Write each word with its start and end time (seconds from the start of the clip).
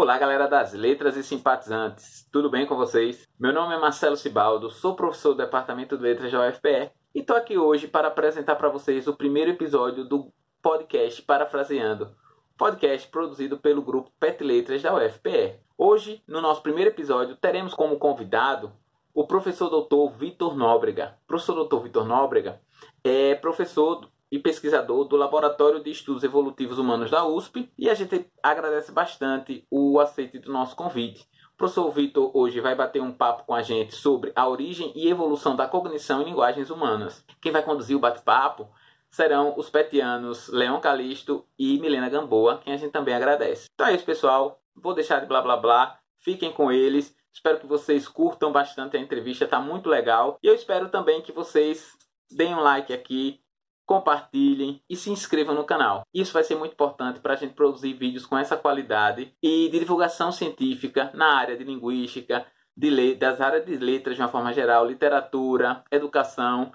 Olá, 0.00 0.16
galera 0.16 0.46
das 0.46 0.74
letras 0.74 1.16
e 1.16 1.24
simpatizantes, 1.24 2.24
tudo 2.30 2.48
bem 2.48 2.64
com 2.64 2.76
vocês? 2.76 3.28
Meu 3.36 3.52
nome 3.52 3.74
é 3.74 3.78
Marcelo 3.80 4.16
Cibaldo, 4.16 4.70
sou 4.70 4.94
professor 4.94 5.30
do 5.30 5.38
Departamento 5.38 5.96
de 5.96 6.04
Letras 6.04 6.30
da 6.30 6.48
UFPE 6.48 6.92
e 7.12 7.18
estou 7.18 7.36
aqui 7.36 7.58
hoje 7.58 7.88
para 7.88 8.06
apresentar 8.06 8.54
para 8.54 8.68
vocês 8.68 9.08
o 9.08 9.16
primeiro 9.16 9.50
episódio 9.50 10.04
do 10.04 10.32
podcast 10.62 11.20
Parafraseando, 11.22 12.14
podcast 12.56 13.08
produzido 13.08 13.58
pelo 13.58 13.82
grupo 13.82 14.12
PET 14.20 14.44
Letras 14.44 14.80
da 14.80 14.94
UFPE. 14.94 15.58
Hoje, 15.76 16.22
no 16.28 16.40
nosso 16.40 16.62
primeiro 16.62 16.90
episódio, 16.90 17.34
teremos 17.34 17.74
como 17.74 17.98
convidado 17.98 18.72
o 19.12 19.26
professor 19.26 19.68
doutor 19.68 20.10
Vitor 20.12 20.56
Nóbrega. 20.56 21.18
Professor 21.26 21.56
doutor 21.56 21.82
Vitor 21.82 22.06
Nóbrega 22.06 22.60
é 23.02 23.34
professor 23.34 24.08
e 24.30 24.38
pesquisador 24.38 25.04
do 25.04 25.16
Laboratório 25.16 25.82
de 25.82 25.90
Estudos 25.90 26.24
Evolutivos 26.24 26.78
Humanos 26.78 27.10
da 27.10 27.26
USP 27.26 27.70
e 27.78 27.88
a 27.88 27.94
gente 27.94 28.26
agradece 28.42 28.92
bastante 28.92 29.66
o 29.70 29.98
aceite 29.98 30.38
do 30.38 30.52
nosso 30.52 30.76
convite. 30.76 31.26
O 31.54 31.58
professor 31.58 31.90
Vitor 31.90 32.30
hoje 32.34 32.60
vai 32.60 32.74
bater 32.74 33.02
um 33.02 33.12
papo 33.12 33.44
com 33.44 33.54
a 33.54 33.62
gente 33.62 33.94
sobre 33.94 34.32
a 34.36 34.48
origem 34.48 34.92
e 34.94 35.08
evolução 35.08 35.56
da 35.56 35.66
cognição 35.66 36.22
em 36.22 36.26
linguagens 36.26 36.70
humanas. 36.70 37.24
Quem 37.40 37.50
vai 37.50 37.62
conduzir 37.62 37.96
o 37.96 38.00
bate-papo 38.00 38.68
serão 39.10 39.54
os 39.56 39.70
petianos 39.70 40.48
Leon 40.48 40.80
Calisto 40.80 41.44
e 41.58 41.78
Milena 41.80 42.08
Gamboa, 42.08 42.58
quem 42.58 42.72
a 42.72 42.76
gente 42.76 42.92
também 42.92 43.14
agradece. 43.14 43.68
Então 43.74 43.86
é 43.86 43.94
isso, 43.94 44.04
pessoal. 44.04 44.60
Vou 44.74 44.94
deixar 44.94 45.20
de 45.20 45.26
blá 45.26 45.40
blá 45.40 45.56
blá. 45.56 45.98
Fiquem 46.20 46.52
com 46.52 46.70
eles. 46.70 47.16
Espero 47.32 47.58
que 47.58 47.66
vocês 47.66 48.08
curtam 48.08 48.50
bastante 48.50 48.96
a 48.96 49.00
entrevista, 49.00 49.46
tá 49.46 49.60
muito 49.60 49.88
legal. 49.88 50.38
E 50.42 50.46
eu 50.46 50.54
espero 50.54 50.88
também 50.88 51.22
que 51.22 51.32
vocês 51.32 51.96
deem 52.30 52.54
um 52.54 52.60
like 52.60 52.92
aqui, 52.92 53.40
compartilhem 53.88 54.82
e 54.88 54.94
se 54.94 55.10
inscrevam 55.10 55.54
no 55.54 55.64
canal. 55.64 56.02
Isso 56.12 56.34
vai 56.34 56.44
ser 56.44 56.54
muito 56.54 56.74
importante 56.74 57.20
para 57.20 57.32
a 57.32 57.36
gente 57.36 57.54
produzir 57.54 57.94
vídeos 57.94 58.26
com 58.26 58.36
essa 58.36 58.54
qualidade 58.54 59.34
e 59.42 59.70
de 59.70 59.78
divulgação 59.78 60.30
científica 60.30 61.10
na 61.14 61.38
área 61.38 61.56
de 61.56 61.64
linguística, 61.64 62.46
de 62.76 63.14
das 63.14 63.40
áreas 63.40 63.64
de 63.64 63.76
letras 63.78 64.16
de 64.16 64.22
uma 64.22 64.28
forma 64.28 64.52
geral, 64.52 64.84
literatura, 64.84 65.82
educação 65.90 66.70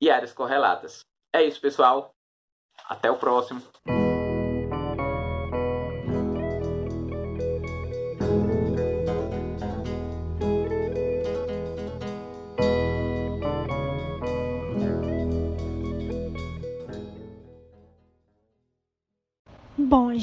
e 0.00 0.10
áreas 0.10 0.32
correlatas. 0.32 1.04
É 1.32 1.44
isso, 1.44 1.60
pessoal. 1.60 2.14
Até 2.88 3.10
o 3.10 3.16
próximo. 3.16 3.62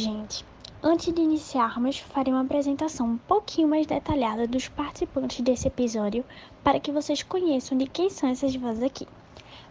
Gente, 0.02 0.44
antes 0.82 1.14
de 1.14 1.22
iniciarmos, 1.22 2.00
farei 2.00 2.34
uma 2.34 2.42
apresentação 2.42 3.06
um 3.06 3.18
pouquinho 3.20 3.68
mais 3.68 3.86
detalhada 3.86 4.48
dos 4.48 4.68
participantes 4.68 5.42
desse 5.42 5.68
episódio 5.68 6.26
para 6.64 6.80
que 6.80 6.92
vocês 6.92 7.22
conheçam 7.22 7.78
de 7.78 7.86
quem 7.86 8.10
são 8.10 8.28
essas 8.28 8.56
vozes 8.56 8.82
aqui. 8.82 9.08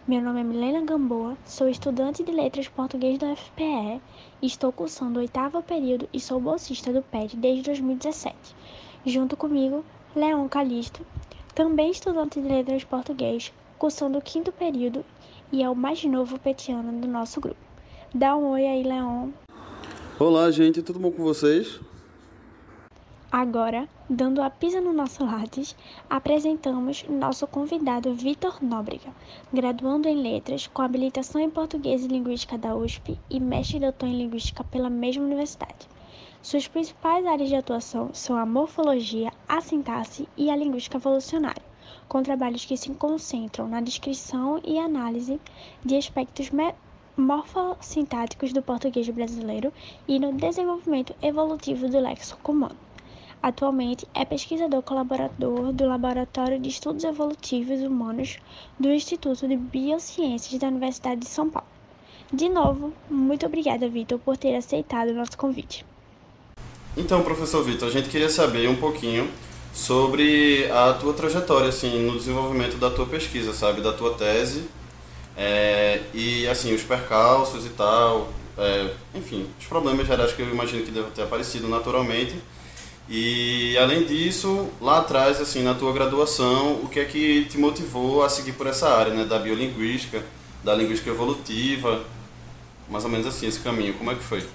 Meu 0.07 0.21
nome 0.21 0.39
é 0.39 0.43
Milena 0.45 0.85
Gamboa, 0.85 1.37
sou 1.45 1.67
estudante 1.67 2.23
de 2.23 2.31
Letras 2.31 2.69
Português 2.69 3.19
da 3.19 3.35
FPE, 3.35 4.01
estou 4.41 4.71
cursando 4.71 5.19
o 5.19 5.21
oitavo 5.21 5.61
período 5.61 6.07
e 6.13 6.19
sou 6.19 6.39
bolsista 6.39 6.93
do 6.93 7.01
PET 7.01 7.35
desde 7.35 7.63
2017. 7.63 8.33
Junto 9.05 9.35
comigo, 9.35 9.83
Leon 10.15 10.47
Calisto, 10.47 11.05
também 11.53 11.91
estudante 11.91 12.39
de 12.39 12.47
Letras 12.47 12.85
Português, 12.85 13.51
cursando 13.77 14.17
o 14.17 14.21
quinto 14.21 14.49
período 14.53 15.03
e 15.51 15.61
é 15.61 15.69
o 15.69 15.75
mais 15.75 16.01
novo 16.05 16.39
petiano 16.39 17.01
do 17.01 17.07
nosso 17.07 17.41
grupo. 17.41 17.59
Dá 18.13 18.35
um 18.35 18.51
oi 18.51 18.65
aí, 18.65 18.83
Leon. 18.83 19.29
Olá, 20.23 20.51
gente, 20.51 20.83
tudo 20.83 20.99
bom 20.99 21.11
com 21.11 21.23
vocês? 21.23 21.79
Agora, 23.31 23.89
dando 24.07 24.39
a 24.39 24.51
pisa 24.51 24.79
no 24.79 24.93
nosso 24.93 25.25
Lattes, 25.25 25.75
apresentamos 26.07 27.03
nosso 27.09 27.47
convidado 27.47 28.13
Vitor 28.13 28.63
Nóbrega, 28.63 29.09
graduando 29.51 30.07
em 30.07 30.21
Letras, 30.21 30.67
com 30.67 30.83
habilitação 30.83 31.41
em 31.41 31.49
Português 31.49 32.05
e 32.05 32.07
Linguística 32.07 32.55
da 32.55 32.75
USP 32.75 33.17
e 33.31 33.39
mestre 33.39 33.79
doutor 33.79 34.09
em 34.09 34.15
Linguística 34.15 34.63
pela 34.63 34.91
mesma 34.91 35.23
universidade. 35.23 35.89
Suas 36.43 36.67
principais 36.67 37.25
áreas 37.25 37.49
de 37.49 37.55
atuação 37.55 38.11
são 38.13 38.37
a 38.37 38.45
morfologia, 38.45 39.33
a 39.49 39.59
sintaxe 39.59 40.29
e 40.37 40.51
a 40.51 40.55
linguística 40.55 40.97
evolucionária, 40.97 41.63
com 42.07 42.21
trabalhos 42.21 42.63
que 42.63 42.77
se 42.77 42.91
concentram 42.91 43.67
na 43.67 43.81
descrição 43.81 44.61
e 44.63 44.77
análise 44.77 45.41
de 45.83 45.95
aspectos 45.97 46.51
morfossintáticos 47.17 48.53
do 48.53 48.61
português 48.61 49.07
brasileiro 49.09 49.71
e 50.07 50.19
no 50.19 50.33
desenvolvimento 50.33 51.13
evolutivo 51.21 51.87
do 51.89 51.99
léxico 51.99 52.51
humano. 52.51 52.75
Atualmente 53.41 54.07
é 54.13 54.23
pesquisador 54.23 54.83
colaborador 54.83 55.73
do 55.73 55.87
Laboratório 55.87 56.59
de 56.59 56.69
Estudos 56.69 57.03
Evolutivos 57.03 57.81
Humanos 57.81 58.37
do 58.79 58.89
Instituto 58.89 59.47
de 59.47 59.57
Biociências 59.57 60.59
da 60.59 60.67
Universidade 60.67 61.21
de 61.21 61.27
São 61.27 61.49
Paulo. 61.49 61.67
De 62.31 62.47
novo, 62.47 62.93
muito 63.09 63.45
obrigada, 63.45 63.89
Vitor, 63.89 64.19
por 64.19 64.37
ter 64.37 64.55
aceitado 64.55 65.09
o 65.09 65.13
nosso 65.13 65.37
convite. 65.37 65.85
Então, 66.95 67.23
professor 67.23 67.63
Vitor, 67.63 67.87
a 67.87 67.91
gente 67.91 68.09
queria 68.09 68.29
saber 68.29 68.69
um 68.69 68.75
pouquinho 68.75 69.29
sobre 69.73 70.69
a 70.71 70.93
tua 70.93 71.13
trajetória 71.13 71.69
assim 71.69 72.05
no 72.05 72.17
desenvolvimento 72.17 72.77
da 72.77 72.91
tua 72.91 73.05
pesquisa, 73.05 73.53
sabe, 73.53 73.81
da 73.81 73.91
tua 73.91 74.13
tese 74.13 74.69
é, 75.35 76.01
e 76.13 76.47
assim, 76.47 76.73
os 76.73 76.83
percalços 76.83 77.65
e 77.65 77.69
tal, 77.69 78.29
é, 78.57 78.93
enfim, 79.15 79.47
os 79.59 79.65
problemas 79.65 80.05
gerais 80.05 80.33
que 80.33 80.41
eu 80.41 80.49
imagino 80.49 80.83
que 80.83 80.91
devem 80.91 81.11
ter 81.11 81.23
aparecido 81.23 81.67
naturalmente. 81.67 82.35
E 83.09 83.77
além 83.77 84.05
disso, 84.05 84.69
lá 84.79 84.99
atrás, 84.99 85.41
assim, 85.41 85.63
na 85.63 85.73
tua 85.73 85.91
graduação, 85.91 86.75
o 86.75 86.87
que 86.87 86.99
é 86.99 87.05
que 87.05 87.45
te 87.45 87.57
motivou 87.57 88.23
a 88.23 88.29
seguir 88.29 88.53
por 88.53 88.67
essa 88.67 88.89
área, 88.89 89.13
né, 89.13 89.25
da 89.25 89.37
biolinguística, 89.37 90.23
da 90.63 90.73
linguística 90.73 91.09
evolutiva, 91.09 92.03
mais 92.89 93.03
ou 93.03 93.09
menos 93.09 93.27
assim, 93.27 93.47
esse 93.47 93.59
caminho, 93.59 93.95
como 93.95 94.11
é 94.11 94.15
que 94.15 94.23
foi? 94.23 94.45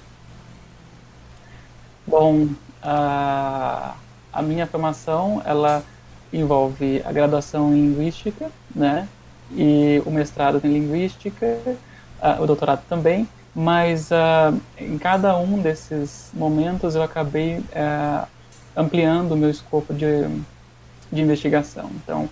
Bom, 2.06 2.48
a, 2.82 3.94
a 4.32 4.43
minha 4.43 4.66
formação, 4.66 5.43
ela 5.44 5.84
envolve 6.32 7.03
a 7.04 7.12
graduação 7.12 7.75
em 7.75 7.88
linguística, 7.88 8.50
né, 8.75 9.08
e 9.53 10.03
o 10.05 10.11
mestrado 10.11 10.61
em 10.65 10.73
linguística, 10.73 11.59
uh, 11.67 12.43
o 12.43 12.47
doutorado 12.47 12.83
também, 12.89 13.29
mas 13.55 14.11
uh, 14.11 14.59
em 14.79 14.99
cada 14.99 15.37
um 15.39 15.59
desses 15.59 16.31
momentos 16.34 16.95
eu 16.95 17.03
acabei 17.03 17.59
uh, 17.59 18.27
ampliando 18.77 19.33
o 19.33 19.37
meu 19.37 19.51
escopo 19.51 19.95
de, 19.95 20.29
de 21.11 21.23
investigação. 21.23 21.91
Então, 22.03 22.29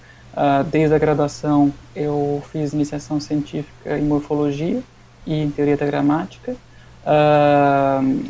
desde 0.70 0.94
a 0.94 0.98
graduação 0.98 1.72
eu 1.94 2.42
fiz 2.50 2.72
iniciação 2.72 3.20
científica 3.20 3.96
em 3.96 4.02
morfologia 4.02 4.82
e 5.24 5.40
em 5.40 5.48
teoria 5.48 5.76
da 5.76 5.86
gramática, 5.86 6.54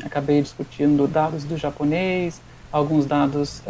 acabei 0.05 0.41
discutindo 0.41 1.09
dados 1.09 1.43
do 1.45 1.57
japonês, 1.57 2.41
alguns 2.71 3.07
dados 3.07 3.63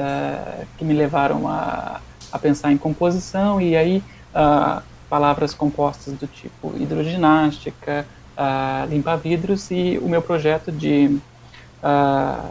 que 0.76 0.84
me 0.84 0.92
levaram 0.92 1.48
a, 1.48 2.00
a 2.30 2.38
pensar 2.38 2.72
em 2.72 2.76
composição 2.76 3.60
e 3.60 3.76
aí 3.76 4.02
Uh, 4.34 4.82
palavras 5.14 5.54
compostas 5.54 6.12
do 6.14 6.26
tipo 6.26 6.74
hidroginástica, 6.76 8.04
uh, 8.36 8.90
limpa-vidros, 8.90 9.70
e 9.70 9.96
o 10.02 10.08
meu 10.08 10.20
projeto 10.20 10.72
de, 10.72 11.20
uh, 11.80 12.50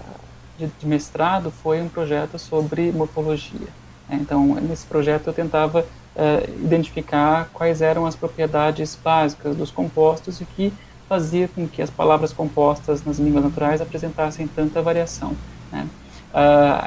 de, 0.57 0.67
de, 0.79 0.87
mestrado 0.87 1.51
foi 1.51 1.81
um 1.81 1.89
projeto 1.89 2.39
sobre 2.39 2.89
morfologia. 2.93 3.67
Né? 4.07 4.17
Então, 4.21 4.55
nesse 4.61 4.85
projeto 4.85 5.27
eu 5.27 5.33
tentava 5.33 5.81
uh, 5.81 6.63
identificar 6.63 7.49
quais 7.51 7.81
eram 7.81 8.05
as 8.05 8.15
propriedades 8.15 8.97
básicas 9.03 9.57
dos 9.57 9.69
compostos 9.69 10.39
e 10.39 10.45
que 10.45 10.73
fazia 11.09 11.49
com 11.49 11.67
que 11.67 11.81
as 11.81 11.89
palavras 11.89 12.31
compostas 12.31 13.03
nas 13.03 13.19
línguas 13.19 13.43
naturais 13.43 13.81
apresentassem 13.81 14.47
tanta 14.47 14.81
variação. 14.81 15.35
Né? 15.69 15.85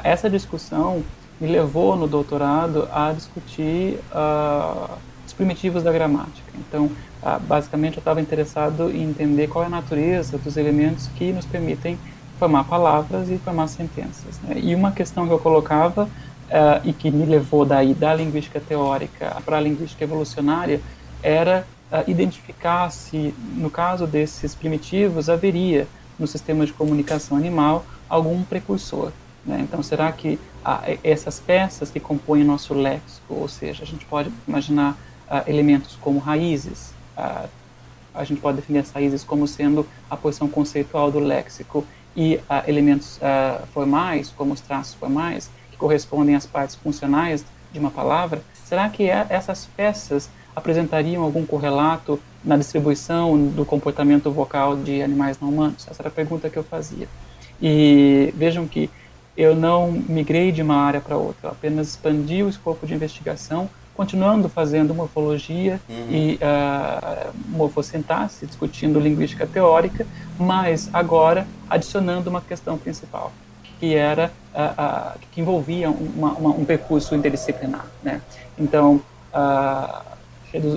essa 0.03 0.29
discussão 0.29 1.03
me 1.39 1.47
levou 1.47 1.95
no 1.95 2.05
doutorado 2.05 2.89
a 2.91 3.13
discutir 3.13 3.97
uh, 4.11 4.97
primitivos 5.37 5.83
da 5.83 5.91
gramática. 5.91 6.51
Então, 6.55 6.89
ah, 7.21 7.39
basicamente, 7.39 7.97
eu 7.97 8.01
estava 8.01 8.19
interessado 8.19 8.91
em 8.91 9.03
entender 9.03 9.47
qual 9.47 9.63
é 9.63 9.67
a 9.67 9.69
natureza 9.69 10.37
dos 10.37 10.57
elementos 10.57 11.07
que 11.15 11.31
nos 11.31 11.45
permitem 11.45 11.97
formar 12.37 12.63
palavras 12.65 13.29
e 13.29 13.37
formar 13.37 13.67
sentenças. 13.67 14.39
Né? 14.43 14.59
E 14.59 14.75
uma 14.75 14.91
questão 14.91 15.27
que 15.27 15.33
eu 15.33 15.39
colocava 15.39 16.03
uh, 16.03 16.81
e 16.83 16.93
que 16.93 17.09
me 17.09 17.25
levou 17.25 17.65
daí 17.65 17.93
da 17.93 18.13
linguística 18.13 18.59
teórica 18.59 19.37
para 19.43 19.57
a 19.57 19.59
linguística 19.59 20.03
evolucionária 20.03 20.79
era 21.23 21.65
uh, 21.91 22.09
identificar 22.09 22.91
se, 22.91 23.33
no 23.55 23.69
caso 23.69 24.05
desses 24.05 24.53
primitivos, 24.53 25.29
haveria 25.29 25.87
no 26.19 26.27
sistema 26.27 26.65
de 26.65 26.73
comunicação 26.73 27.37
animal 27.37 27.85
algum 28.07 28.43
precursor. 28.43 29.11
Né? 29.45 29.59
Então, 29.61 29.81
será 29.81 30.11
que 30.11 30.39
essas 31.03 31.39
peças 31.39 31.89
que 31.89 31.99
compõem 31.99 32.43
nosso 32.43 32.73
léxico, 32.73 33.33
ou 33.33 33.47
seja, 33.47 33.83
a 33.83 33.85
gente 33.85 34.05
pode 34.05 34.29
imaginar 34.45 34.97
uh, 35.29 35.49
elementos 35.49 35.97
como 36.01 36.19
raízes. 36.19 36.93
Uh, 37.17 37.47
a 38.13 38.23
gente 38.23 38.41
pode 38.41 38.57
definir 38.57 38.79
as 38.79 38.91
raízes 38.91 39.23
como 39.23 39.47
sendo 39.47 39.85
a 40.09 40.17
posição 40.17 40.47
conceitual 40.47 41.11
do 41.11 41.19
léxico 41.19 41.85
e 42.15 42.39
elementos 42.65 43.19
formais, 43.71 44.33
como 44.35 44.51
os 44.51 44.59
traços 44.59 44.95
formais, 44.95 45.51
que 45.69 45.77
correspondem 45.77 46.33
às 46.33 46.47
partes 46.47 46.75
funcionais 46.75 47.45
de 47.71 47.79
uma 47.79 47.91
palavra, 47.91 48.41
será 48.65 48.89
que 48.89 49.09
é, 49.09 49.25
essas 49.29 49.67
peças 49.77 50.29
apresentariam 50.55 51.23
algum 51.23 51.45
correlato 51.45 52.19
na 52.43 52.57
distribuição 52.57 53.37
do 53.49 53.63
comportamento 53.63 54.31
vocal 54.31 54.75
de 54.75 55.01
animais 55.01 55.39
não 55.39 55.49
humanos? 55.49 55.87
Essa 55.89 56.01
era 56.01 56.09
a 56.09 56.11
pergunta 56.11 56.49
que 56.49 56.57
eu 56.57 56.63
fazia. 56.63 57.07
E 57.61 58.33
vejam 58.35 58.67
que 58.67 58.89
eu 59.35 59.55
não 59.55 59.91
migrei 59.91 60.51
de 60.51 60.61
uma 60.61 60.75
área 60.75 60.99
para 60.99 61.15
outra, 61.15 61.49
apenas 61.49 61.89
expandi 61.89 62.41
o 62.41 62.49
escopo 62.49 62.87
de 62.87 62.93
investigação, 62.93 63.69
continuando 63.97 64.47
fazendo 64.47 64.93
morfologia 64.93 65.81
uhum. 65.89 66.07
e 66.11 66.35
uh, 66.35 67.33
morfossintaxe, 67.47 68.45
discutindo 68.45 68.99
linguística 68.99 69.47
teórica, 69.47 70.05
mas 70.37 70.87
agora 70.93 71.47
adicionando 71.67 72.29
uma 72.29 72.39
questão 72.39 72.77
principal, 72.77 73.33
que 73.79 73.95
era 73.95 74.31
uh, 74.53 75.15
uh, 75.15 75.19
que 75.31 75.41
envolvia 75.41 75.89
uma, 75.89 76.33
uma, 76.33 76.49
um 76.51 76.63
percurso 76.63 77.15
interdisciplinar. 77.15 77.87
Né? 78.03 78.21
Então, 78.57 79.01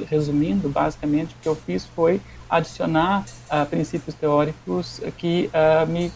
resumindo, 0.08 0.68
basicamente, 0.68 1.34
o 1.34 1.42
que 1.42 1.48
eu 1.48 1.54
fiz 1.54 1.86
foi 1.86 2.20
adicionar 2.48 3.24
princípios 3.70 4.14
teóricos 4.14 5.00
que 5.16 5.48
me 5.88 6.12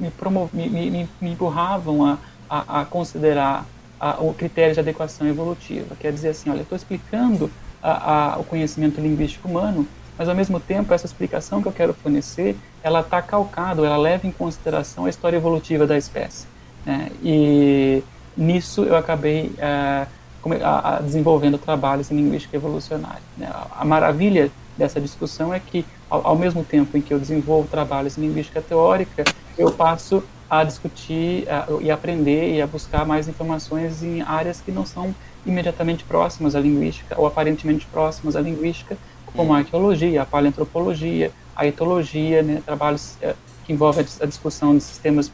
me, 0.00 0.10
me, 0.52 0.90
me, 0.90 1.08
me 1.20 1.30
empurravam 1.30 2.06
a, 2.06 2.18
a, 2.48 2.80
a 2.80 2.84
considerar 2.84 3.66
a, 4.02 4.20
o 4.20 4.34
critério 4.34 4.74
de 4.74 4.80
adequação 4.80 5.28
evolutiva. 5.28 5.94
Quer 5.94 6.12
dizer 6.12 6.30
assim, 6.30 6.50
olha, 6.50 6.58
eu 6.58 6.62
estou 6.64 6.74
explicando 6.74 7.48
a, 7.80 8.32
a, 8.34 8.38
o 8.40 8.44
conhecimento 8.44 9.00
linguístico 9.00 9.46
humano, 9.46 9.86
mas 10.18 10.28
ao 10.28 10.34
mesmo 10.34 10.58
tempo 10.58 10.92
essa 10.92 11.06
explicação 11.06 11.62
que 11.62 11.68
eu 11.68 11.72
quero 11.72 11.94
fornecer, 11.94 12.56
ela 12.82 13.00
está 13.00 13.22
calcada, 13.22 13.86
ela 13.86 13.96
leva 13.96 14.26
em 14.26 14.32
consideração 14.32 15.06
a 15.06 15.08
história 15.08 15.36
evolutiva 15.36 15.86
da 15.86 15.96
espécie. 15.96 16.48
Né? 16.84 17.10
E 17.22 18.02
nisso 18.36 18.82
eu 18.82 18.96
acabei 18.96 19.54
uh, 19.58 21.02
desenvolvendo 21.04 21.56
trabalhos 21.56 22.10
em 22.10 22.16
linguística 22.16 22.56
evolucionária. 22.56 23.22
Né? 23.38 23.48
A 23.70 23.84
maravilha 23.84 24.50
dessa 24.76 25.00
discussão 25.00 25.54
é 25.54 25.60
que, 25.60 25.86
ao, 26.10 26.26
ao 26.26 26.36
mesmo 26.36 26.64
tempo 26.64 26.98
em 26.98 27.00
que 27.00 27.14
eu 27.14 27.20
desenvolvo 27.20 27.68
trabalhos 27.68 28.18
em 28.18 28.22
linguística 28.22 28.60
teórica, 28.60 29.22
eu 29.56 29.70
passo 29.70 30.24
a 30.52 30.64
discutir 30.64 31.48
a, 31.48 31.66
e 31.80 31.90
aprender 31.90 32.56
e 32.56 32.60
a 32.60 32.66
buscar 32.66 33.06
mais 33.06 33.26
informações 33.26 34.02
em 34.02 34.20
áreas 34.20 34.60
que 34.60 34.70
não 34.70 34.84
são 34.84 35.14
imediatamente 35.46 36.04
próximas 36.04 36.54
à 36.54 36.60
linguística 36.60 37.18
ou 37.18 37.26
aparentemente 37.26 37.86
próximas 37.86 38.36
à 38.36 38.40
linguística, 38.42 38.98
como 39.24 39.54
a 39.54 39.58
arqueologia, 39.60 40.20
a 40.20 40.26
paleantropologia, 40.26 41.32
a 41.56 41.66
etologia, 41.66 42.42
né, 42.42 42.62
trabalhos 42.66 43.16
é, 43.22 43.34
que 43.64 43.72
envolvem 43.72 44.04
a 44.20 44.26
discussão 44.26 44.76
de 44.76 44.82
sistemas 44.82 45.32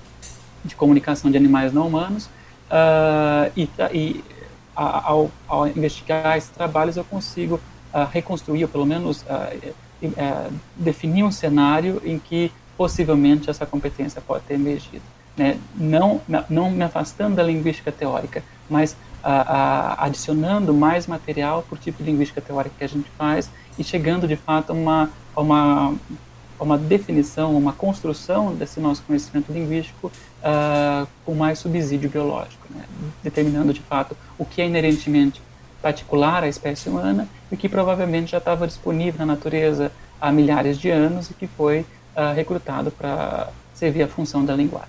de 0.65 0.77
comunicação 0.77 1.33
de 1.33 1.37
animais 1.37 1.73
não 1.73 1.89
humanos. 1.89 2.27
Uh, 2.71 3.51
e, 3.57 3.69
e 3.93 4.25
a, 4.77 5.09
ao, 5.09 5.33
ao, 5.49 5.67
investigar 5.67 6.37
esses 6.37 6.51
trabalhos 6.51 6.97
eu 6.97 7.03
consigo 7.03 7.57
uh, 7.93 8.05
reconstruir, 8.13 8.63
ou 8.63 8.69
pelo 8.69 8.87
menos 8.87 9.23
uh, 9.23 10.53
definir 10.77 11.25
um 11.25 11.33
cenário 11.33 12.01
em 12.05 12.21
que 12.21 12.53
possivelmente 12.79 13.51
essa 13.51 13.67
competência 13.67 14.23
pode 14.25 14.45
ter 14.45 14.55
emergido. 14.55 15.03
Né? 15.37 15.59
Não, 15.75 16.21
não 16.49 16.71
me 16.71 16.85
afastando 16.85 17.37
da 17.37 17.43
linguística 17.43 17.91
teórica, 17.91 18.43
mas 18.71 18.97
a, 19.23 19.33
a, 19.33 20.05
adicionando 20.05 20.73
mais 20.73 21.09
material 21.09 21.65
por 21.69 21.77
tipo 21.77 22.03
de 22.03 22.11
linguística 22.11 22.41
teórica 22.41 22.77
que 22.79 22.85
a 22.85 22.89
gente 22.89 23.11
faz 23.19 23.51
e 23.77 23.83
chegando 23.83 24.29
de 24.29 24.37
fato 24.37 24.71
a 24.71 24.73
uma, 24.73 25.11
a 25.35 25.41
uma, 25.41 25.95
uma 26.59 26.79
definição, 26.79 27.57
uma 27.57 27.73
construção 27.73 28.55
desse 28.55 28.79
nosso 28.79 29.03
conhecimento 29.03 29.53
linguístico 29.53 30.07
uh, 30.09 31.07
com 31.25 31.35
mais 31.35 31.59
subsídio 31.59 32.09
biológico, 32.09 32.67
né? 32.71 32.85
determinando 33.23 33.73
de 33.73 33.81
fato 33.81 34.17
o 34.39 34.45
que 34.45 34.63
é 34.63 34.67
inerentemente 34.67 35.43
particular 35.83 36.45
à 36.45 36.49
espécie 36.49 36.89
humana 36.89 37.29
e 37.51 37.57
que 37.57 37.69
provavelmente 37.69 38.33
já 38.33 38.39
estava 38.39 38.67
disponível 38.67 39.19
na 39.19 39.27
natureza 39.27 39.91
há 40.21 40.33
milhares 40.33 40.79
de 40.79 40.91
anos 40.91 41.31
e 41.31 41.35
que 41.35 41.47
foi 41.47 41.85
uh, 42.19 42.35
recrutado 42.35 42.91
para 42.91 43.51
servir 43.73 44.03
a 44.03 44.09
função 44.09 44.45
da 44.45 44.55
linguagem. 44.55 44.89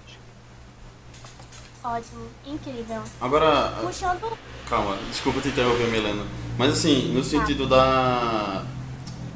Ótimo, 1.83 2.27
incrível. 2.45 3.01
Agora, 3.21 3.73
Puxando... 3.81 4.37
calma, 4.67 4.97
desculpa 5.09 5.39
te 5.39 5.49
interromper, 5.49 5.87
Milena, 5.87 6.25
mas 6.57 6.73
assim, 6.73 7.13
no 7.13 7.23
sentido 7.23 7.67
da 7.67 8.65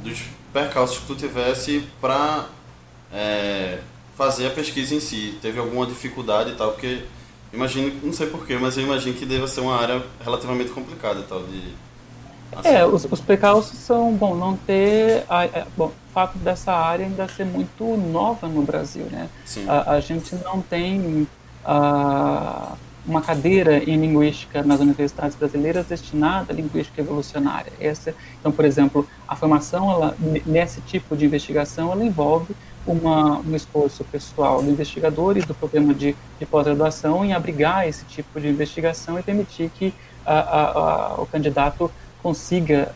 dos 0.03 0.23
percalços 0.51 0.99
que 0.99 1.05
tu 1.05 1.15
tivesse 1.15 1.87
para 2.01 2.47
é, 3.11 3.79
fazer 4.17 4.47
a 4.47 4.49
pesquisa 4.49 4.93
em 4.93 4.99
si, 4.99 5.37
teve 5.41 5.57
alguma 5.57 5.85
dificuldade 5.85 6.51
e 6.51 6.55
tal, 6.55 6.71
porque 6.71 7.05
imagino, 7.53 8.01
não 8.03 8.11
sei 8.11 8.27
porquê, 8.27 8.57
mas 8.57 8.77
eu 8.77 8.83
imagino 8.83 9.15
que 9.15 9.25
deva 9.25 9.47
ser 9.47 9.61
uma 9.61 9.79
área 9.79 10.03
relativamente 10.21 10.71
complicada 10.71 11.21
e 11.21 11.23
tal 11.23 11.43
de 11.43 11.73
Assim. 12.55 12.69
É, 12.69 12.85
os, 12.85 13.05
os 13.09 13.19
precalços 13.19 13.77
são, 13.79 14.13
bom, 14.13 14.35
não 14.35 14.55
ter, 14.55 15.25
a, 15.27 15.43
a, 15.43 15.65
bom, 15.75 15.87
o 15.87 16.02
fato 16.13 16.37
dessa 16.37 16.71
área 16.71 17.05
ainda 17.05 17.27
ser 17.27 17.45
muito 17.45 17.97
nova 17.97 18.47
no 18.47 18.61
Brasil, 18.61 19.05
né? 19.11 19.27
A, 19.67 19.93
a, 19.93 19.99
gente 19.99 20.35
não 20.35 20.61
tem 20.61 21.27
a, 21.65 22.73
uma 23.05 23.21
cadeira 23.21 23.77
em 23.77 23.97
linguística 23.97 24.61
nas 24.63 24.79
universidades 24.79 25.35
brasileiras 25.35 25.87
destinada 25.87 26.53
à 26.53 26.55
linguística 26.55 27.01
evolucionária. 27.01 27.73
Essa, 27.79 28.13
então, 28.39 28.51
por 28.51 28.63
exemplo, 28.63 29.07
a 29.27 29.35
formação, 29.35 29.91
ela, 29.91 30.15
nesse 30.45 30.81
tipo 30.81 31.17
de 31.17 31.25
investigação, 31.25 31.91
ela 31.91 32.03
envolve 32.03 32.55
uma, 32.85 33.39
um 33.39 33.55
esforço 33.55 34.03
pessoal 34.03 34.61
do 34.61 34.69
investigador 34.69 35.37
e 35.37 35.41
do 35.41 35.53
programa 35.53 35.93
de, 35.93 36.15
de 36.39 36.45
pós-graduação 36.45 37.25
em 37.25 37.33
abrigar 37.33 37.87
esse 37.87 38.05
tipo 38.05 38.39
de 38.39 38.47
investigação 38.47 39.19
e 39.19 39.23
permitir 39.23 39.69
que 39.69 39.93
o 41.17 41.25
candidato 41.25 41.91
consiga 42.21 42.93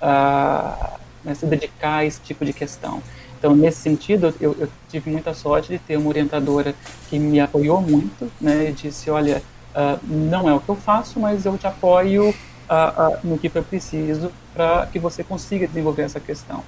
né, 1.27 1.35
se 1.35 1.45
dedicar 1.45 1.97
a 1.97 2.05
esse 2.05 2.21
tipo 2.21 2.45
de 2.45 2.53
questão. 2.53 3.03
Então, 3.37 3.55
nesse 3.55 3.81
sentido, 3.81 4.33
eu, 4.39 4.55
eu, 4.57 4.69
tive 4.89 5.11
muita 5.11 5.33
sorte 5.33 5.69
de 5.69 5.77
ter 5.77 5.97
uma 5.97 6.09
orientadora 6.09 6.73
que 7.09 7.19
me 7.19 7.39
apoiou 7.39 7.81
muito, 7.81 8.31
né, 8.41 8.69
e 8.69 8.71
disse, 8.71 9.11
olha, 9.11 9.43
uh, 9.75 9.99
não 10.07 10.49
é 10.49 10.53
o 10.53 10.59
que 10.59 10.69
eu 10.69 10.75
faço, 10.75 11.19
mas 11.19 11.45
eu 11.45 11.55
te 11.57 11.67
apoio 11.67 12.29
uh, 12.29 12.33
uh, 12.33 13.19
no 13.23 13.37
que 13.37 13.49
for 13.49 13.63
preciso 13.63 14.31
para 14.53 14.87
que 14.87 14.97
você 14.97 15.23
consiga 15.23 15.67
desenvolver 15.67 16.03
essa 16.03 16.19
questão. 16.19 16.63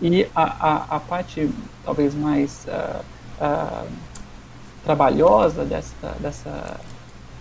E 0.00 0.26
a, 0.34 0.42
a, 0.44 0.96
a 0.96 1.00
parte, 1.00 1.50
talvez, 1.84 2.14
mais 2.14 2.66
trabalhosa 4.84 5.64
dessa, 5.64 6.16
dessa, 6.18 6.80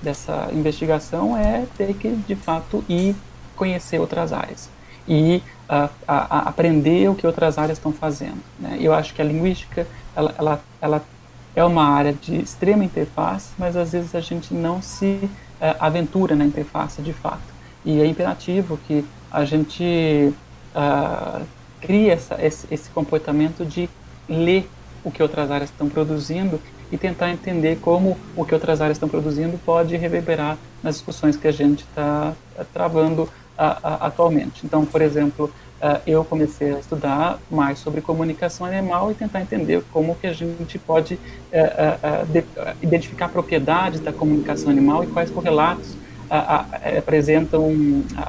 dessa 0.01 0.49
investigação 0.53 1.37
é 1.37 1.65
ter 1.77 1.93
que, 1.93 2.09
de 2.09 2.35
fato, 2.35 2.83
ir 2.87 3.15
conhecer 3.55 3.99
outras 3.99 4.31
áreas 4.31 4.69
e 5.07 5.41
uh, 5.69 5.89
a, 6.07 6.37
a 6.37 6.39
aprender 6.49 7.09
o 7.09 7.15
que 7.15 7.25
outras 7.25 7.57
áreas 7.57 7.77
estão 7.77 7.91
fazendo. 7.91 8.41
Né? 8.59 8.77
Eu 8.79 8.93
acho 8.93 9.13
que 9.13 9.21
a 9.21 9.25
linguística 9.25 9.87
ela, 10.15 10.33
ela, 10.37 10.61
ela 10.81 11.03
é 11.55 11.63
uma 11.63 11.85
área 11.85 12.13
de 12.13 12.35
extrema 12.35 12.83
interface, 12.83 13.51
mas 13.57 13.75
às 13.75 13.91
vezes 13.91 14.15
a 14.15 14.19
gente 14.19 14.53
não 14.53 14.81
se 14.81 15.19
uh, 15.23 15.29
aventura 15.79 16.35
na 16.35 16.45
interface 16.45 17.01
de 17.01 17.13
fato. 17.13 17.53
E 17.85 17.99
é 17.99 18.05
imperativo 18.05 18.77
que 18.87 19.05
a 19.31 19.43
gente 19.43 20.33
uh, 20.75 21.45
crie 21.81 22.09
essa, 22.09 22.43
esse, 22.43 22.67
esse 22.71 22.89
comportamento 22.89 23.65
de 23.65 23.89
ler 24.27 24.69
o 25.03 25.11
que 25.11 25.21
outras 25.21 25.51
áreas 25.51 25.69
estão 25.69 25.89
produzindo 25.89 26.59
e 26.91 26.97
tentar 26.97 27.31
entender 27.31 27.79
como 27.81 28.17
o 28.35 28.45
que 28.45 28.53
outras 28.53 28.79
áreas 28.79 28.97
estão 28.97 29.09
produzindo 29.09 29.59
pode 29.65 29.97
reverberar 29.97 30.57
nas 30.81 30.95
discussões 30.95 31.35
que 31.35 31.47
a 31.47 31.51
gente 31.51 31.83
está 31.83 32.33
travando 32.71 33.27
atualmente. 33.57 34.65
Então, 34.65 34.85
por 34.85 35.01
exemplo, 35.01 35.45
uh, 35.81 36.01
eu 36.07 36.23
comecei 36.23 36.73
a 36.73 36.79
estudar 36.79 37.39
mais 37.51 37.79
sobre 37.79 38.01
comunicação 38.01 38.65
animal 38.65 39.11
e 39.11 39.13
tentar 39.13 39.41
entender 39.41 39.83
como 39.91 40.15
que 40.15 40.27
a 40.27 40.33
gente 40.33 40.79
pode 40.79 41.15
uh, 41.15 41.17
uh, 41.17 42.25
de, 42.27 42.43
identificar 42.81 43.29
propriedades 43.29 43.99
da 43.99 44.11
comunicação 44.11 44.69
animal 44.69 45.03
e 45.03 45.07
quais 45.07 45.29
correlatos 45.29 45.95
apresentam, 46.97 47.71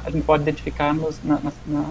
a 0.04 0.10
gente 0.10 0.24
pode 0.24 0.42
identificar 0.42 0.92
nos, 0.92 1.18
na, 1.24 1.40
na, 1.66 1.84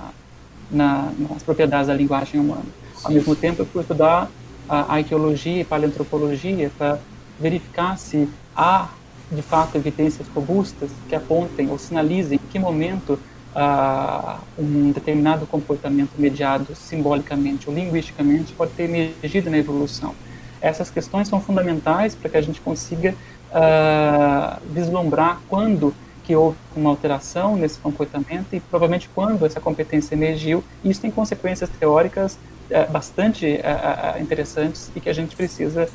na, 0.70 1.12
nas 1.18 1.42
propriedades 1.42 1.88
da 1.88 1.94
linguagem 1.96 2.40
humana. 2.40 2.66
Ao 3.04 3.12
mesmo 3.12 3.36
tempo, 3.36 3.64
eu 3.64 3.66
fui 3.66 3.82
estudar 3.82 4.30
a 4.70 4.96
arqueologia 4.96 5.62
e 5.62 5.64
paleantropologia 5.64 6.70
para 6.78 7.00
verificar 7.40 7.98
se 7.98 8.30
há 8.56 8.90
de 9.32 9.42
fato 9.42 9.76
evidências 9.76 10.28
robustas 10.28 10.92
que 11.10 11.16
apontem 11.16 11.70
ou 11.70 11.80
sinalizem 11.80 12.38
em 12.38 12.43
que 12.54 12.60
momento 12.60 13.20
uh, 13.56 14.40
um 14.58 14.92
determinado 14.92 15.48
comportamento 15.48 16.12
mediado 16.18 16.76
simbolicamente 16.76 17.68
ou 17.68 17.76
linguisticamente 17.76 18.54
pode 18.54 18.72
ter 18.74 18.84
emergido 18.84 19.50
na 19.50 19.58
evolução. 19.58 20.14
Essas 20.62 20.92
questões 20.92 21.28
são 21.28 21.42
fundamentais 21.42 22.14
para 22.16 22.30
que 22.30 22.38
a 22.38 22.42
gente 22.42 22.62
consiga 22.62 23.16
uh, 23.50 24.62
vislumbrar 24.72 25.40
quando 25.50 25.94
que 26.24 26.36
houve 26.36 26.56
uma 26.74 26.90
alteração 26.92 27.58
nesse 27.58 27.80
comportamento 27.80 28.54
e 28.54 28.60
provavelmente 28.62 29.10
quando 29.14 29.46
essa 29.46 29.60
competência 29.60 30.16
emergiu. 30.16 30.64
Isso 30.86 31.02
tem 31.02 31.12
consequências 31.12 31.70
teóricas 31.72 32.38
uh, 32.70 32.90
bastante 32.92 33.46
uh, 33.46 34.22
interessantes 34.22 34.90
e 34.96 35.02
que 35.02 35.10
a 35.10 35.14
gente 35.14 35.36
precisa 35.36 35.90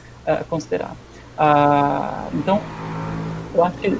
considerar. 0.51 0.95
Ah, 1.39 2.29
então, 2.35 2.61
eu 3.55 3.65
acho 3.65 3.79
que, 3.79 3.99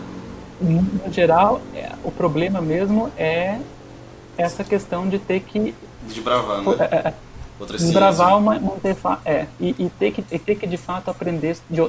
no 0.61 1.13
geral, 1.13 1.61
é, 1.75 1.93
o 2.05 2.11
problema 2.11 2.61
mesmo 2.61 3.11
é 3.17 3.59
essa 4.37 4.63
questão 4.65 5.09
de 5.09 5.19
ter 5.19 5.41
que... 5.41 5.75
Desbravar, 6.07 6.63
né? 6.63 6.77
É, 6.79 7.09
é, 7.09 7.15
desbravar 7.77 8.39
uma, 8.39 8.57
é, 9.25 9.47
e, 9.59 9.75
e, 9.79 9.91
ter 9.99 10.13
que, 10.13 10.25
e 10.31 10.39
ter 10.39 10.55
que, 10.55 10.67
de 10.67 10.77
fato, 10.77 11.11
aprender 11.11 11.57
de, 11.69 11.81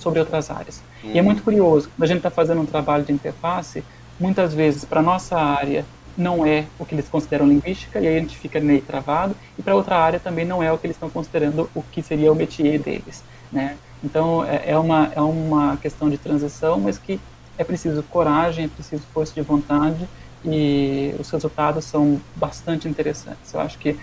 sobre 0.00 0.18
outras 0.18 0.50
áreas. 0.50 0.82
Uhum. 1.04 1.10
E 1.12 1.18
é 1.18 1.22
muito 1.22 1.42
curioso, 1.42 1.88
quando 1.90 2.02
a 2.02 2.06
gente 2.06 2.16
está 2.18 2.30
fazendo 2.30 2.60
um 2.60 2.66
trabalho 2.66 3.04
de 3.04 3.12
interface, 3.12 3.84
muitas 4.18 4.52
vezes, 4.52 4.84
para 4.84 5.00
nossa 5.00 5.38
área, 5.38 5.84
não 6.16 6.44
é 6.44 6.66
o 6.78 6.84
que 6.84 6.94
eles 6.94 7.08
consideram 7.08 7.46
linguística, 7.46 7.98
e 8.00 8.06
aí 8.06 8.16
a 8.16 8.20
gente 8.20 8.36
fica 8.36 8.60
meio 8.60 8.82
travado, 8.82 9.34
e 9.58 9.62
para 9.62 9.74
outra 9.74 9.96
área 9.96 10.20
também 10.20 10.44
não 10.44 10.62
é 10.62 10.70
o 10.72 10.78
que 10.78 10.86
eles 10.86 10.96
estão 10.96 11.08
considerando 11.08 11.70
o 11.74 11.82
que 11.82 12.02
seria 12.02 12.30
o 12.30 12.34
métier 12.34 12.78
deles, 12.78 13.22
né? 13.50 13.76
Então, 14.04 14.44
é, 14.44 14.64
é, 14.66 14.78
uma, 14.78 15.10
é 15.14 15.20
uma 15.20 15.76
questão 15.76 16.10
de 16.10 16.18
transição, 16.18 16.80
mas 16.80 16.98
que 16.98 17.20
é 17.58 17.64
preciso 17.64 18.02
coragem, 18.04 18.64
é 18.64 18.68
preciso 18.68 19.02
força 19.12 19.34
de 19.34 19.42
vontade, 19.42 20.08
e 20.44 21.14
os 21.18 21.30
resultados 21.30 21.84
são 21.84 22.20
bastante 22.34 22.88
interessantes. 22.88 23.52
Eu 23.52 23.60
acho 23.60 23.78
que 23.78 23.90
uh, 23.90 23.96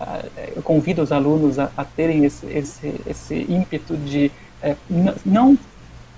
uh, 0.00 0.30
eu 0.56 0.62
convido 0.62 1.02
os 1.02 1.12
alunos 1.12 1.58
a, 1.58 1.70
a 1.76 1.84
terem 1.84 2.24
esse, 2.24 2.46
esse, 2.46 3.00
esse 3.06 3.46
ímpeto 3.48 3.96
de 3.96 4.32
uh, 4.62 4.76
não 5.24 5.56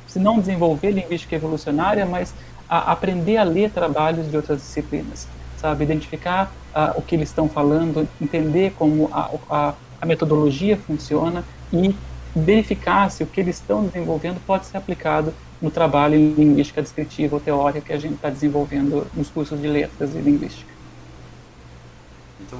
se 0.06 0.18
não 0.20 0.38
desenvolver 0.38 0.92
linguística 0.92 1.34
evolucionária, 1.34 2.06
mas 2.06 2.32
a 2.68 2.92
aprender 2.92 3.36
a 3.36 3.44
ler 3.44 3.70
trabalhos 3.70 4.30
de 4.30 4.36
outras 4.36 4.60
disciplinas, 4.60 5.28
sabe? 5.58 5.84
Identificar 5.84 6.52
uh, 6.74 6.98
o 6.98 7.02
que 7.02 7.14
eles 7.14 7.28
estão 7.28 7.48
falando, 7.48 8.08
entender 8.20 8.72
como 8.78 9.10
a, 9.12 9.30
a, 9.50 9.74
a, 10.00 10.06
metodologia 10.06 10.76
funciona 10.76 11.44
e 11.72 11.94
verificar 12.34 13.10
se 13.10 13.22
o 13.22 13.26
que 13.26 13.40
eles 13.40 13.56
estão 13.56 13.84
desenvolvendo 13.84 14.40
pode 14.46 14.66
ser 14.66 14.76
aplicado 14.76 15.34
no 15.60 15.70
trabalho 15.70 16.14
em 16.14 16.32
linguística 16.32 16.82
descritiva 16.82 17.36
ou 17.36 17.40
teórica 17.40 17.80
que 17.80 17.92
a 17.92 17.98
gente 17.98 18.14
está 18.14 18.28
desenvolvendo 18.30 19.06
nos 19.14 19.28
cursos 19.30 19.60
de 19.60 19.66
letras 19.66 20.14
e 20.14 20.18
linguística. 20.18 20.76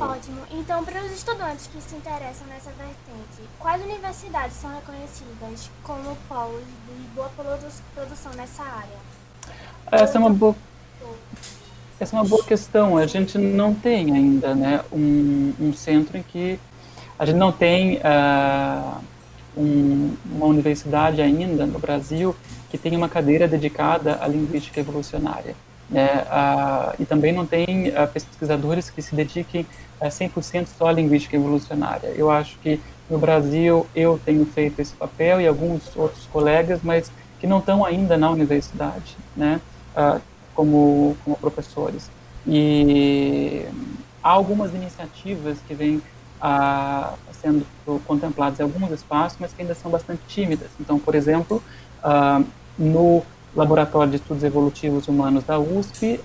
Ótimo. 0.01 0.41
Então, 0.51 0.85
para 0.85 1.01
os 1.05 1.13
estudantes 1.13 1.69
que 1.69 1.81
se 1.81 1.95
interessam 1.95 2.47
nessa 2.49 2.71
vertente, 2.71 3.49
quais 3.59 3.83
universidades 3.83 4.57
são 4.57 4.71
reconhecidas 4.75 5.71
como 5.83 6.17
polos 6.29 6.65
de 6.65 7.09
boa 7.15 7.31
produção 7.95 8.33
nessa 8.37 8.63
área? 8.63 8.99
Essa 9.93 10.19
é 10.19 10.21
uma 10.21 10.31
boa, 10.31 10.57
essa 12.01 12.17
é 12.17 12.19
uma 12.19 12.29
boa 12.29 12.43
questão. 12.43 12.97
A 12.97 13.07
gente 13.07 13.39
não 13.39 13.75
tem 13.75 14.13
ainda 14.13 14.55
né, 14.55 14.83
um, 14.93 15.55
um 15.61 15.73
centro 15.73 16.19
em 16.19 16.23
que 16.23 16.59
a 17.19 17.25
gente 17.25 17.37
não 17.37 17.53
tem 17.53 17.99
uh, 17.99 19.01
um, 19.57 20.17
uma 20.27 20.47
universidade 20.47 21.23
ainda 21.23 21.65
no 21.65 21.79
Brasil 21.79 22.35
que 22.77 22.83
tenha 22.83 22.99
uma 22.99 23.09
cadeira 23.09 23.49
dedicada 23.49 24.19
à 24.21 24.27
linguística 24.27 24.79
evolucionária. 24.81 25.55
Né? 25.89 26.25
Uh, 26.27 27.03
e 27.03 27.05
também 27.05 27.33
não 27.33 27.47
tem 27.47 27.89
uh, 27.89 28.09
pesquisadores 28.13 28.91
que 28.91 29.01
se 29.01 29.15
dediquem 29.15 29.67
a 30.01 30.09
100% 30.09 30.67
só 30.77 30.89
à 30.89 30.93
linguística 30.93 31.37
evolucionária. 31.37 32.09
Eu 32.09 32.31
acho 32.31 32.59
que 32.59 32.81
no 33.09 33.19
Brasil 33.19 33.87
eu 33.95 34.21
tenho 34.25 34.45
feito 34.47 34.81
esse 34.81 34.95
papel 34.95 35.41
e 35.41 35.47
alguns 35.47 35.97
outros 35.97 36.27
colegas, 36.33 36.81
mas 36.83 37.11
que 37.39 37.47
não 37.47 37.59
estão 37.59 37.85
ainda 37.85 38.17
na 38.17 38.31
universidade. 38.31 39.17
Né? 39.37 39.61
uh, 39.97 40.21
como, 40.55 41.17
como 41.25 41.37
professores. 41.37 42.11
E 42.47 43.67
há 44.23 44.31
algumas 44.31 44.75
iniciativas 44.75 45.59
que 45.67 45.75
vêm 45.75 46.03
uh, 46.41 47.17
sendo 47.33 47.67
contempladas 48.07 48.61
em 48.61 48.63
alguns 48.63 48.91
espaços, 48.91 49.39
mas 49.41 49.53
que 49.53 49.63
ainda 49.63 49.75
são 49.75 49.91
bastante 49.91 50.21
tímidas. 50.29 50.69
Então, 50.79 50.99
por 50.99 51.15
exemplo, 51.15 51.63
uh, 52.05 52.45
no 52.79 53.23
Laboratório 53.55 54.11
de 54.11 54.17
Estudos 54.17 54.45
Evolutivos 54.45 55.09
Humanos 55.09 55.45
da 55.45 55.59
USP, 55.59 56.21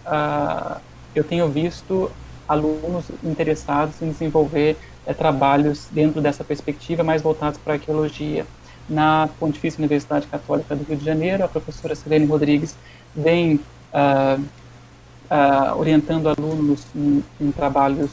eu 1.15 1.23
tenho 1.23 1.47
visto 1.49 2.11
alunos 2.47 3.05
interessados 3.23 4.01
em 4.01 4.11
desenvolver 4.11 4.77
é, 5.05 5.13
trabalhos 5.13 5.87
dentro 5.91 6.21
dessa 6.21 6.43
perspectiva, 6.43 7.03
mais 7.03 7.21
voltados 7.21 7.57
para 7.57 7.73
a 7.73 7.75
arqueologia. 7.77 8.45
Na 8.89 9.29
Pontifícia 9.39 9.79
Universidade 9.79 10.27
Católica 10.27 10.75
do 10.75 10.83
Rio 10.83 10.97
de 10.97 11.05
Janeiro, 11.05 11.45
a 11.45 11.47
professora 11.47 11.95
Selene 11.95 12.25
Rodrigues 12.25 12.75
vem 13.15 13.55
uh, 13.55 14.41
uh, 14.41 15.79
orientando 15.79 16.27
alunos 16.27 16.85
em, 16.93 17.23
em, 17.39 17.51
trabalhos 17.51 18.09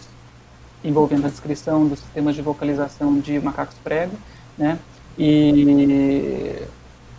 envolvendo 0.84 1.26
a 1.26 1.30
descrição 1.30 1.88
dos 1.88 1.98
sistemas 1.98 2.36
de 2.36 2.42
vocalização 2.42 3.18
de 3.18 3.40
macacos 3.40 3.76
prego, 3.82 4.12
né? 4.56 4.78
E, 5.18 6.62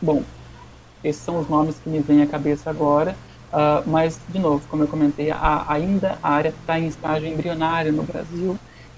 bom, 0.02 0.24
esses 1.04 1.22
são 1.22 1.40
os 1.40 1.48
nomes 1.50 1.76
que 1.84 1.90
me 1.90 2.00
vêm 2.00 2.22
à 2.22 2.28
cabeça 2.28 2.70
agora, 2.70 3.16
uh, 3.52 3.88
mas, 3.90 4.20
de 4.30 4.40
novo, 4.40 4.64
como 4.70 4.84
eu 4.84 4.88
comentei, 4.88 5.32
a, 5.32 5.66
ainda 5.68 6.18
a 6.22 6.32
área 6.32 6.50
está 6.50 6.80
em 6.80 6.88
estágio 6.88 7.28
embrionário 7.28 7.92
no 7.92 8.04
Brasil 8.04 8.58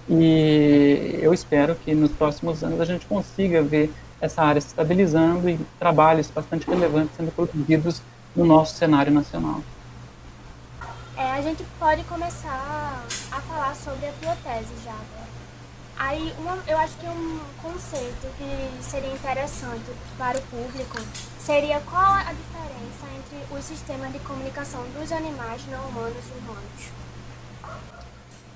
e 0.09 1.19
eu 1.21 1.33
espero 1.33 1.75
que 1.75 1.93
nos 1.93 2.11
próximos 2.11 2.63
anos 2.63 2.81
a 2.81 2.85
gente 2.85 3.05
consiga 3.05 3.61
ver 3.61 3.93
essa 4.19 4.43
área 4.43 4.61
se 4.61 4.67
estabilizando 4.67 5.49
e 5.49 5.59
trabalhos 5.79 6.29
bastante 6.29 6.67
relevantes 6.67 7.15
sendo 7.15 7.31
produzidos 7.31 8.01
no 8.35 8.45
nosso 8.45 8.75
cenário 8.75 9.11
nacional. 9.11 9.61
É, 11.17 11.31
a 11.33 11.41
gente 11.41 11.63
pode 11.79 12.03
começar 12.03 13.03
a 13.31 13.41
falar 13.41 13.75
sobre 13.75 14.07
a 14.07 14.11
tua 14.21 14.35
tese 14.43 14.73
já 14.83 15.20
Aí, 16.03 16.33
uma, 16.39 16.57
eu 16.67 16.79
acho 16.79 16.97
que 16.97 17.05
um 17.05 17.39
conceito 17.61 18.27
que 18.35 18.83
seria 18.83 19.13
interessante 19.13 19.83
para 20.17 20.35
o 20.35 20.41
público 20.41 20.97
seria 21.37 21.79
qual 21.81 22.13
a 22.13 22.33
diferença 22.33 23.05
entre 23.15 23.55
os 23.55 23.63
sistemas 23.63 24.11
de 24.11 24.17
comunicação 24.17 24.81
dos 24.99 25.11
animais 25.11 25.61
não 25.69 25.79
humanos 25.89 26.23
e 26.27 26.39
humanos. 26.39 26.91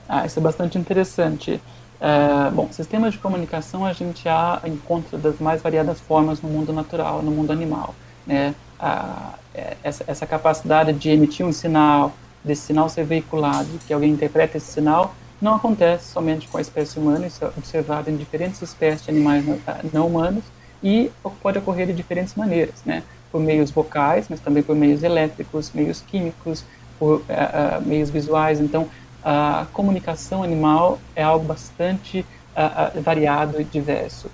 Ah, 0.09 0.25
isso 0.25 0.39
é 0.39 0.41
bastante 0.41 0.79
interessante. 0.79 1.61
É, 2.01 2.49
bom, 2.49 2.67
sistemas 2.71 3.13
de 3.13 3.19
comunicação 3.19 3.85
a 3.85 3.93
gente 3.93 4.23
já 4.23 4.59
encontra 4.65 5.15
das 5.15 5.37
mais 5.39 5.61
variadas 5.61 5.99
formas 5.99 6.41
no 6.41 6.49
mundo 6.49 6.73
natural, 6.73 7.21
no 7.21 7.29
mundo 7.29 7.53
animal. 7.53 7.93
Né? 8.25 8.55
Ah, 8.79 9.35
é, 9.53 9.77
essa, 9.83 10.03
essa 10.07 10.25
capacidade 10.25 10.93
de 10.93 11.11
emitir 11.11 11.45
um 11.45 11.53
sinal, 11.53 12.11
desse 12.43 12.63
sinal 12.63 12.89
ser 12.89 13.05
veiculado, 13.05 13.69
que 13.85 13.93
alguém 13.93 14.09
interpreta 14.09 14.57
esse 14.57 14.71
sinal, 14.71 15.13
não 15.41 15.55
acontece 15.55 16.11
somente 16.11 16.47
com 16.47 16.57
a 16.57 16.61
espécie 16.61 16.97
humana, 16.97 17.27
isso 17.27 17.43
é 17.43 17.47
observado 17.47 18.09
em 18.09 18.15
diferentes 18.15 18.61
espécies 18.61 19.03
de 19.03 19.11
animais 19.11 19.43
não 19.91 20.07
humanos 20.07 20.43
e 20.81 21.11
pode 21.41 21.57
ocorrer 21.57 21.87
de 21.87 21.93
diferentes 21.93 22.35
maneiras, 22.35 22.75
né? 22.85 23.03
Por 23.31 23.41
meios 23.41 23.71
vocais, 23.71 24.27
mas 24.29 24.39
também 24.39 24.63
por 24.63 24.75
meios 24.75 25.03
elétricos, 25.03 25.71
meios 25.73 26.01
químicos, 26.01 26.63
por 26.97 27.17
uh, 27.17 27.21
uh, 27.21 27.81
meios 27.85 28.09
visuais. 28.09 28.59
Então, 28.59 28.87
a 29.23 29.65
comunicação 29.73 30.43
animal 30.43 30.99
é 31.15 31.23
algo 31.23 31.45
bastante 31.45 32.25
uh, 32.55 33.01
variado 33.01 33.59
e 33.59 33.63
diverso. 33.63 34.29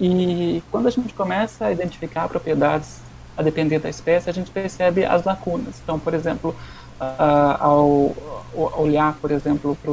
E 0.00 0.62
quando 0.70 0.86
a 0.86 0.90
gente 0.90 1.12
começa 1.12 1.66
a 1.66 1.72
identificar 1.72 2.28
propriedades 2.28 3.00
a 3.36 3.42
depender 3.42 3.78
da 3.78 3.88
espécie, 3.88 4.30
a 4.30 4.32
gente 4.32 4.50
percebe 4.50 5.04
as 5.04 5.24
lacunas. 5.24 5.80
Então, 5.82 5.98
por 5.98 6.14
exemplo, 6.14 6.54
ao, 7.58 8.14
olhar, 8.76 9.14
por 9.20 9.30
exemplo, 9.30 9.76
para 9.82 9.90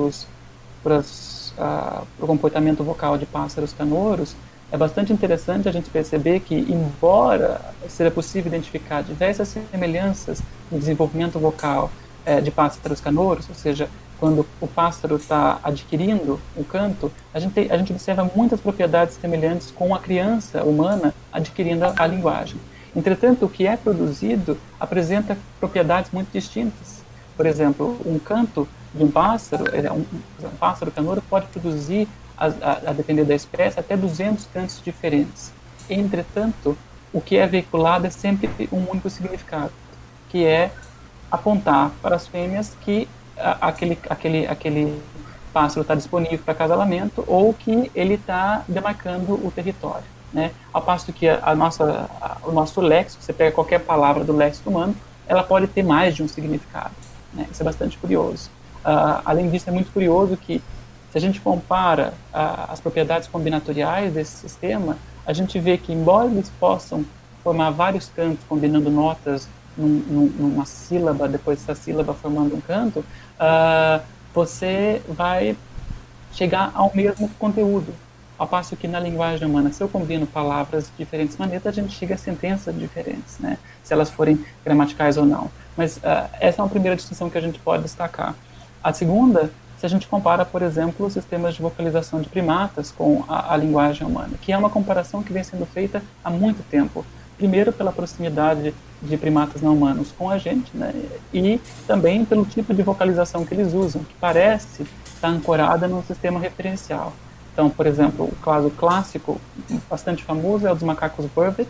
uh, 0.92 2.06
o 2.20 2.28
comportamento 2.28 2.84
vocal 2.84 3.18
de 3.18 3.26
pássaros 3.26 3.74
canouros, 3.74 4.36
é 4.72 4.78
bastante 4.78 5.14
interessante 5.14 5.70
a 5.70 5.72
gente 5.72 5.90
perceber 5.90 6.40
que, 6.40 6.56
embora 6.56 7.62
seja 7.88 8.10
possível 8.10 8.52
identificar 8.52 9.04
diversas 9.04 9.56
semelhanças 9.72 10.42
no 10.72 10.80
desenvolvimento 10.80 11.38
vocal 11.38 11.92
eh, 12.26 12.42
de 12.42 12.50
pássaros 12.50 13.00
canouros, 13.00 13.48
ou 13.48 13.54
seja, 13.54 13.88
quando 14.20 14.48
o 14.60 14.68
pássaro 14.68 15.18
está 15.18 15.60
adquirindo 15.62 16.40
o 16.56 16.64
canto, 16.64 17.12
a 17.32 17.40
gente, 17.40 17.72
a 17.72 17.78
gente 17.78 17.92
observa 17.92 18.28
muitas 18.36 18.60
propriedades 18.62 19.16
semelhantes 19.16 19.70
com 19.70 19.94
a 19.94 20.00
criança 20.00 20.64
humana 20.64 21.14
adquirindo 21.32 21.86
a, 21.86 21.94
a 21.96 22.08
linguagem. 22.08 22.58
Entretanto, 22.96 23.46
o 23.46 23.50
que 23.50 23.68
é 23.68 23.78
produzido 23.78 24.58
apresenta 24.80 25.38
propriedades 25.60 26.10
muito 26.12 26.32
distintas. 26.32 27.04
Por 27.38 27.46
exemplo, 27.46 28.00
um 28.06 28.18
canto 28.18 28.68
de 28.94 29.04
um 29.04 29.10
pássaro, 29.10 29.66
é, 29.76 29.92
um, 29.92 30.06
um 30.44 30.56
pássaro 30.60 30.92
canouro 30.92 31.22
pode 31.30 31.48
produzir, 31.48 32.08
a, 32.38 32.48
a, 32.48 32.90
a, 32.90 32.94
depender 32.94 33.24
da 33.24 33.36
espécie, 33.36 33.80
até 33.80 33.96
200 33.96 34.46
cantos 34.54 34.82
diferentes. 34.84 35.52
Entretanto, 35.90 36.78
o 37.12 37.22
que 37.22 37.38
é 37.38 37.46
veiculado 37.46 38.08
é 38.08 38.10
sempre 38.10 38.50
um 38.72 38.90
único 38.90 39.10
significado, 39.10 39.72
que 40.30 40.46
é 40.46 40.72
apontar 41.32 41.92
para 42.02 42.16
as 42.16 42.28
fêmeas 42.28 42.76
que 42.82 43.08
a, 43.38 43.68
aquele, 43.68 43.98
aquele, 44.10 44.48
aquele 44.48 45.02
pássaro 45.52 45.82
está 45.82 45.96
disponível 45.96 46.40
para 46.40 46.54
acasalamento 46.54 47.24
ou 47.28 47.54
que 47.54 47.92
ele 47.94 48.16
está 48.16 48.64
demarcando 48.68 49.34
o 49.34 49.52
território. 49.52 50.06
Né? 50.34 50.52
Ao 50.72 50.82
passo 50.82 51.14
que 51.14 51.30
a, 51.30 51.56
nossa, 51.56 52.10
a, 52.20 52.38
o 52.44 52.52
nosso 52.52 52.82
léxico, 52.82 53.24
você 53.24 53.32
pega 53.32 53.52
qualquer 53.52 53.80
palavra 53.80 54.24
do 54.24 54.36
léxico 54.36 54.70
humano, 54.70 54.96
ela 55.28 55.44
pode 55.44 55.68
ter 55.68 55.84
mais 55.84 56.16
de 56.16 56.24
um 56.24 56.28
significado. 56.28 56.94
Né? 57.34 57.48
Isso 57.52 57.62
é 57.62 57.66
bastante 57.66 57.98
curioso. 57.98 58.50
Uh, 58.84 59.22
além 59.24 59.50
disso, 59.50 59.70
é 59.70 59.72
muito 59.72 59.92
curioso 59.92 60.36
que, 60.36 60.62
se 61.12 61.18
a 61.18 61.22
gente 61.22 61.40
compara 61.40 62.14
uh, 62.34 62.72
as 62.72 62.80
propriedades 62.80 63.28
combinatoriais 63.28 64.14
desse 64.14 64.36
sistema, 64.38 64.98
a 65.26 65.32
gente 65.32 65.58
vê 65.60 65.78
que, 65.78 65.94
embora 65.94 66.30
eles 66.30 66.52
possam 66.60 67.06
formar 67.44 67.70
vários 67.72 68.10
cantos 68.10 68.44
combinando 68.48 68.90
notas 68.90 69.48
num, 69.78 70.32
numa 70.38 70.66
sílaba, 70.66 71.28
depois 71.28 71.60
dessa 71.60 71.76
sílaba 71.80 72.14
formando 72.14 72.56
um 72.56 72.62
canto, 72.62 73.00
uh, 73.00 74.04
você 74.34 75.02
vai 75.08 75.56
chegar 76.32 76.72
ao 76.74 76.92
mesmo 76.94 77.30
conteúdo. 77.40 77.94
Ao 78.38 78.48
passo 78.48 78.76
que 78.76 78.88
na 78.88 79.00
linguagem 79.00 79.48
humana, 79.48 79.72
se 79.72 79.82
eu 79.82 79.88
combino 79.88 80.26
palavras 80.26 80.86
de 80.86 80.92
diferentes 80.98 81.38
maneiras, 81.38 81.66
a 81.68 81.72
gente 81.72 81.96
chega 81.96 82.16
a 82.16 82.18
sentenças 82.18 82.78
diferentes, 82.78 83.38
né? 83.40 83.58
se 83.84 83.94
elas 83.94 84.10
forem 84.10 84.44
gramaticais 84.66 85.18
ou 85.18 85.26
não. 85.26 85.52
Mas 85.78 85.98
uh, 85.98 86.30
essa 86.40 86.62
é 86.62 86.64
uma 86.64 86.70
primeira 86.70 86.96
distinção 86.96 87.30
que 87.30 87.38
a 87.38 87.42
gente 87.42 87.60
pode 87.60 87.84
destacar. 87.84 88.36
A 88.84 88.92
segunda, 88.92 89.50
se 89.78 89.86
a 89.86 89.90
gente 89.90 90.08
compara, 90.08 90.44
por 90.44 90.62
exemplo, 90.62 91.06
os 91.06 91.14
sistemas 91.14 91.56
de 91.56 91.62
vocalização 91.62 92.20
de 92.20 92.28
primatas 92.28 92.92
com 92.92 93.24
a, 93.30 93.54
a 93.54 93.58
linguagem 93.58 94.06
humana, 94.06 94.32
que 94.42 94.52
é 94.52 94.58
uma 94.58 94.70
comparação 94.70 95.24
que 95.24 95.32
vem 95.32 95.42
sendo 95.42 95.66
feita 95.66 96.04
há 96.22 96.30
muito 96.30 96.62
tempo. 96.70 97.06
Primeiro, 97.38 97.72
pela 97.72 97.94
proximidade 97.94 98.74
de 99.02 99.18
primatas 99.18 99.62
não 99.62 99.74
humanos 99.74 100.12
com 100.12 100.30
a 100.30 100.38
gente, 100.38 100.76
né? 100.76 100.94
e 101.34 101.62
também 101.88 102.26
pelo 102.26 102.46
tipo 102.46 102.74
de 102.74 102.84
vocalização 102.84 103.46
que 103.46 103.54
eles 103.54 103.74
usam, 103.74 104.04
que 104.04 104.14
parece 104.20 104.86
estar 105.06 105.30
ancorada 105.30 105.88
num 105.88 106.04
sistema 106.04 106.42
referencial. 106.42 107.14
Então, 107.54 107.70
por 107.70 107.88
exemplo, 107.88 108.26
o 108.26 108.36
caso 108.44 108.70
clássico, 108.70 109.40
bastante 109.90 110.26
famoso, 110.26 110.68
é 110.68 110.72
o 110.72 110.76
dos 110.76 110.84
macacos 110.84 111.26
Burbot, 111.34 111.70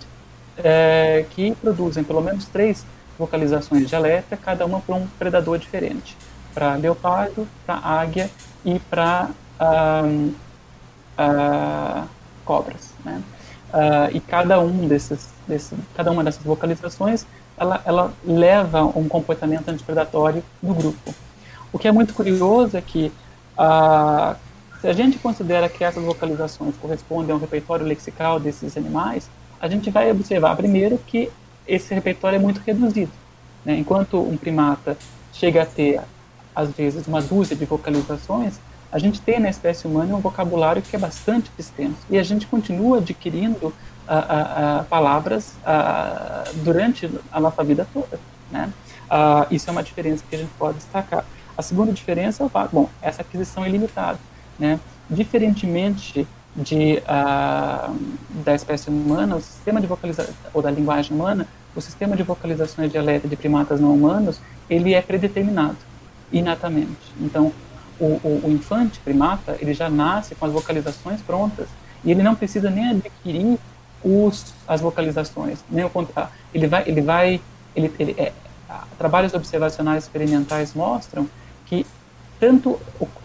é, 0.57 1.25
que 1.29 1.53
produzem 1.55 2.03
pelo 2.03 2.21
menos 2.21 2.45
três 2.45 2.83
vocalizações 3.19 3.87
dialéticas, 3.87 4.39
cada 4.39 4.65
uma 4.65 4.79
para 4.79 4.95
um 4.95 5.05
predador 5.19 5.59
diferente. 5.59 6.17
Para 6.53 6.75
leopardo, 6.75 7.47
para 7.65 7.75
águia 7.75 8.29
e 8.63 8.79
para 8.79 9.29
uh, 9.59 10.33
cobras. 12.45 12.93
Né? 13.03 13.21
Uh, 13.73 14.15
e 14.15 14.19
cada 14.19 14.59
um 14.59 14.87
desses, 14.87 15.29
desses, 15.47 15.77
cada 15.95 16.11
uma 16.11 16.23
dessas 16.23 16.43
vocalizações, 16.43 17.25
ela, 17.57 17.81
ela 17.85 18.13
leva 18.23 18.83
um 18.83 19.07
comportamento 19.07 19.69
antipredatório 19.69 20.43
do 20.61 20.73
grupo. 20.73 21.13
O 21.71 21.79
que 21.79 21.87
é 21.87 21.91
muito 21.91 22.13
curioso 22.13 22.77
é 22.77 22.81
que 22.81 23.11
se 24.83 24.87
a 24.87 24.93
gente 24.93 25.17
considera 25.17 25.69
que 25.69 25.83
essas 25.83 26.03
vocalizações 26.03 26.75
correspondem 26.75 27.31
a 27.31 27.35
um 27.35 27.39
repertório 27.39 27.85
lexical 27.85 28.37
desses 28.39 28.75
animais, 28.75 29.29
a 29.57 29.67
gente 29.69 29.89
vai 29.89 30.11
observar 30.11 30.57
primeiro 30.57 30.97
que 30.97 31.31
esse 31.65 31.93
repertório 31.93 32.35
é 32.35 32.39
muito 32.39 32.59
reduzido. 32.59 33.11
Né? 33.63 33.77
Enquanto 33.77 34.19
um 34.19 34.35
primata 34.35 34.97
chega 35.31 35.63
a 35.63 35.65
ter, 35.65 36.01
às 36.55 36.69
vezes, 36.69 37.07
uma 37.07 37.21
dúzia 37.21 37.55
de 37.55 37.65
vocalizações, 37.65 38.59
a 38.91 38.99
gente 38.99 39.19
tem 39.21 39.39
na 39.39 39.49
espécie 39.49 39.87
humana 39.87 40.15
um 40.15 40.19
vocabulário 40.19 40.81
que 40.81 40.95
é 40.95 40.99
bastante 40.99 41.51
extenso. 41.57 41.97
E 42.09 42.17
a 42.17 42.23
gente 42.23 42.45
continua 42.45 42.99
adquirindo 42.99 43.73
a, 44.07 44.17
a, 44.17 44.79
a 44.79 44.83
palavras 44.83 45.53
a, 45.65 46.43
durante 46.63 47.09
a 47.31 47.39
nossa 47.39 47.63
vida 47.63 47.87
toda. 47.93 48.19
Né? 48.51 48.71
isso 49.49 49.69
é 49.69 49.71
uma 49.71 49.83
diferença 49.83 50.23
que 50.27 50.35
a 50.35 50.39
gente 50.39 50.51
pode 50.57 50.77
destacar. 50.77 51.25
A 51.57 51.61
segunda 51.61 51.91
diferença 51.91 52.43
é 52.43 52.67
bom, 52.71 52.89
essa 53.01 53.21
aquisição 53.21 53.63
é 53.63 53.69
ilimitada. 53.69 54.19
Né? 54.57 54.79
Diferentemente 55.09 56.27
de, 56.55 57.01
da 58.43 58.55
espécie 58.55 58.89
humana, 58.89 59.35
o 59.35 59.41
sistema 59.41 59.81
de 59.81 59.87
vocalização, 59.87 60.33
ou 60.53 60.61
da 60.61 60.69
linguagem 60.69 61.15
humana, 61.15 61.47
o 61.75 61.81
sistema 61.81 62.15
de 62.15 62.23
vocalizações 62.23 62.91
dialética 62.91 63.27
de 63.27 63.35
primatas 63.35 63.79
não 63.79 63.93
humanos, 63.93 64.39
ele 64.69 64.93
é 64.93 65.01
predeterminado, 65.01 65.77
inatamente. 66.33 67.13
Então, 67.21 67.53
o, 67.99 68.05
o, 68.05 68.41
o, 68.45 68.51
infante 68.51 68.99
primata, 68.99 69.55
ele 69.59 69.73
já 69.73 69.89
nasce 69.89 70.35
com 70.35 70.45
as 70.45 70.51
vocalizações 70.51 71.21
prontas, 71.21 71.67
e 72.03 72.11
ele 72.11 72.23
não 72.23 72.35
precisa 72.35 72.69
nem 72.69 72.89
adquirir 72.89 73.57
os, 74.03 74.53
as 74.67 74.81
vocalizações, 74.81 75.59
nem 75.69 75.85
o 75.85 75.89
contrário. 75.89 76.31
Ele 76.53 76.67
vai, 76.67 76.83
ele 76.85 77.01
vai, 77.01 77.41
ele, 77.75 77.93
ele 77.97 78.15
é, 78.17 78.33
trabalhos 78.97 79.33
observacionais 79.33 80.03
experimentais 80.03 80.73
mostram 80.73 81.29
que 81.65 81.85
tanto 82.39 82.79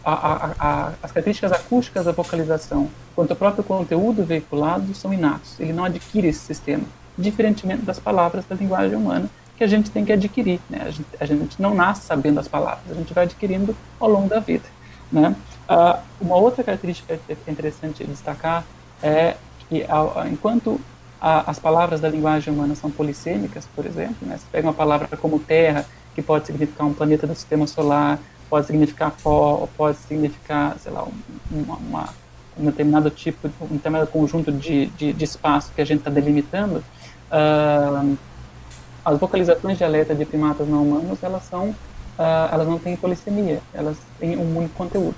a, 0.05 0.13
a, 0.13 0.51
a, 0.59 0.93
as 1.03 1.11
características 1.11 1.51
acústicas 1.51 2.05
da 2.05 2.13
vocalização 2.13 2.89
quanto 3.17 3.33
o 3.33 3.37
próprio 3.37 3.65
conteúdo 3.65 4.23
veiculado 4.25 4.95
são 4.95 5.13
inatos. 5.13 5.59
Ele 5.59 5.73
não 5.73 5.85
adquire 5.85 6.29
esse 6.29 6.41
sistema, 6.41 6.85
diferentemente 7.17 7.83
das 7.83 7.99
palavras 7.99 8.45
da 8.45 8.55
linguagem 8.55 8.97
humana, 8.97 9.29
que 9.59 9.65
a 9.65 9.67
gente 9.67 9.91
tem 9.91 10.05
que 10.05 10.13
adquirir. 10.13 10.61
Né? 10.71 10.79
A, 10.83 10.91
gente, 10.91 11.09
a, 11.19 11.27
gente, 11.27 11.61
não 11.61 11.75
nasce 11.75 12.03
sabendo 12.03 12.39
as 12.39 12.47
palavras, 12.47 12.85
a 12.89 12.95
gente 12.95 13.13
vai 13.13 13.25
adquirindo 13.25 13.77
ao 13.99 14.09
longo 14.09 14.29
da 14.29 14.39
vida. 14.39 14.65
Né? 15.11 15.35
Uh, 15.69 15.99
uma 16.21 16.37
outra 16.37 16.63
característica 16.63 17.19
é 17.29 17.51
interessante 17.51 18.05
destacar 18.05 18.65
é 19.03 19.35
que, 19.69 19.85
enquanto 20.31 20.81
as 21.21 21.59
palavras 21.59 22.01
da 22.01 22.09
linguagem 22.09 22.55
humana 22.55 22.77
são 22.77 22.91
polissêmicas, 22.91 23.69
por 23.75 23.85
exemplo, 23.85 24.17
né? 24.23 24.39
você 24.39 24.47
pega 24.51 24.69
uma 24.69 24.73
palavra 24.73 25.09
como 25.17 25.41
terra, 25.41 25.85
que 26.15 26.23
pode 26.23 26.47
significar 26.47 26.87
um 26.87 26.95
planeta 26.95 27.27
do 27.27 27.35
sistema 27.35 27.67
solar, 27.67 28.19
pode 28.49 28.67
significar 28.67 29.11
pó, 29.23 29.69
pode 29.77 29.99
significar, 29.99 30.77
sei 30.79 30.93
lá, 30.93 31.07
uma, 31.51 31.77
uma, 31.77 32.09
um 32.59 32.67
determinado 32.67 33.11
tipo, 33.11 33.51
um 33.61 33.77
determinado 33.77 34.11
conjunto 34.11 34.53
de, 34.53 34.87
de, 34.87 35.13
de 35.13 35.25
espaço 35.25 35.73
que 35.75 35.81
a 35.81 35.85
gente 35.85 35.99
está 35.99 36.11
delimitando, 36.11 36.83
uh, 37.31 38.17
as 39.09 39.19
vocalizações 39.19 39.79
de 39.79 39.85
alerta 39.85 40.15
de 40.15 40.25
primatas 40.27 40.69
não 40.69 40.83
humanos, 40.83 41.23
elas 41.23 41.43
são, 41.45 41.71
uh, 41.71 42.53
elas 42.53 42.69
não 42.69 42.79
têm 42.79 42.95
polissemia, 42.95 43.61
elas 43.73 43.97
têm 44.21 44.37
um 44.37 44.59
único 44.59 44.75
conteúdo. 44.75 45.15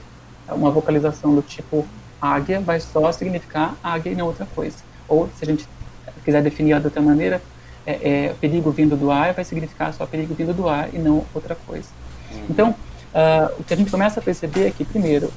Uma 0.49 0.71
vocalização 0.71 1.35
do 1.35 1.43
tipo 1.43 1.85
águia 2.21 2.61
vai 2.61 2.79
só 2.79 3.11
significar 3.11 3.75
águia 3.83 4.13
e 4.13 4.15
não 4.15 4.27
outra 4.27 4.47
coisa. 4.55 4.77
Ou, 5.09 5.29
se 5.37 5.45
a 5.45 5.47
gente 5.47 5.69
quiser 6.25 6.41
definir 6.41 6.79
de 6.79 6.87
outra 6.87 7.03
maneira, 7.03 7.43
é, 7.85 8.27
é, 8.27 8.35
perigo 8.41 8.71
vindo 8.71 8.97
do 8.97 9.11
ar 9.11 9.33
vai 9.33 9.45
significar 9.45 9.93
só 9.93 10.07
perigo 10.07 10.35
vindo 10.35 10.55
do 10.55 10.69
ar 10.69 10.95
e 10.95 10.99
não 10.99 11.25
outra 11.35 11.57
coisa. 11.67 11.89
Uhum. 12.31 12.45
Então, 12.49 12.71
uh, 12.71 13.53
o 13.59 13.65
que 13.65 13.75
a 13.75 13.77
gente 13.77 13.91
começa 13.91 14.21
a 14.21 14.23
perceber 14.23 14.69
é 14.69 14.71
que, 14.71 14.85
primeiro, 14.85 15.33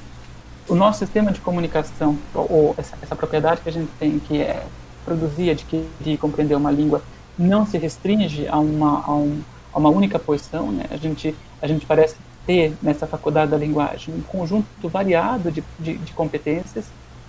o 0.68 0.76
nosso 0.76 1.00
sistema 1.00 1.32
de 1.32 1.40
comunicação, 1.40 2.16
ou 2.32 2.72
essa, 2.78 2.96
essa 3.02 3.16
propriedade 3.16 3.62
que 3.62 3.68
a 3.68 3.72
gente 3.72 3.90
tem, 3.98 4.20
que 4.20 4.40
é 4.40 4.62
produzir, 5.04 5.50
adquirir 5.50 6.18
compreender 6.18 6.54
uma 6.54 6.70
língua, 6.70 7.02
não 7.38 7.66
se 7.66 7.78
restringe 7.78 8.46
a 8.48 8.58
uma, 8.58 9.04
a, 9.04 9.14
um, 9.14 9.40
a 9.72 9.78
uma 9.78 9.88
única 9.88 10.18
posição. 10.18 10.70
Né? 10.70 10.84
A, 10.90 10.96
gente, 10.96 11.34
a 11.60 11.66
gente 11.66 11.86
parece 11.86 12.16
ter 12.46 12.74
nessa 12.82 13.06
faculdade 13.06 13.50
da 13.50 13.56
linguagem 13.56 14.14
um 14.14 14.20
conjunto 14.20 14.88
variado 14.88 15.50
de, 15.50 15.64
de, 15.78 15.96
de 15.96 16.12
competências 16.12 16.86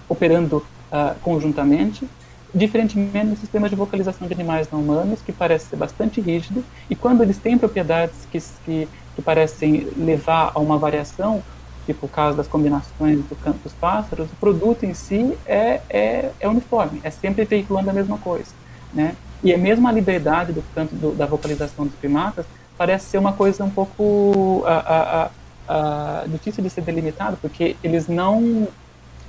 operando 0.07 0.57
uh, 0.57 1.15
conjuntamente, 1.21 2.07
diferentemente 2.53 3.27
do 3.27 3.37
sistema 3.37 3.67
de 3.67 3.75
vocalização 3.75 4.27
de 4.27 4.33
animais 4.33 4.67
não 4.71 4.81
humanos, 4.81 5.21
que 5.21 5.31
parece 5.31 5.67
ser 5.67 5.77
bastante 5.77 6.21
rígido, 6.21 6.63
e 6.89 6.95
quando 6.95 7.23
eles 7.23 7.37
têm 7.37 7.57
propriedades 7.57 8.27
que, 8.31 8.39
que 8.65 8.87
que 9.15 9.21
parecem 9.21 9.87
levar 9.97 10.51
a 10.53 10.59
uma 10.59 10.77
variação, 10.77 11.41
tipo 11.85 12.05
o 12.05 12.09
caso 12.09 12.35
das 12.35 12.47
combinações 12.47 13.23
do 13.25 13.35
canto 13.35 13.59
dos 13.63 13.73
pássaros, 13.73 14.27
o 14.31 14.35
produto 14.35 14.83
em 14.83 14.93
si 14.93 15.35
é, 15.45 15.81
é, 15.89 16.31
é 16.39 16.47
uniforme, 16.47 16.99
é 17.03 17.09
sempre 17.09 17.45
veiculando 17.45 17.89
a 17.89 17.93
mesma 17.93 18.17
coisa. 18.17 18.51
Né? 18.93 19.15
E 19.43 19.53
a 19.53 19.57
mesma 19.57 19.91
liberdade 19.91 20.53
do 20.53 20.63
canto 20.73 20.95
do, 20.95 21.11
da 21.13 21.25
vocalização 21.25 21.85
dos 21.85 21.95
primatas 21.95 22.45
parece 22.77 23.05
ser 23.05 23.17
uma 23.17 23.33
coisa 23.33 23.63
um 23.63 23.69
pouco 23.69 24.63
a, 24.65 25.29
a, 25.67 26.21
a, 26.23 26.27
difícil 26.27 26.63
de 26.63 26.69
ser 26.69 26.81
delimitado, 26.81 27.37
porque 27.41 27.75
eles 27.83 28.07
não 28.07 28.67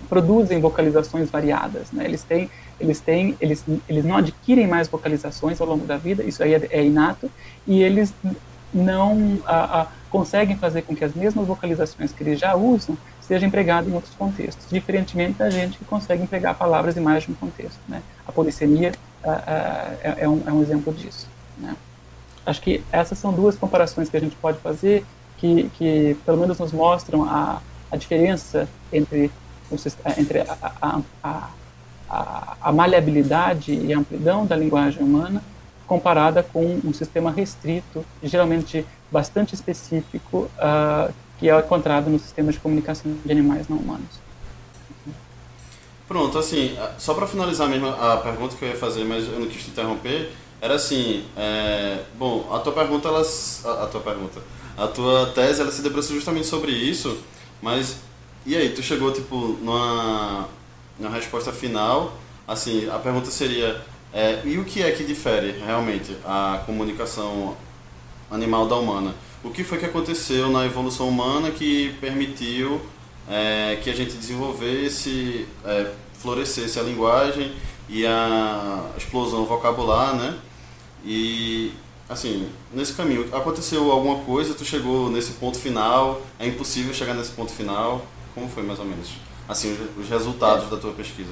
produzem 0.09 0.61
vocalizações 0.61 1.31
variadas, 1.31 1.91
né? 1.93 2.05
Eles 2.05 2.23
têm, 2.23 2.51
eles 2.79 3.01
têm, 3.01 3.37
eles, 3.41 3.65
eles 3.89 4.05
não 4.05 4.17
adquirem 4.17 4.67
mais 4.67 4.89
vocalizações 4.89 5.61
ao 5.61 5.67
longo 5.67 5.85
da 5.85 5.97
vida, 5.97 6.23
isso 6.23 6.43
aí 6.43 6.55
é, 6.55 6.69
é 6.71 6.85
inato, 6.85 7.31
e 7.67 7.83
eles 7.83 8.15
não 8.73 9.39
a, 9.47 9.83
a, 9.83 9.87
conseguem 10.11 10.57
fazer 10.57 10.83
com 10.83 10.95
que 10.95 11.05
as 11.05 11.15
mesmas 11.15 11.47
vocalizações 11.47 12.13
que 12.13 12.23
eles 12.23 12.39
já 12.39 12.55
usam 12.55 12.97
sejam 13.21 13.49
empregadas 13.49 13.91
em 13.91 13.95
outros 13.95 14.15
contextos, 14.15 14.67
diferentemente 14.71 15.39
da 15.39 15.51
gente 15.51 15.79
que 15.79 15.85
consegue 15.85 16.23
empregar 16.23 16.55
palavras 16.55 16.97
e 16.97 17.01
mais 17.01 17.25
de 17.25 17.33
um 17.33 17.35
contexto. 17.35 17.81
Né? 17.89 18.01
A 18.27 18.31
polissemia 18.31 18.93
é, 19.33 20.15
é, 20.25 20.29
um, 20.29 20.43
é 20.47 20.53
um 20.53 20.63
exemplo 20.63 20.93
disso. 20.93 21.29
Né? 21.59 21.77
Acho 22.45 22.61
que 22.61 22.83
essas 22.93 23.19
são 23.19 23.33
duas 23.33 23.57
comparações 23.57 24.09
que 24.09 24.17
a 24.17 24.21
gente 24.21 24.37
pode 24.37 24.59
fazer 24.59 25.05
que, 25.39 25.71
que 25.77 26.17
pelo 26.25 26.39
menos 26.39 26.59
nos 26.59 26.73
mostram 26.73 27.25
a, 27.25 27.61
a 27.91 27.97
diferença 27.97 28.69
entre, 28.93 29.31
entre 30.17 30.41
a, 30.41 31.03
a, 31.23 31.51
a, 32.09 32.57
a 32.61 32.73
maleabilidade 32.73 33.73
e 33.73 33.93
a 33.93 33.99
amplidão 33.99 34.47
da 34.47 34.57
linguagem 34.57 35.03
humana 35.03 35.43
comparada 35.87 36.43
com 36.43 36.81
um 36.85 36.93
sistema 36.93 37.31
restrito, 37.31 38.05
geralmente 38.23 38.85
bastante 39.11 39.55
específico, 39.55 40.51
uh, 40.59 41.13
que 41.39 41.49
é 41.49 41.59
encontrado 41.59 42.11
no 42.11 42.19
sistema 42.19 42.51
de 42.51 42.59
comunicação 42.59 43.13
de 43.25 43.31
animais 43.31 43.69
não 43.69 43.77
humanos. 43.77 44.26
Pronto, 46.09 46.39
assim, 46.39 46.77
só 46.99 47.15
para 47.15 47.27
finalizar 47.27 47.69
mesmo 47.69 47.89
a 47.89 48.19
pergunta 48.19 48.55
que 48.57 48.65
eu 48.65 48.69
ia 48.69 48.77
fazer, 48.77 49.05
mas 49.05 49.27
eu 49.27 49.41
não 49.41 49.47
quis 49.47 49.65
te 49.65 49.71
interromper, 49.71 50.31
era 50.61 50.75
assim, 50.75 51.25
é, 51.37 52.03
bom, 52.17 52.49
a 52.53 52.61
tua 52.61 52.73
pergunta, 52.73 53.09
ela, 53.09 53.23
a, 53.65 53.85
a, 53.85 53.87
tua 53.87 54.01
pergunta, 54.01 54.41
a 54.77 54.87
tua 54.87 55.27
tese, 55.35 55.61
ela 55.61 55.73
se 55.73 55.83
debruça 55.83 56.15
justamente 56.15 56.47
sobre 56.47 56.71
isso, 56.71 57.19
mas 57.61 57.97
e 58.47 58.57
aí, 58.57 58.69
tu 58.71 58.83
chegou 58.83 59.13
tipo 59.13 59.59
numa, 59.61 60.49
numa 60.99 61.11
resposta 61.11 61.53
final 61.53 62.13
assim, 62.47 62.89
a 62.89 62.99
pergunta 62.99 63.31
seria, 63.31 63.83
é, 64.13 64.41
e 64.45 64.59
o 64.59 64.65
que 64.65 64.83
é 64.83 64.91
que 64.93 65.05
difere 65.05 65.53
realmente 65.53 66.17
a 66.25 66.63
comunicação 66.65 67.57
animal 68.31 68.69
da 68.69 68.77
humana? 68.77 69.15
O 69.43 69.51
que 69.51 69.65
foi 69.65 69.79
que 69.79 69.85
aconteceu 69.85 70.49
na 70.51 70.65
evolução 70.65 71.09
humana 71.09 71.51
que 71.51 71.95
permitiu 72.01 72.81
é, 73.29 73.79
que 73.83 73.91
a 73.91 73.95
gente 73.95 74.15
desenvolvesse, 74.17 75.47
é, 75.65 75.93
florescesse 76.15 76.79
a 76.79 76.83
linguagem 76.83 77.53
e 77.89 78.07
a 78.07 78.91
explosão 78.97 79.45
vocabular, 79.45 80.15
né? 80.15 80.39
E 81.05 81.73
assim, 82.09 82.49
nesse 82.73 82.93
caminho, 82.93 83.29
aconteceu 83.35 83.91
alguma 83.91 84.25
coisa, 84.25 84.55
tu 84.55 84.65
chegou 84.65 85.11
nesse 85.11 85.33
ponto 85.33 85.59
final, 85.59 86.23
é 86.39 86.47
impossível 86.47 86.95
chegar 86.95 87.15
nesse 87.15 87.33
ponto 87.33 87.53
final, 87.53 88.05
como 88.35 88.49
foi 88.49 88.63
mais 88.63 88.79
ou 88.79 88.85
menos? 88.85 89.11
Assim, 89.49 89.77
os 89.97 90.09
resultados 90.09 90.69
da 90.71 90.77
tua 90.77 90.93
pesquisa. 90.93 91.31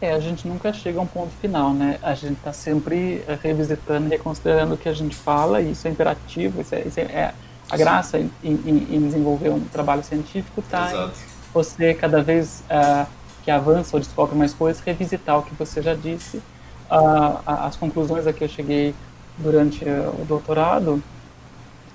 É, 0.00 0.12
a 0.12 0.20
gente 0.20 0.46
nunca 0.46 0.72
chega 0.72 0.98
a 0.98 1.02
um 1.02 1.06
ponto 1.06 1.32
final, 1.40 1.72
né? 1.72 1.98
A 2.02 2.14
gente 2.14 2.34
está 2.34 2.52
sempre 2.52 3.22
revisitando 3.42 4.08
reconsiderando 4.08 4.74
o 4.74 4.76
que 4.76 4.88
a 4.88 4.92
gente 4.92 5.16
fala, 5.16 5.60
e 5.62 5.72
isso 5.72 5.88
é 5.88 5.90
imperativo, 5.90 6.60
isso 6.60 6.74
é, 6.74 6.80
isso 6.82 7.00
é 7.00 7.34
a 7.68 7.76
graça 7.76 8.18
em, 8.18 8.30
em, 8.44 8.86
em, 8.90 9.00
desenvolver 9.00 9.50
um 9.50 9.60
trabalho 9.60 10.02
científico 10.04 10.60
está 10.60 11.10
você, 11.52 11.94
cada 11.94 12.22
vez 12.22 12.62
uh, 12.70 13.06
que 13.42 13.50
avança 13.50 13.96
ou 13.96 14.00
descobre 14.00 14.36
mais 14.36 14.54
coisas, 14.54 14.82
revisitar 14.82 15.38
o 15.38 15.42
que 15.42 15.54
você 15.54 15.82
já 15.82 15.94
disse. 15.94 16.36
Uh, 16.36 17.40
as 17.44 17.74
conclusões 17.74 18.26
a 18.26 18.32
que 18.32 18.44
eu 18.44 18.48
cheguei 18.48 18.94
durante 19.38 19.84
uh, 19.84 20.14
o 20.20 20.24
doutorado, 20.24 21.02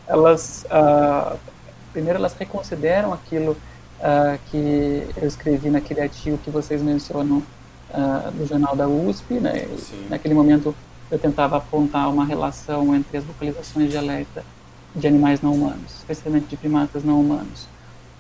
elas, 0.08 0.66
primeiro, 1.94 2.20
elas 2.20 2.34
reconsideram 2.34 3.14
aquilo 3.14 3.56
que 4.50 5.08
eu 5.16 5.26
escrevi 5.26 5.70
naquele 5.70 6.02
artigo 6.02 6.38
que 6.40 6.50
vocês 6.50 6.82
mencionam 6.82 7.42
no 8.34 8.46
jornal 8.46 8.76
da 8.76 8.90
USP. 8.90 9.36
Né? 9.36 9.70
Naquele 10.10 10.34
momento, 10.34 10.76
eu 11.10 11.18
tentava 11.18 11.56
apontar 11.56 12.10
uma 12.10 12.26
relação 12.26 12.94
entre 12.94 13.20
as 13.20 13.24
vocalizações 13.24 13.90
de 13.90 13.98
alerta 13.98 14.44
de 14.96 15.08
animais 15.08 15.42
não 15.42 15.54
humanos, 15.54 15.96
especialmente 16.00 16.48
de 16.48 16.58
primatas 16.58 17.04
não 17.04 17.20
humanos, 17.20 17.68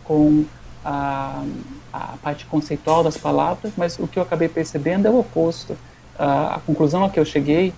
com 0.03 0.45
a, 0.83 1.43
a 1.91 2.17
parte 2.21 2.45
conceitual 2.45 3.03
das 3.03 3.17
palavras, 3.17 3.73
mas 3.77 3.99
o 3.99 4.07
que 4.07 4.17
eu 4.17 4.23
acabei 4.23 4.47
percebendo 4.47 5.07
é 5.07 5.09
o 5.09 5.19
oposto. 5.19 5.77
a 6.17 6.59
conclusão 6.65 7.03
a 7.03 7.09
que 7.09 7.19
eu 7.19 7.25
cheguei 7.25 7.73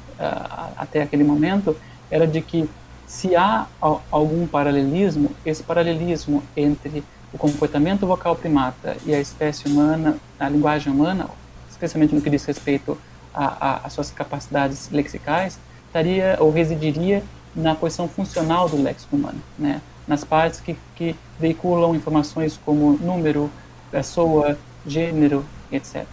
até 0.78 1.02
aquele 1.02 1.24
momento 1.24 1.76
era 2.10 2.28
de 2.28 2.42
que 2.42 2.70
se 3.08 3.36
há 3.36 3.68
algum 4.12 4.48
paralelismo, 4.48 5.32
esse 5.46 5.62
paralelismo 5.64 6.44
entre 6.56 7.04
o 7.34 7.38
comportamento 7.38 8.06
vocal 8.06 8.36
primata 8.36 8.96
e 9.06 9.14
a 9.14 9.20
espécie 9.20 9.68
humana, 9.68 10.18
a 10.40 10.48
linguagem 10.48 10.94
humana, 10.94 11.28
especialmente 11.70 12.14
no 12.14 12.22
que 12.22 12.30
diz 12.30 12.46
respeito 12.46 12.98
às 13.34 13.92
suas 13.94 14.12
capacidades 14.12 14.90
lexicais, 14.92 15.60
estaria 15.88 16.38
ou 16.40 16.52
residiria 16.52 17.24
na 17.56 17.76
posição 17.76 18.08
funcional 18.08 18.68
do 18.68 18.82
léxico 18.82 19.16
humano, 19.16 19.42
né? 19.58 19.82
nas 20.08 20.24
partes 20.24 20.60
que, 20.60 20.76
que 20.96 21.16
veiculam 21.40 21.96
informações 21.96 22.60
como 22.66 22.98
número, 22.98 23.50
pessoa, 23.92 24.58
gênero, 24.86 25.46
etc. 25.72 26.06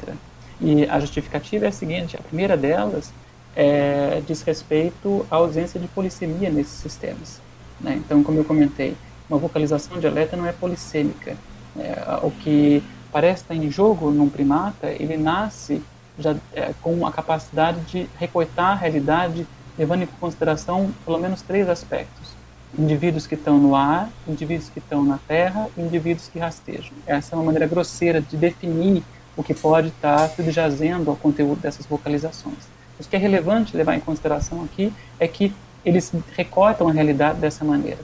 E 0.61 0.85
a 0.85 1.01
justificativa 1.01 1.65
é 1.65 1.69
a 1.69 1.73
seguinte: 1.73 2.17
a 2.17 2.23
primeira 2.23 2.57
delas 2.57 3.13
é, 3.57 4.23
diz 4.27 4.43
respeito 4.43 5.27
à 5.31 5.37
ausência 5.37 5.81
de 5.81 5.89
polissemia 5.89 6.51
nesses 6.51 6.75
sistemas. 6.75 7.41
Né? 7.81 8.01
Então, 8.05 8.23
como 8.23 8.39
eu 8.39 8.45
comentei, 8.45 8.97
uma 9.29 9.39
vocalização 9.39 9.99
dialeta 9.99 10.37
não 10.37 10.47
é 10.47 10.53
polissêmica. 10.53 11.37
É, 11.79 12.19
o 12.23 12.31
que 12.31 12.83
parece 13.13 13.43
estar 13.43 13.55
em 13.55 13.71
jogo 13.71 14.11
num 14.11 14.29
primata, 14.29 14.89
ele 14.89 15.17
nasce 15.17 15.83
já 16.19 16.37
é, 16.53 16.73
com 16.83 17.07
a 17.07 17.13
capacidade 17.13 17.81
de 17.83 18.07
recortar 18.19 18.73
a 18.73 18.75
realidade 18.75 19.47
levando 19.81 20.03
em 20.03 20.07
consideração 20.07 20.93
pelo 21.07 21.19
menos 21.19 21.41
três 21.41 21.67
aspectos: 21.67 22.35
indivíduos 22.79 23.27
que 23.27 23.35
estão 23.35 23.59
no 23.59 23.75
ar, 23.75 24.11
indivíduos 24.29 24.69
que 24.69 24.79
estão 24.79 25.03
na 25.03 25.19
terra 25.27 25.69
e 25.75 25.81
indivíduos 25.81 26.29
que 26.29 26.39
rastejam. 26.39 26.93
Essa 27.07 27.35
é 27.35 27.39
uma 27.39 27.45
maneira 27.47 27.67
grosseira 27.67 28.21
de 28.21 28.37
definir 28.37 29.03
o 29.35 29.43
que 29.43 29.55
pode 29.55 29.89
estar 29.89 30.29
subjazendo 30.29 31.09
ao 31.09 31.17
conteúdo 31.17 31.61
dessas 31.61 31.87
vocalizações. 31.87 32.69
O 32.99 33.09
que 33.09 33.17
é 33.17 33.19
relevante 33.19 33.75
levar 33.75 33.97
em 33.97 34.01
consideração 34.01 34.63
aqui 34.63 34.93
é 35.19 35.27
que 35.27 35.55
eles 35.83 36.13
recortam 36.37 36.87
a 36.87 36.93
realidade 36.93 37.39
dessa 37.39 37.65
maneira. 37.65 38.01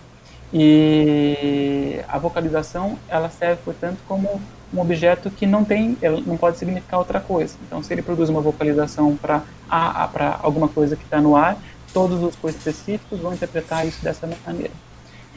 E 0.50 2.00
a 2.08 2.16
vocalização 2.18 2.98
ela 3.06 3.28
serve, 3.28 3.60
portanto, 3.62 3.98
como 4.08 4.40
um 4.74 4.80
objeto 4.80 5.30
que 5.30 5.46
não 5.46 5.64
tem, 5.64 5.96
não 6.26 6.36
pode 6.36 6.58
significar 6.58 6.98
outra 6.98 7.20
coisa. 7.20 7.56
Então, 7.66 7.82
se 7.82 7.92
ele 7.92 8.02
produz 8.02 8.28
uma 8.28 8.40
vocalização 8.40 9.16
para 9.16 9.42
para 9.68 10.38
alguma 10.42 10.68
coisa 10.68 10.94
que 10.96 11.02
está 11.02 11.20
no 11.20 11.34
ar, 11.34 11.56
todos 11.92 12.22
os 12.22 12.36
coisas 12.36 12.60
específicos 12.60 13.18
vão 13.20 13.32
interpretar 13.32 13.86
isso 13.86 14.02
dessa 14.02 14.28
maneira. 14.46 14.72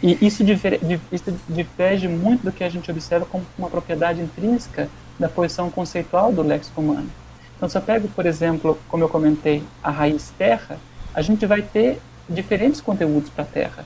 E 0.01 0.17
isso, 0.25 0.43
difere, 0.43 0.79
isso 1.11 1.33
diverge 1.47 2.07
muito 2.07 2.43
do 2.43 2.51
que 2.51 2.63
a 2.63 2.69
gente 2.69 2.89
observa 2.89 3.25
como 3.25 3.45
uma 3.57 3.69
propriedade 3.69 4.21
intrínseca 4.21 4.89
da 5.17 5.27
posição 5.27 5.69
conceitual 5.69 6.31
do 6.31 6.41
léxico 6.41 6.79
humano. 6.81 7.09
Então, 7.57 7.67
se 7.67 7.77
eu 7.77 7.81
pego, 7.81 8.07
por 8.07 8.25
exemplo, 8.25 8.77
como 8.87 9.03
eu 9.03 9.09
comentei, 9.09 9.61
a 9.83 9.91
raiz 9.91 10.31
terra, 10.37 10.77
a 11.13 11.21
gente 11.21 11.45
vai 11.45 11.61
ter 11.61 11.99
diferentes 12.29 12.79
conteúdos 12.79 13.29
para 13.29 13.43
terra. 13.43 13.83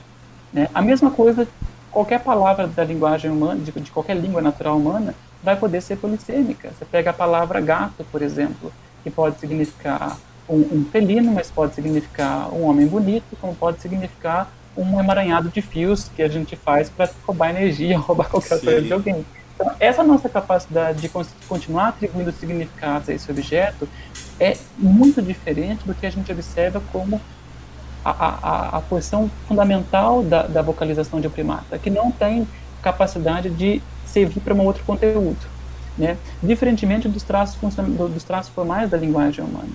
Né? 0.52 0.68
A 0.72 0.80
mesma 0.80 1.10
coisa, 1.10 1.48
qualquer 1.90 2.20
palavra 2.20 2.68
da 2.68 2.84
linguagem 2.84 3.30
humana, 3.30 3.60
de, 3.60 3.72
de 3.72 3.90
qualquer 3.90 4.16
língua 4.16 4.40
natural 4.40 4.76
humana, 4.76 5.14
vai 5.44 5.56
poder 5.56 5.82
ser 5.82 5.96
polissêmica. 5.96 6.70
Você 6.70 6.84
pega 6.84 7.10
a 7.10 7.12
palavra 7.12 7.60
gato, 7.60 8.04
por 8.10 8.22
exemplo, 8.22 8.72
que 9.02 9.10
pode 9.10 9.38
significar 9.38 10.16
um, 10.48 10.56
um 10.56 10.84
felino, 10.90 11.32
mas 11.32 11.50
pode 11.50 11.74
significar 11.74 12.52
um 12.52 12.64
homem 12.64 12.86
bonito, 12.86 13.36
como 13.40 13.54
pode 13.54 13.80
significar 13.80 14.50
um 14.76 14.98
emaranhado 14.98 15.50
de 15.50 15.60
fios 15.60 16.08
que 16.08 16.22
a 16.22 16.28
gente 16.28 16.56
faz 16.56 16.88
para 16.88 17.08
roubar 17.26 17.50
energia, 17.50 17.96
roubar 18.00 18.28
qualquer 18.28 18.58
Sim. 18.58 18.64
coisa 18.64 18.82
de 18.82 18.92
alguém. 18.92 19.24
Então, 19.54 19.70
essa 19.78 20.02
nossa 20.02 20.28
capacidade 20.28 21.00
de 21.00 21.10
continuar 21.46 21.88
atribuindo 21.88 22.32
significados 22.32 23.08
a 23.08 23.12
esse 23.12 23.30
objeto 23.30 23.88
é 24.40 24.56
muito 24.76 25.22
diferente 25.22 25.86
do 25.86 25.94
que 25.94 26.06
a 26.06 26.10
gente 26.10 26.32
observa 26.32 26.82
como 26.90 27.20
a, 28.04 28.10
a, 28.10 28.78
a 28.78 28.80
posição 28.80 29.30
fundamental 29.46 30.22
da, 30.22 30.42
da 30.42 30.60
vocalização 30.60 31.20
de 31.20 31.28
um 31.28 31.30
primata, 31.30 31.78
que 31.78 31.88
não 31.88 32.10
tem 32.10 32.48
capacidade 32.84 33.48
de 33.48 33.80
servir 34.04 34.40
para 34.40 34.54
um 34.54 34.60
outro 34.60 34.84
conteúdo, 34.84 35.38
né? 35.96 36.18
diferentemente 36.42 37.08
dos 37.08 37.22
traços, 37.22 37.58
dos 37.74 38.22
traços 38.24 38.52
formais 38.52 38.90
da 38.90 38.98
linguagem 38.98 39.42
humana. 39.42 39.70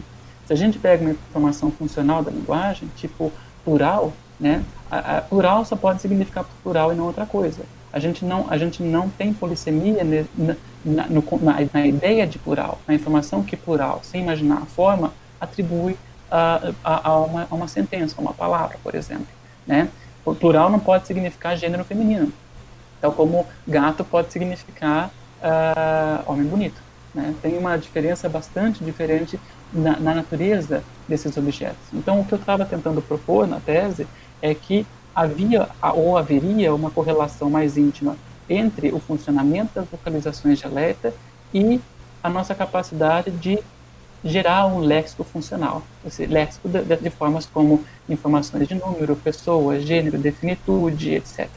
Se 0.45 0.53
a 0.53 0.55
gente 0.55 0.77
pega 0.77 1.03
uma 1.03 1.11
informação 1.11 1.71
funcional 1.71 2.23
da 2.23 2.29
linguagem, 2.29 2.87
tipo 2.95 3.31
plural, 3.65 4.13
né? 4.39 4.63
A, 4.89 5.17
a 5.17 5.21
plural 5.21 5.65
só 5.65 5.75
pode 5.75 6.01
significar 6.01 6.45
plural 6.63 6.93
e 6.93 6.95
não 6.95 7.05
outra 7.05 7.25
coisa. 7.25 7.61
A 7.91 7.99
gente 7.99 8.23
não, 8.23 8.45
a 8.49 8.57
gente 8.57 8.81
não 8.81 9.09
tem 9.09 9.33
polissemia 9.33 10.03
na, 10.03 10.55
na, 10.85 11.55
na, 11.73 11.85
ideia 11.85 12.25
de 12.25 12.39
plural, 12.39 12.79
na 12.87 12.93
informação 12.93 13.43
que 13.43 13.57
plural, 13.57 13.99
sem 14.03 14.21
imaginar 14.21 14.57
a 14.57 14.65
forma, 14.65 15.11
atribui 15.41 15.97
a, 16.31 16.71
a, 16.83 17.09
a, 17.09 17.19
uma, 17.19 17.47
a 17.49 17.55
uma 17.55 17.67
sentença, 17.67 18.15
a 18.17 18.21
uma 18.21 18.33
palavra, 18.33 18.77
por 18.83 18.95
exemplo. 18.95 19.27
Né? 19.67 19.89
Plural 20.39 20.69
não 20.69 20.79
pode 20.79 21.07
significar 21.07 21.57
gênero 21.57 21.83
feminino. 21.83 22.31
Tal 23.01 23.12
como 23.12 23.45
gato 23.67 24.03
pode 24.03 24.31
significar 24.31 25.09
uh, 25.41 26.31
homem 26.31 26.45
bonito. 26.45 26.81
Né? 27.13 27.33
Tem 27.41 27.57
uma 27.57 27.77
diferença 27.77 28.27
bastante 28.29 28.83
diferente 28.83 29.39
na, 29.73 29.99
na 29.99 30.15
natureza 30.15 30.83
desses 31.07 31.35
objetos. 31.38 31.81
Então, 31.93 32.19
o 32.19 32.25
que 32.25 32.33
eu 32.33 32.39
estava 32.39 32.65
tentando 32.65 33.01
propor 33.01 33.47
na 33.47 33.59
tese 33.59 34.07
é 34.41 34.53
que 34.53 34.85
havia 35.15 35.67
ou 35.95 36.17
haveria 36.17 36.73
uma 36.73 36.91
correlação 36.91 37.49
mais 37.49 37.77
íntima 37.77 38.15
entre 38.49 38.91
o 38.91 38.99
funcionamento 38.99 39.71
das 39.75 39.85
localizações 39.91 40.59
de 40.59 40.65
alerta 40.65 41.13
e 41.53 41.79
a 42.23 42.29
nossa 42.29 42.53
capacidade 42.55 43.31
de 43.31 43.59
gerar 44.23 44.67
um 44.67 44.79
léxico 44.79 45.23
funcional, 45.23 45.81
esse 46.05 46.25
léxico 46.25 46.67
de, 46.67 46.83
de, 46.83 47.09
formas 47.09 47.45
como 47.45 47.83
informações 48.07 48.67
de 48.67 48.75
número, 48.75 49.15
pessoa, 49.15 49.79
gênero, 49.79 50.17
definitude, 50.17 51.15
etc. 51.15 51.47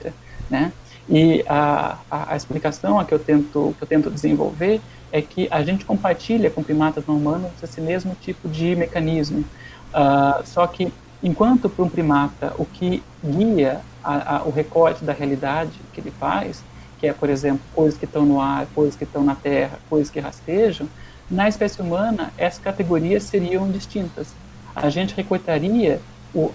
Né? 0.48 0.72
E 1.08 1.44
a, 1.48 1.98
a, 2.10 2.32
a, 2.32 2.36
explicação 2.36 2.98
a 2.98 3.04
que 3.04 3.12
eu 3.12 3.18
tento 3.18 3.74
que 3.76 3.82
eu 3.82 3.88
tento 3.88 4.10
desenvolver 4.10 4.80
é 5.10 5.20
que 5.20 5.48
a 5.50 5.62
gente 5.62 5.84
compartilha 5.84 6.50
com 6.50 6.62
primatas 6.62 7.04
não 7.06 7.16
humanos 7.16 7.50
esse 7.62 7.80
mesmo 7.80 8.14
tipo 8.20 8.48
de 8.48 8.76
mecanismo. 8.76 9.44
Uh, 9.92 10.46
só 10.46 10.66
que 10.66 10.92
enquanto 11.22 11.68
para 11.68 11.84
um 11.84 11.88
primata 11.88 12.54
o 12.56 12.64
que 12.64 13.02
guia 13.22 13.80
a, 14.02 14.42
o 14.44 14.50
recorte 14.50 15.04
da 15.04 15.12
realidade 15.12 15.72
que 15.92 16.00
ele 16.00 16.12
faz, 16.18 16.62
que 16.98 17.06
é 17.06 17.12
por 17.12 17.28
exemplo 17.28 17.60
coisas 17.74 17.98
que 17.98 18.04
estão 18.04 18.24
no 18.24 18.40
ar, 18.40 18.66
coisas 18.74 18.96
que 18.96 19.04
estão 19.04 19.22
na 19.22 19.34
terra, 19.34 19.78
coisas 19.90 20.10
que 20.10 20.18
rastejam, 20.18 20.88
na 21.30 21.48
espécie 21.48 21.80
humana 21.80 22.32
essas 22.38 22.60
categorias 22.60 23.24
seriam 23.24 23.70
distintas. 23.70 24.28
A 24.74 24.88
gente 24.88 25.14
recortaria 25.14 26.00
o, 26.34 26.50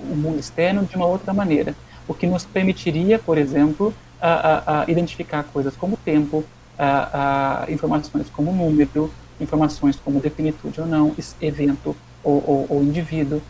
o 0.00 0.16
mundo 0.16 0.38
externo 0.38 0.84
de 0.84 0.96
uma 0.96 1.06
outra 1.06 1.34
maneira 1.34 1.74
o 2.08 2.14
que 2.14 2.26
nos 2.26 2.44
permitiria, 2.44 3.18
por 3.18 3.38
exemplo, 3.38 3.94
a, 4.20 4.30
a, 4.30 4.82
a 4.82 4.90
identificar 4.90 5.44
coisas 5.44 5.76
como 5.76 5.96
tempo, 5.96 6.42
informações 7.68 8.28
como 8.30 8.52
número, 8.52 9.12
informações 9.40 9.96
como 9.96 10.20
definitude 10.20 10.80
ou 10.80 10.86
não, 10.86 11.14
evento 11.40 11.94
ou, 12.24 12.42
ou, 12.46 12.66
ou 12.70 12.82
indivíduo. 12.82 13.40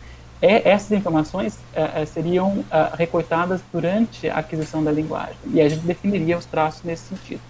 É, 0.41 0.69
essas 0.69 0.91
informações 0.91 1.57
é, 1.73 2.05
seriam 2.05 2.63
é, 2.71 2.91
recortadas 2.95 3.61
durante 3.73 4.29
a 4.29 4.37
aquisição 4.37 4.81
da 4.81 4.91
linguagem 4.91 5.35
e 5.51 5.59
a 5.59 5.67
gente 5.67 5.85
definiria 5.85 6.37
os 6.37 6.45
traços 6.45 6.83
nesse 6.83 7.09
sentido. 7.09 7.41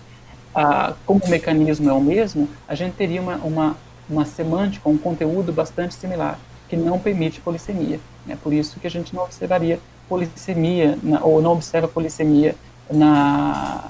Ah, 0.55 0.93
como 1.05 1.23
o 1.23 1.29
mecanismo 1.29 1.87
é 1.87 1.93
o 1.93 2.01
mesmo, 2.01 2.49
a 2.67 2.73
gente 2.73 2.93
teria 2.93 3.21
uma, 3.21 3.35
uma, 3.35 3.77
uma 4.09 4.25
semântica, 4.25 4.89
um 4.89 4.97
conteúdo 4.97 5.53
bastante 5.53 5.93
similar, 5.93 6.39
que 6.67 6.75
não 6.75 6.97
permite 6.97 7.39
polissemia. 7.39 7.99
É 8.27 8.35
por 8.35 8.51
isso 8.51 8.79
que 8.79 8.87
a 8.87 8.89
gente 8.89 9.13
não 9.13 9.23
observaria 9.23 9.79
polissemia, 10.09 10.97
na, 11.01 11.23
ou 11.23 11.41
não 11.41 11.51
observa 11.53 11.87
polissemia 11.87 12.55
na, 12.91 13.85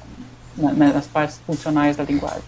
na, 0.57 0.73
nas 0.73 1.07
partes 1.07 1.39
funcionais 1.47 1.95
da 1.95 2.03
linguagem. 2.03 2.43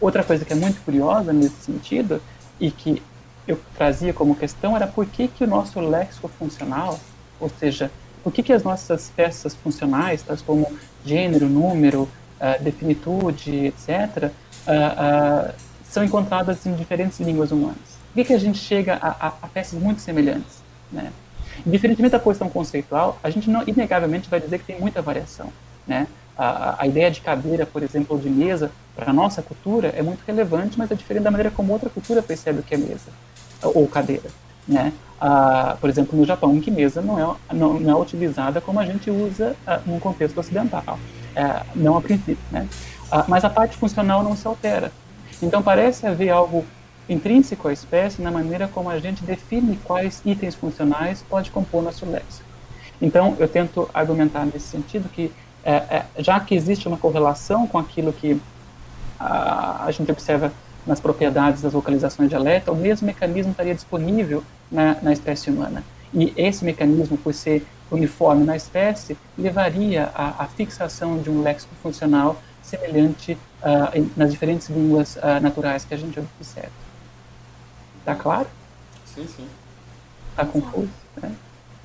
Outra 0.00 0.22
coisa 0.22 0.44
que 0.44 0.52
é 0.52 0.56
muito 0.56 0.80
curiosa 0.84 1.32
nesse 1.32 1.56
sentido, 1.62 2.20
e 2.60 2.70
que 2.70 3.02
eu 3.46 3.58
trazia 3.76 4.12
como 4.12 4.34
questão, 4.34 4.76
era 4.76 4.86
por 4.86 5.06
que, 5.06 5.26
que 5.26 5.42
o 5.42 5.46
nosso 5.46 5.80
léxico 5.80 6.28
funcional, 6.28 7.00
ou 7.40 7.50
seja, 7.58 7.90
por 8.22 8.32
que, 8.32 8.42
que 8.42 8.52
as 8.52 8.62
nossas 8.62 9.10
peças 9.14 9.54
funcionais, 9.54 10.22
tais 10.22 10.42
como 10.42 10.70
gênero, 11.04 11.48
número, 11.48 12.02
uh, 12.02 12.62
definitude, 12.62 13.66
etc., 13.66 14.24
uh, 14.24 15.50
uh, 15.50 15.54
são 15.88 16.04
encontradas 16.04 16.66
em 16.66 16.74
diferentes 16.74 17.18
línguas 17.20 17.50
humanas? 17.50 17.98
Por 18.08 18.14
que, 18.16 18.24
que 18.24 18.34
a 18.34 18.38
gente 18.38 18.58
chega 18.58 18.98
a, 19.00 19.08
a, 19.08 19.32
a 19.42 19.48
peças 19.48 19.80
muito 19.80 20.00
semelhantes? 20.00 20.62
Né? 20.92 21.10
Diferentemente 21.66 22.12
da 22.12 22.20
questão 22.20 22.48
conceitual, 22.48 23.18
a 23.22 23.30
gente 23.30 23.50
não 23.50 23.62
inegavelmente 23.66 24.28
vai 24.28 24.40
dizer 24.40 24.58
que 24.58 24.64
tem 24.64 24.80
muita 24.80 25.02
variação. 25.02 25.52
Né? 25.86 26.06
A, 26.36 26.82
a 26.82 26.86
ideia 26.86 27.10
de 27.10 27.20
cadeira, 27.20 27.66
por 27.66 27.82
exemplo, 27.82 28.16
ou 28.16 28.22
de 28.22 28.30
mesa, 28.30 28.70
para 28.94 29.10
a 29.10 29.12
nossa 29.12 29.42
cultura 29.42 29.88
é 29.96 30.02
muito 30.02 30.22
relevante, 30.26 30.78
mas 30.78 30.90
é 30.90 30.94
diferente 30.94 31.24
da 31.24 31.30
maneira 31.30 31.50
como 31.50 31.72
outra 31.72 31.88
cultura 31.88 32.22
percebe 32.22 32.60
o 32.60 32.62
que 32.62 32.74
é 32.74 32.78
mesa 32.78 33.10
ou 33.62 33.86
cadeira. 33.86 34.28
Né? 34.66 34.92
Ah, 35.20 35.76
por 35.80 35.88
exemplo, 35.88 36.16
no 36.16 36.24
Japão, 36.24 36.60
que 36.60 36.70
mesa 36.70 37.00
não 37.00 37.18
é, 37.18 37.54
não, 37.54 37.80
não 37.80 37.98
é 37.98 38.00
utilizada 38.00 38.60
como 38.60 38.78
a 38.78 38.86
gente 38.86 39.10
usa 39.10 39.56
ah, 39.66 39.80
num 39.84 39.98
contexto 39.98 40.38
ocidental, 40.38 40.98
é, 41.34 41.62
não 41.74 41.96
a 41.96 42.00
princípio. 42.00 42.38
Né? 42.50 42.68
Ah, 43.10 43.24
mas 43.26 43.44
a 43.44 43.50
parte 43.50 43.76
funcional 43.76 44.22
não 44.22 44.36
se 44.36 44.46
altera. 44.46 44.92
Então 45.42 45.62
parece 45.62 46.06
haver 46.06 46.30
algo 46.30 46.64
intrínseco 47.08 47.68
à 47.68 47.72
espécie 47.72 48.20
na 48.20 48.30
maneira 48.30 48.68
como 48.68 48.90
a 48.90 48.98
gente 48.98 49.24
define 49.24 49.78
quais 49.84 50.20
itens 50.24 50.54
funcionais 50.54 51.24
pode 51.28 51.50
compor 51.50 51.82
nosso 51.82 52.04
léxico. 52.06 52.48
Então, 53.00 53.36
eu 53.38 53.48
tento 53.48 53.88
argumentar 53.94 54.44
nesse 54.44 54.66
sentido 54.66 55.08
que, 55.08 55.32
é, 55.64 55.72
é, 55.72 56.04
já 56.18 56.38
que 56.40 56.54
existe 56.54 56.88
uma 56.88 56.96
correlação 56.96 57.66
com 57.66 57.78
aquilo 57.78 58.12
que 58.12 58.40
a, 59.18 59.84
a 59.84 59.90
gente 59.90 60.10
observa 60.10 60.52
nas 60.86 61.00
propriedades 61.00 61.62
das 61.62 61.72
vocalizações 61.72 62.28
de 62.28 62.34
alerta, 62.34 62.72
o 62.72 62.76
mesmo 62.76 63.06
mecanismo 63.06 63.52
estaria 63.52 63.74
disponível 63.74 64.42
na, 64.70 64.96
na 65.02 65.12
espécie 65.12 65.50
humana. 65.50 65.84
E 66.12 66.32
esse 66.36 66.64
mecanismo, 66.64 67.16
por 67.18 67.34
ser 67.34 67.64
uniforme 67.90 68.44
na 68.44 68.56
espécie, 68.56 69.16
levaria 69.36 70.10
à 70.14 70.46
fixação 70.46 71.18
de 71.18 71.30
um 71.30 71.42
léxico 71.42 71.74
funcional 71.82 72.40
semelhante 72.62 73.32
uh, 73.62 74.10
nas 74.16 74.30
diferentes 74.30 74.68
línguas 74.68 75.16
uh, 75.16 75.40
naturais 75.40 75.84
que 75.84 75.94
a 75.94 75.96
gente 75.96 76.18
observa. 76.18 76.87
Tá 78.08 78.14
claro? 78.14 78.48
Sim, 79.04 79.28
sim. 79.28 79.46
Tá 80.34 80.42
confuso? 80.46 80.88
Né? 81.20 81.36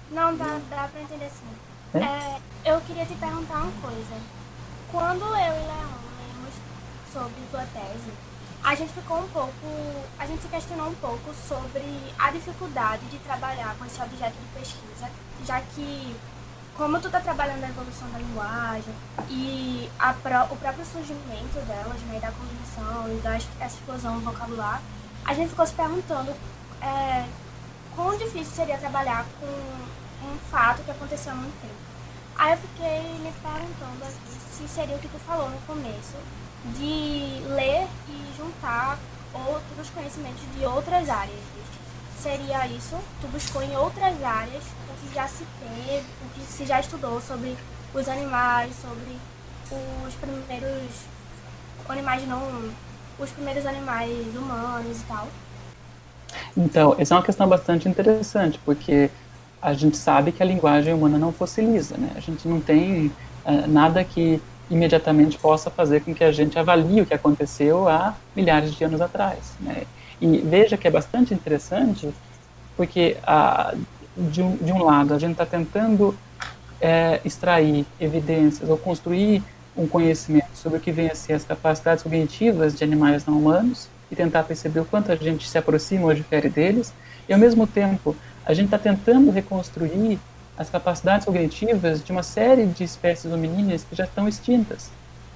Não, 0.09 0.37
dá, 0.37 0.57
dá 0.69 0.87
pra 0.87 1.01
entender 1.01 1.29
sim. 1.29 1.99
É? 1.99 1.99
É, 1.99 2.41
eu 2.63 2.79
queria 2.79 3.05
te 3.05 3.13
perguntar 3.15 3.57
uma 3.57 3.81
coisa. 3.81 4.15
Quando 4.89 5.21
eu 5.21 5.35
e 5.35 5.65
Leão 5.67 5.99
lemos 6.17 6.53
sobre 7.11 7.41
tua 7.51 7.65
tese, 7.73 8.13
a 8.63 8.73
gente 8.73 8.93
ficou 8.93 9.19
um 9.19 9.27
pouco. 9.27 9.51
A 10.17 10.25
gente 10.25 10.43
se 10.43 10.47
questionou 10.47 10.87
um 10.87 10.95
pouco 10.95 11.33
sobre 11.45 11.83
a 12.17 12.31
dificuldade 12.31 13.05
de 13.07 13.17
trabalhar 13.17 13.75
com 13.77 13.83
esse 13.83 14.01
objeto 14.01 14.37
de 14.37 14.59
pesquisa, 14.59 15.09
já 15.45 15.59
que 15.59 16.15
como 16.77 17.01
tu 17.01 17.09
tá 17.09 17.19
trabalhando 17.19 17.65
a 17.65 17.69
evolução 17.69 18.09
da 18.11 18.19
linguagem 18.19 18.95
e 19.29 19.89
a, 19.99 20.11
o 20.49 20.55
próprio 20.55 20.85
surgimento 20.85 21.59
delas, 21.67 22.01
né, 22.03 22.17
da 22.21 22.31
cognição 22.31 23.13
e 23.13 23.19
da 23.19 23.65
explosão 23.67 24.19
do 24.19 24.21
vocabulário, 24.21 24.81
a 25.25 25.33
gente 25.33 25.49
ficou 25.49 25.65
se 25.65 25.73
perguntando 25.73 26.31
é, 26.81 27.25
quão 27.95 28.17
difícil 28.17 28.53
seria 28.53 28.77
trabalhar 28.77 29.25
com 29.39 30.27
um 30.27 30.37
fato 30.51 30.83
que 30.83 30.91
aconteceu 30.91 31.31
há 31.31 31.35
muito 31.35 31.61
tempo. 31.61 31.73
Aí 32.35 32.51
eu 32.53 32.57
fiquei 32.57 33.01
me 33.19 33.31
perguntando 33.31 34.03
aqui 34.03 34.37
se 34.51 34.67
seria 34.67 34.95
o 34.95 34.99
que 34.99 35.07
tu 35.07 35.19
falou 35.19 35.49
no 35.49 35.57
começo, 35.61 36.17
de 36.75 37.43
ler 37.47 37.87
e 38.07 38.33
juntar 38.37 38.97
outros 39.33 39.89
conhecimentos 39.89 40.43
de 40.55 40.65
outras 40.65 41.09
áreas. 41.09 41.39
Seria 42.19 42.67
isso? 42.67 42.97
Tu 43.21 43.27
buscou 43.27 43.61
em 43.61 43.75
outras 43.75 44.23
áreas 44.23 44.63
o 44.63 45.07
que 45.07 45.13
já 45.13 45.27
se 45.27 45.45
teve, 45.59 46.05
o 46.21 46.29
que 46.33 46.41
se 46.41 46.65
já 46.65 46.79
estudou 46.79 47.19
sobre 47.21 47.57
os 47.93 48.07
animais, 48.07 48.73
sobre 48.81 49.17
os 50.07 50.13
primeiros 50.15 50.91
animais 51.89 52.27
não 52.27 52.71
os 53.19 53.29
primeiros 53.31 53.65
animais 53.65 54.35
humanos 54.35 55.01
e 55.01 55.03
tal? 55.05 55.27
Então, 56.57 56.95
essa 56.97 57.13
é 57.13 57.17
uma 57.17 57.23
questão 57.23 57.47
bastante 57.47 57.87
interessante, 57.87 58.59
porque 58.65 59.09
a 59.61 59.73
gente 59.73 59.97
sabe 59.97 60.31
que 60.31 60.43
a 60.43 60.45
linguagem 60.45 60.93
humana 60.93 61.17
não 61.17 61.31
fossiliza, 61.31 61.95
né? 61.97 62.11
A 62.15 62.19
gente 62.19 62.47
não 62.47 62.59
tem 62.59 63.07
uh, 63.45 63.67
nada 63.67 64.03
que 64.03 64.41
imediatamente 64.69 65.37
possa 65.37 65.69
fazer 65.69 66.01
com 66.01 66.13
que 66.13 66.23
a 66.23 66.31
gente 66.31 66.57
avalie 66.57 67.01
o 67.01 67.05
que 67.05 67.13
aconteceu 67.13 67.87
há 67.87 68.15
milhares 68.35 68.73
de 68.73 68.83
anos 68.83 69.01
atrás, 69.01 69.53
né? 69.59 69.83
E 70.21 70.37
veja 70.39 70.77
que 70.77 70.87
é 70.87 70.91
bastante 70.91 71.33
interessante, 71.33 72.13
porque 72.75 73.17
uh, 73.23 73.77
de, 74.15 74.41
um, 74.41 74.55
de 74.57 74.71
um 74.71 74.83
lado 74.83 75.13
a 75.13 75.19
gente 75.19 75.33
está 75.33 75.45
tentando 75.45 76.15
é, 76.79 77.21
extrair 77.23 77.85
evidências 77.99 78.69
ou 78.69 78.77
construir 78.77 79.41
um 79.75 79.87
conhecimento 79.87 80.55
sobre 80.55 80.77
o 80.77 80.81
que 80.81 80.91
vem 80.91 81.09
a 81.09 81.15
ser 81.15 81.33
as 81.33 81.43
capacidades 81.43 82.03
cognitivas 82.03 82.75
de 82.75 82.83
animais 82.83 83.25
não 83.25 83.37
humanos 83.37 83.87
e 84.11 84.15
tentar 84.15 84.43
perceber 84.43 84.79
o 84.79 84.85
quanto 84.85 85.11
a 85.11 85.15
gente 85.15 85.49
se 85.49 85.57
aproxima 85.57 86.05
ou 86.05 86.13
difere 86.13 86.49
deles, 86.49 86.93
e 87.27 87.33
ao 87.33 87.39
mesmo 87.39 87.65
tempo 87.65 88.15
a 88.45 88.53
gente 88.53 88.65
está 88.65 88.77
tentando 88.77 89.31
reconstruir 89.31 90.19
as 90.57 90.69
capacidades 90.69 91.25
cognitivas 91.25 92.03
de 92.03 92.11
uma 92.11 92.23
série 92.23 92.65
de 92.65 92.83
espécies 92.83 93.31
hominíneas 93.31 93.83
que 93.83 93.95
já 93.95 94.03
estão 94.03 94.27
extintas. 94.27 94.91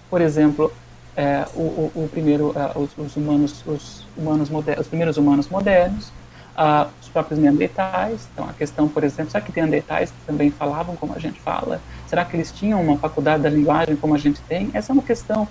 Por 0.09 0.21
exemplo, 0.21 0.71
é, 1.15 1.45
o, 1.55 1.61
o, 1.61 1.91
o, 1.95 2.09
primeiro, 2.09 2.49
uh, 2.49 2.79
os, 2.79 2.95
os, 2.97 3.15
humanos, 3.15 3.63
os 3.65 4.05
humanos 4.15 4.49
modernos, 4.49 4.81
os 4.81 4.87
primeiros 4.87 5.17
humanos 5.17 5.49
modernos, 5.49 6.11
uh, 6.55 6.87
os 7.01 7.09
próprios 7.09 7.39
neandertais. 7.39 8.27
Então, 8.31 8.47
a 8.47 8.53
questão, 8.53 8.87
por 8.87 9.03
exemplo, 9.03 9.31
será 9.31 9.43
que 9.43 9.51
neandertais 9.55 10.13
também 10.27 10.51
falavam 10.51 10.95
como 10.95 11.13
a 11.13 11.19
gente 11.19 11.39
fala? 11.39 11.81
Será 12.07 12.25
que 12.25 12.35
eles 12.35 12.51
tinham 12.51 12.81
uma 12.81 12.97
faculdade 12.97 13.43
da 13.43 13.49
linguagem 13.49 13.95
como 13.95 14.15
a 14.15 14.17
gente 14.17 14.39
tem? 14.41 14.69
Essa 14.73 14.91
é 14.91 14.93
uma 14.93 15.03
questão. 15.03 15.47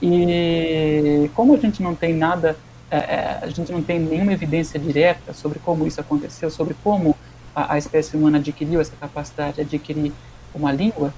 E 0.00 1.30
como 1.34 1.54
a 1.54 1.58
gente 1.58 1.82
não 1.82 1.94
tem 1.94 2.14
nada, 2.14 2.56
é, 2.90 2.96
é, 2.96 3.38
a 3.42 3.48
gente 3.48 3.72
não 3.72 3.82
tem 3.82 3.98
nenhuma 3.98 4.32
evidência 4.32 4.78
direta 4.78 5.32
sobre 5.32 5.58
como 5.58 5.86
isso 5.86 6.00
aconteceu, 6.00 6.50
sobre 6.50 6.74
como 6.82 7.16
a, 7.54 7.76
espécie 7.76 8.16
humana 8.16 8.38
adquiriu 8.38 8.80
essa 8.80 8.92
capacidade 8.98 9.56
de 9.56 9.62
adquirir 9.62 10.12
uma 10.54 10.70
língua 10.70 11.12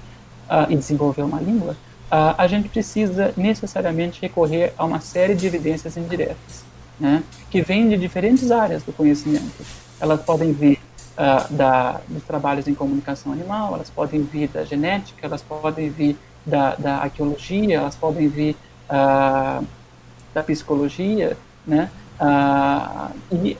uh, 0.49 0.71
e 0.71 0.75
desenvolver 0.75 1.21
uma 1.21 1.39
língua, 1.39 1.73
uh, 2.11 2.35
a 2.37 2.47
gente 2.47 2.67
precisa 2.67 3.33
necessariamente 3.37 4.19
recorrer 4.21 4.73
a 4.77 4.83
uma 4.83 4.99
série 4.99 5.35
de 5.35 5.45
evidências 5.45 5.95
indiretas 5.95 6.65
né, 6.99 7.23
que 7.49 7.61
vêm 7.61 7.87
de 7.87 7.97
diferentes 7.97 8.51
áreas 8.51 8.83
do 8.83 8.91
conhecimento. 8.91 9.63
Elas 9.99 10.21
podem 10.21 10.51
vir 10.51 10.79
uh, 11.17 11.53
da, 11.53 12.01
dos 12.07 12.23
trabalhos 12.23 12.67
em 12.67 12.73
comunicação 12.73 13.31
animal, 13.31 13.75
elas 13.75 13.89
podem 13.89 14.21
vir 14.23 14.49
da 14.49 14.63
genética, 14.63 15.25
elas 15.25 15.41
podem 15.41 15.89
vir 15.89 16.17
da, 16.45 16.75
da 16.75 16.97
arqueologia, 16.97 17.77
elas 17.77 17.95
podem 17.95 18.27
vir 18.27 18.55
uh, 18.89 19.65
da 20.33 20.43
psicologia, 20.43 21.37
né? 21.65 21.89
Uh, 22.19 23.15
e 23.31 23.57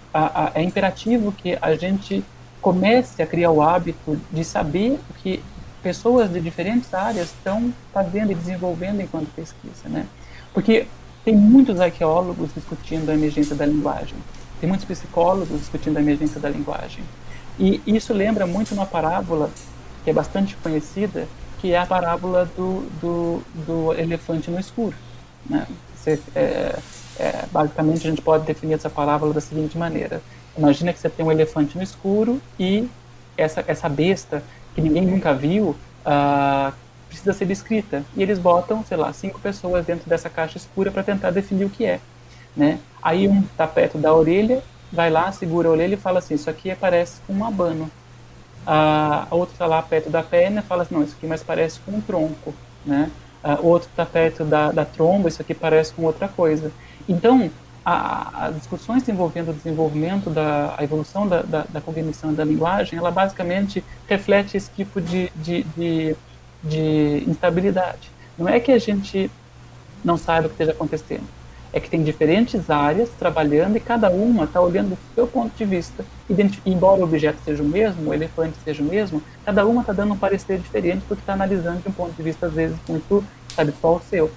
é 0.54 0.62
imperativo 0.62 1.32
que 1.32 1.58
a 1.60 1.76
gente 1.76 2.24
comece 2.62 3.22
a 3.22 3.26
criar 3.26 3.50
o 3.50 3.62
hábito 3.62 4.20
de 4.32 4.44
saber 4.44 5.00
o 5.10 5.14
que 5.16 5.44
pessoas 5.82 6.32
de 6.32 6.40
diferentes 6.40 6.94
áreas 6.94 7.30
estão 7.30 7.74
fazendo 7.92 8.32
e 8.32 8.36
desenvolvendo 8.36 9.02
enquanto 9.02 9.34
pesquisa, 9.34 9.90
né? 9.90 10.06
Porque 10.54 10.86
tem 11.26 11.36
muitos 11.36 11.80
arqueólogos 11.80 12.54
discutindo 12.54 13.10
a 13.10 13.14
emergência 13.14 13.56
da 13.56 13.66
linguagem, 13.66 14.16
tem 14.60 14.70
muitos 14.70 14.86
psicólogos 14.86 15.60
discutindo 15.60 15.98
a 15.98 16.02
emergência 16.02 16.40
da 16.40 16.50
linguagem. 16.50 17.04
E 17.62 17.80
isso 17.86 18.12
lembra 18.12 18.48
muito 18.48 18.74
uma 18.74 18.88
parábola 18.88 19.52
que 20.04 20.10
é 20.10 20.14
bastante 20.14 20.56
conhecida, 20.58 21.28
que 21.60 21.74
é 21.74 21.78
a 21.78 21.86
parábola 21.86 22.50
do, 22.58 22.90
do, 23.00 23.44
do 23.54 23.94
elefante 23.94 24.50
no 24.50 24.60
escuro. 24.60 24.96
Né? 25.48 25.68
Você, 25.96 26.20
é, 26.36 26.80
é, 27.20 27.46
basicamente, 27.52 28.08
a 28.08 28.10
gente 28.10 28.22
pode 28.24 28.46
definir 28.46 28.74
essa 28.74 28.90
parábola 28.90 29.32
da 29.32 29.40
seguinte 29.40 29.78
maneira: 29.78 30.24
imagina 30.58 30.92
que 30.92 31.00
você 31.00 31.08
tem 31.08 31.24
um 31.24 31.32
elefante 31.32 31.78
no 31.78 31.84
escuro 31.84 32.42
e 32.60 32.90
essa, 33.38 33.64
essa 33.68 33.88
besta 33.88 34.44
que 34.74 34.82
ninguém 34.82 35.06
nunca 35.06 35.32
viu 35.32 35.76
uh, 36.04 36.74
precisa 37.08 37.32
ser 37.32 37.46
descrita. 37.46 38.04
E 38.18 38.24
eles 38.24 38.40
botam, 38.40 38.84
sei 38.84 38.98
lá, 38.98 39.14
cinco 39.14 39.40
pessoas 39.40 39.86
dentro 39.86 40.10
dessa 40.10 40.32
caixa 40.32 40.58
escura 40.58 40.90
para 40.90 41.04
tentar 41.04 41.30
definir 41.30 41.66
o 41.66 41.70
que 41.70 41.86
é. 41.86 42.00
né? 42.58 42.80
Aí 43.04 43.28
um 43.28 43.42
está 43.42 43.68
perto 43.68 44.00
da 44.00 44.12
orelha, 44.12 44.64
vai 44.92 45.10
lá, 45.10 45.32
segura 45.32 45.70
a 45.70 45.72
orelha 45.72 45.94
e 45.94 45.98
fala 45.98 46.20
assim, 46.20 46.36
isso 46.36 46.50
aqui 46.50 46.76
parece 46.76 47.22
com 47.26 47.34
um 47.34 47.46
abano. 47.46 47.90
A, 48.66 49.28
a 49.30 49.36
outra 49.36 49.54
está 49.54 49.66
lá 49.66 49.82
perto 49.82 50.10
da 50.10 50.22
perna 50.22 50.62
fala 50.62 50.84
assim, 50.84 50.94
não, 50.94 51.04
isso 51.04 51.16
aqui 51.18 51.26
mais 51.26 51.42
parece 51.42 51.80
com 51.80 51.92
um 51.92 52.02
tronco, 52.02 52.54
né? 52.86 53.10
O 53.62 53.68
outro 53.68 53.90
está 53.90 54.06
perto 54.06 54.44
da, 54.44 54.72
da 54.72 54.86
tromba, 54.86 55.28
isso 55.28 55.42
aqui 55.42 55.54
parece 55.56 55.92
com 55.94 56.04
outra 56.04 56.28
coisa. 56.28 56.72
Então, 57.10 57.50
as 57.84 58.56
discussões 58.56 59.08
envolvendo 59.10 59.50
o 59.50 59.54
desenvolvimento 59.54 60.30
da 60.30 60.76
a 60.78 60.84
evolução 60.84 61.28
da, 61.28 61.42
da, 61.42 61.66
da, 61.68 61.82
cognição 61.82 62.32
da 62.32 62.44
linguagem, 62.44 63.00
ela 63.00 63.10
basicamente 63.10 63.84
reflete 64.08 64.56
esse 64.56 64.70
tipo 64.70 65.02
de, 65.02 65.32
de, 65.36 65.64
de, 65.76 66.16
de 66.64 67.24
instabilidade. 67.28 68.12
Não 68.38 68.48
é 68.48 68.60
que 68.60 68.72
a 68.72 68.78
gente 68.78 69.32
não 70.04 70.18
saiba 70.18 70.46
o 70.46 70.50
que 70.50 70.54
esteja 70.54 70.72
acontecendo, 70.72 71.28
é 71.74 71.80
que 71.80 71.90
tem 71.90 72.04
diferentes 72.04 72.70
áreas 72.70 73.10
trabalhando 73.18 73.78
e 73.78 73.80
cada 73.80 74.10
uma 74.10 74.44
está 74.44 74.60
olhando 74.60 74.90
do 74.90 74.98
seu 75.16 75.26
ponto 75.26 75.56
de 75.56 75.64
vista. 75.64 76.04
Embora 76.66 77.02
o 77.02 77.04
objeto 77.04 77.38
seja 77.46 77.64
o 77.64 77.66
mesmo, 77.66 78.10
o 78.10 78.14
elefante 78.14 78.58
seja 78.64 78.84
o 78.84 78.86
mesmo, 78.86 79.24
cada 79.46 79.66
uma 79.66 79.82
está 79.82 79.94
dando 79.94 80.14
um 80.14 80.18
parecer 80.18 80.60
diferente 80.60 81.04
porque 81.08 81.22
está 81.22 81.34
analisando 81.34 81.80
de 81.82 81.88
um 81.88 81.94
ponto 81.94 82.14
de 82.14 82.24
vista, 82.24 82.48
às 82.48 82.54
vezes, 82.54 82.78
muito, 82.88 83.24
sabe, 83.56 83.74
só 83.82 83.96
o 83.96 84.02
seu. 84.02 84.26
Uh, 84.26 84.32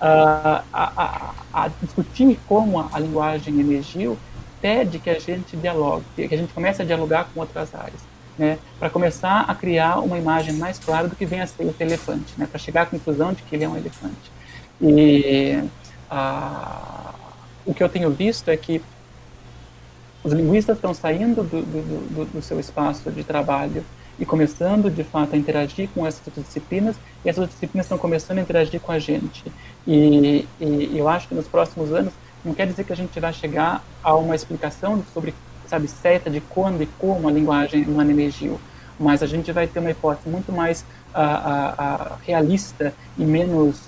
a, 0.00 0.64
a, 0.72 1.34
a, 1.52 1.68
discutir 1.80 2.36
como 2.48 2.80
a, 2.80 2.88
a, 2.92 2.98
linguagem 2.98 3.60
emergiu 3.60 4.18
pede 4.60 4.98
que 4.98 5.08
a 5.08 5.18
gente 5.18 5.56
dialogue, 5.56 6.04
que 6.16 6.34
a 6.34 6.36
gente 6.36 6.52
comece 6.52 6.82
a 6.82 6.84
dialogar 6.84 7.28
com 7.32 7.38
outras 7.38 7.72
áreas, 7.72 8.00
né, 8.36 8.58
para 8.80 8.90
começar 8.90 9.42
a 9.46 9.54
criar 9.54 10.00
uma 10.00 10.18
imagem 10.18 10.54
mais 10.54 10.76
clara 10.80 11.06
do 11.06 11.14
que 11.14 11.24
vem 11.24 11.40
a 11.40 11.46
ser 11.46 11.62
esse 11.62 11.80
elefante, 11.80 12.34
né, 12.36 12.48
para 12.50 12.58
chegar 12.58 12.82
à 12.82 12.86
conclusão 12.86 13.32
de 13.32 13.44
que 13.44 13.54
ele 13.54 13.62
é 13.62 13.68
um 13.68 13.76
elefante. 13.76 14.32
E 14.80 15.62
o 17.64 17.74
que 17.74 17.82
eu 17.82 17.88
tenho 17.88 18.10
visto 18.10 18.48
é 18.48 18.56
que 18.56 18.82
os 20.24 20.32
linguistas 20.32 20.76
estão 20.76 20.94
saindo 20.94 21.42
do, 21.42 21.62
do, 21.62 21.82
do, 22.14 22.24
do, 22.26 22.42
seu 22.42 22.60
espaço 22.60 23.10
de 23.10 23.24
trabalho 23.24 23.84
e 24.18 24.26
começando, 24.26 24.88
de 24.90 25.02
fato, 25.02 25.34
a 25.34 25.38
interagir 25.38 25.88
com 25.92 26.06
essas 26.06 26.24
outras 26.26 26.46
disciplinas, 26.46 26.96
e 27.24 27.28
essas 27.28 27.48
disciplinas 27.48 27.86
estão 27.86 27.98
começando 27.98 28.38
a 28.38 28.42
interagir 28.42 28.80
com 28.80 28.92
a 28.92 28.98
gente. 28.98 29.44
E, 29.86 30.46
e 30.60 30.96
eu 30.96 31.08
acho 31.08 31.26
que 31.26 31.34
nos 31.34 31.48
próximos 31.48 31.92
anos, 31.92 32.12
não 32.44 32.54
quer 32.54 32.66
dizer 32.66 32.84
que 32.84 32.92
a 32.92 32.96
gente 32.96 33.18
vai 33.18 33.32
chegar 33.32 33.82
a 34.02 34.14
uma 34.14 34.34
explicação 34.34 35.02
sobre, 35.12 35.34
sabe, 35.66 35.88
certa 35.88 36.30
de 36.30 36.40
quando 36.40 36.82
e 36.82 36.86
como 36.98 37.28
a 37.28 37.32
linguagem 37.32 37.84
humana 37.84 38.12
emergiu, 38.12 38.60
mas 38.98 39.22
a 39.22 39.26
gente 39.26 39.50
vai 39.50 39.66
ter 39.66 39.80
uma 39.80 39.90
hipótese 39.90 40.28
muito 40.28 40.52
mais 40.52 40.84
uh, 41.14 41.18
uh, 41.18 42.12
uh, 42.14 42.18
realista 42.24 42.94
e 43.18 43.24
menos 43.24 43.80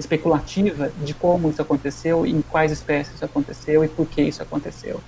especulativa 0.00 0.90
de 1.02 1.14
como 1.14 1.50
isso 1.50 1.62
aconteceu, 1.62 2.26
em 2.26 2.40
quais 2.42 2.72
espécies 2.72 3.14
isso 3.14 3.24
aconteceu 3.24 3.84
e 3.84 3.88
por 3.88 4.06
que 4.06 4.22
isso 4.22 4.42
aconteceu. 4.42 5.00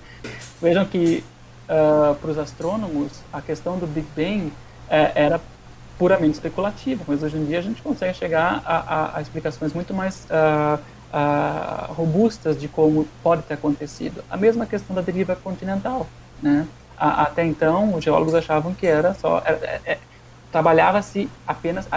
Vejam 0.61 0.85
que 0.85 1.25
uh, 1.65 2.15
para 2.15 2.31
os 2.31 2.39
astrônomos 2.39 3.11
a 3.33 3.41
questão 3.41 3.79
do 3.79 3.87
Big 3.87 4.07
Bang 4.15 4.47
uh, 4.47 4.53
era 4.89 5.41
puramente 5.99 6.35
especulativa, 6.35 7.03
mas 7.09 7.23
hoje 7.23 7.37
em 7.37 7.45
dia 7.45 7.59
a 7.59 7.63
gente 7.63 7.83
consegue 7.83 8.15
chegar 8.17 8.63
a, 8.65 8.77
a, 8.77 9.19
a 9.19 9.23
explicações 9.23 9.73
muito 9.73 9.95
mais 9.95 10.27
uh, 10.31 10.79
robustas 11.93 12.59
de 12.59 12.69
como 12.69 13.07
pode 13.23 13.43
ter 13.43 13.55
acontecido. 13.55 14.23
A 14.31 14.37
mesma 14.37 14.67
questão 14.67 14.95
da 14.95 15.03
deriva 15.03 15.37
continental, 15.37 16.07
né? 16.43 16.67
Até 16.97 17.45
então 17.45 17.95
os 17.95 18.05
geólogos 18.05 18.35
achavam 18.35 18.75
que 18.75 18.87
era 18.87 19.13
só 19.15 19.43
era, 19.45 19.59
é, 19.67 19.81
é 19.85 19.99
trabalhava-se 20.53 21.29
apenas 21.47 21.89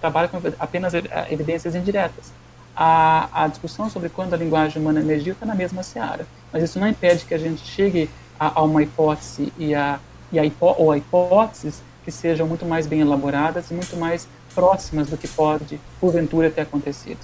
trabalha 0.00 0.28
com 0.28 0.40
apenas 0.58 0.94
evidências 1.30 1.74
indiretas 1.74 2.32
a, 2.76 3.44
a 3.44 3.48
discussão 3.48 3.88
sobre 3.88 4.08
quando 4.08 4.34
a 4.34 4.36
linguagem 4.36 4.80
humana 4.80 5.00
emergiu 5.00 5.32
está 5.32 5.46
na 5.46 5.54
mesma 5.54 5.82
seara. 5.82 6.26
Mas 6.52 6.62
isso 6.62 6.78
não 6.78 6.88
impede 6.88 7.24
que 7.24 7.34
a 7.34 7.38
gente 7.38 7.64
chegue 7.64 8.10
a, 8.38 8.60
a 8.60 8.62
uma 8.62 8.82
hipótese 8.82 9.52
e 9.58 9.74
a, 9.74 10.00
e 10.32 10.38
a 10.38 10.44
hipó 10.44 10.74
ou 10.78 10.90
a 10.90 10.98
hipóteses 10.98 11.82
que 12.04 12.10
sejam 12.10 12.46
muito 12.46 12.66
mais 12.66 12.86
bem 12.86 13.00
elaboradas 13.00 13.70
e 13.70 13.74
muito 13.74 13.96
mais 13.96 14.28
próximas 14.54 15.08
do 15.08 15.16
que 15.16 15.28
pode, 15.28 15.80
porventura, 16.00 16.50
ter 16.50 16.62
acontecido. 16.62 17.20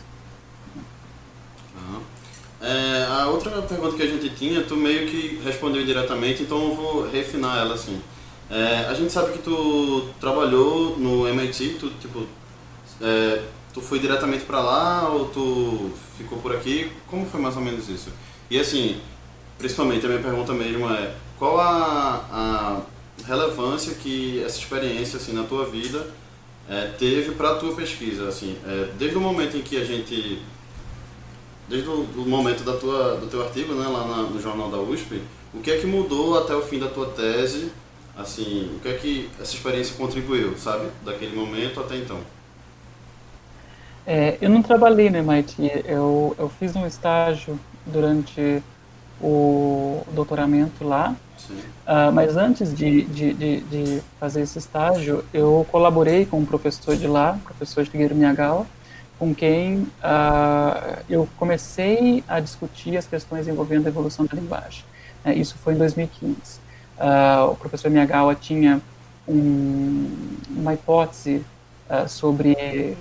É, 2.63 3.07
a 3.09 3.27
outra 3.29 3.63
pergunta 3.63 3.97
que 3.97 4.03
a 4.03 4.07
gente 4.07 4.29
tinha, 4.31 4.63
tu 4.63 4.77
meio 4.77 5.09
que 5.09 5.41
respondeu 5.43 5.85
diretamente, 5.85 6.43
então 6.43 6.63
eu 6.63 6.75
vou 6.75 7.11
refinar 7.11 7.59
ela 7.59 7.75
assim. 7.75 8.01
É, 8.51 8.87
a 8.89 8.95
gente 8.95 9.13
sabe 9.13 9.33
que 9.33 9.39
tu 9.39 10.09
trabalhou 10.19 10.99
no 10.99 11.29
MIT, 11.29 11.77
tu 11.79 11.91
tipo, 12.01 12.27
é, 13.01 13.43
tu 13.73 13.81
foi 13.81 14.01
diretamente 14.01 14.45
para 14.45 14.61
lá 14.61 15.09
ou 15.09 15.27
tu 15.27 15.91
ficou 16.19 16.39
por 16.39 16.55
aqui? 16.55 16.91
Como 17.07 17.27
foi 17.27 17.41
mais 17.41 17.57
ou 17.57 17.63
menos 17.63 17.89
isso? 17.89 18.11
E 18.51 18.59
assim, 18.59 19.01
principalmente 19.57 20.05
a 20.05 20.09
minha 20.09 20.21
pergunta 20.21 20.53
mesmo 20.53 20.91
é 20.91 21.15
qual 21.39 21.61
a, 21.61 22.27
a 22.33 22.81
relevância 23.25 23.95
que 23.95 24.43
essa 24.43 24.59
experiência 24.59 25.19
assim 25.19 25.33
na 25.33 25.45
tua 25.45 25.67
vida 25.67 26.07
é, 26.69 26.87
teve 26.99 27.33
para 27.33 27.53
a 27.53 27.55
tua 27.55 27.75
pesquisa 27.75 28.29
assim 28.29 28.57
é, 28.67 28.89
desde 28.99 29.17
o 29.17 29.21
momento 29.21 29.57
em 29.57 29.63
que 29.63 29.77
a 29.77 29.85
gente 29.85 30.43
desde 31.69 31.89
o 31.89 32.25
momento 32.27 32.65
da 32.65 32.77
tua 32.77 33.17
do 33.17 33.27
teu 33.27 33.43
artigo 33.43 33.75
né 33.75 33.87
lá 33.87 34.07
na, 34.07 34.23
no 34.23 34.41
jornal 34.41 34.71
da 34.71 34.79
USP 34.79 35.21
o 35.53 35.61
que 35.61 35.71
é 35.71 35.79
que 35.79 35.87
mudou 35.87 36.39
até 36.39 36.55
o 36.55 36.63
fim 36.63 36.79
da 36.79 36.89
tua 36.89 37.07
tese 37.07 37.71
assim 38.21 38.71
o 38.77 38.81
que 38.81 38.89
é 38.89 38.95
que 38.95 39.31
essa 39.41 39.55
experiência 39.55 39.97
contribuiu 39.97 40.57
sabe 40.57 40.89
daquele 41.05 41.35
momento 41.35 41.81
até 41.81 41.97
então 41.97 42.19
é, 44.07 44.39
eu 44.41 44.49
não 44.49 44.63
trabalhei 44.63 45.11
no 45.11 45.19
MIT, 45.19 45.85
eu, 45.85 46.35
eu 46.39 46.49
fiz 46.49 46.75
um 46.75 46.87
estágio 46.87 47.59
durante 47.87 48.63
o 49.21 50.03
doutoramento 50.13 50.83
lá, 50.83 51.15
uh, 51.87 52.11
mas 52.13 52.37
antes 52.37 52.75
de, 52.75 53.03
de, 53.03 53.35
de, 53.35 53.61
de, 53.61 54.03
fazer 54.19 54.41
esse 54.41 54.59
estágio, 54.59 55.25
eu 55.33 55.67
colaborei 55.71 56.25
com 56.25 56.39
um 56.39 56.47
professor 56.47 56.97
de 56.97 57.07
lá, 57.07 57.39
professor 57.45 57.85
Shigeru 57.85 58.15
Miyagawa, 58.15 58.67
com 59.19 59.35
quem 59.35 59.81
uh, 59.81 61.03
eu 61.09 61.29
comecei 61.37 62.25
a 62.27 62.41
discutir 62.41 62.97
as 62.97 63.07
questões 63.07 63.47
envolvendo 63.47 63.87
a 63.87 63.91
evolução 63.91 64.25
da 64.25 64.35
linguagem. 64.35 64.83
Uh, 65.25 65.33
isso 65.33 65.57
foi 65.59 65.75
em 65.75 65.79
2015. 65.79 66.60
Ah, 67.01 67.49
o 67.51 67.57
professor 67.57 67.91
Miyagawa 67.91 68.35
tinha 68.35 68.81
um, 69.27 70.37
uma 70.51 70.75
hipótese 70.75 71.43
sobre 72.07 72.97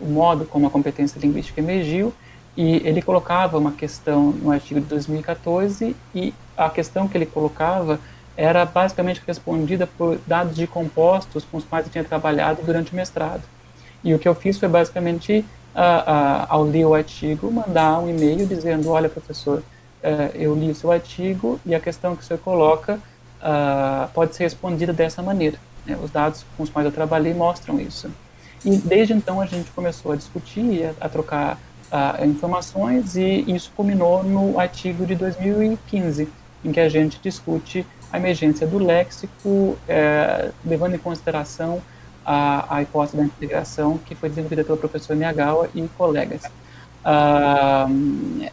o 0.00 0.06
modo 0.06 0.44
como 0.44 0.66
a 0.66 0.70
competência 0.70 1.18
linguística 1.18 1.60
emergiu, 1.60 2.12
e 2.56 2.76
ele 2.86 3.02
colocava 3.02 3.58
uma 3.58 3.72
questão 3.72 4.30
no 4.30 4.52
artigo 4.52 4.80
de 4.80 4.86
2014, 4.86 5.96
e 6.14 6.34
a 6.56 6.70
questão 6.70 7.08
que 7.08 7.16
ele 7.16 7.26
colocava 7.26 7.98
era 8.36 8.64
basicamente 8.64 9.20
respondida 9.26 9.88
por 9.98 10.18
dados 10.24 10.54
de 10.54 10.64
compostos 10.64 11.44
com 11.44 11.56
os 11.56 11.64
quais 11.64 11.86
eu 11.86 11.92
tinha 11.92 12.04
trabalhado 12.04 12.62
durante 12.62 12.92
o 12.92 12.96
mestrado. 12.96 13.42
E 14.02 14.14
o 14.14 14.18
que 14.18 14.28
eu 14.28 14.34
fiz 14.34 14.56
foi 14.58 14.68
basicamente, 14.68 15.44
uh, 15.74 15.80
uh, 15.80 16.46
ao 16.48 16.62
ler 16.62 16.84
o 16.84 16.94
artigo, 16.94 17.50
mandar 17.50 17.98
um 17.98 18.08
e-mail 18.08 18.46
dizendo: 18.46 18.90
Olha, 18.90 19.08
professor, 19.08 19.58
uh, 19.58 20.36
eu 20.36 20.54
li 20.54 20.70
o 20.70 20.74
seu 20.74 20.92
artigo 20.92 21.60
e 21.66 21.74
a 21.74 21.80
questão 21.80 22.14
que 22.14 22.22
o 22.22 22.24
senhor 22.24 22.38
coloca 22.38 23.00
pode 24.12 24.34
ser 24.34 24.44
respondida 24.44 24.92
dessa 24.92 25.22
maneira. 25.22 25.58
Né? 25.86 25.96
Os 26.02 26.10
dados 26.10 26.44
com 26.56 26.62
os 26.62 26.70
quais 26.70 26.86
eu 26.86 26.92
trabalhei 26.92 27.34
mostram 27.34 27.80
isso. 27.80 28.10
E 28.64 28.76
desde 28.76 29.12
então 29.12 29.40
a 29.40 29.46
gente 29.46 29.70
começou 29.70 30.12
a 30.12 30.16
discutir, 30.16 30.84
a, 31.00 31.06
a 31.06 31.08
trocar 31.08 31.58
uh, 31.92 32.24
informações 32.24 33.16
e 33.16 33.44
isso 33.46 33.72
culminou 33.74 34.22
no 34.22 34.58
artigo 34.58 35.06
de 35.06 35.14
2015, 35.14 36.28
em 36.64 36.72
que 36.72 36.80
a 36.80 36.88
gente 36.88 37.18
discute 37.22 37.86
a 38.12 38.18
emergência 38.18 38.66
do 38.66 38.78
léxico, 38.78 39.76
eh, 39.86 40.50
levando 40.64 40.94
em 40.94 40.98
consideração 40.98 41.82
a, 42.24 42.76
a 42.76 42.82
hipótese 42.82 43.16
da 43.16 43.22
integração 43.22 43.98
que 43.98 44.14
foi 44.14 44.30
desenvolvida 44.30 44.64
pelo 44.64 44.78
professor 44.78 45.14
Miyagawa 45.14 45.68
e 45.74 45.86
colegas. 45.88 46.42
Uh, 47.04 48.50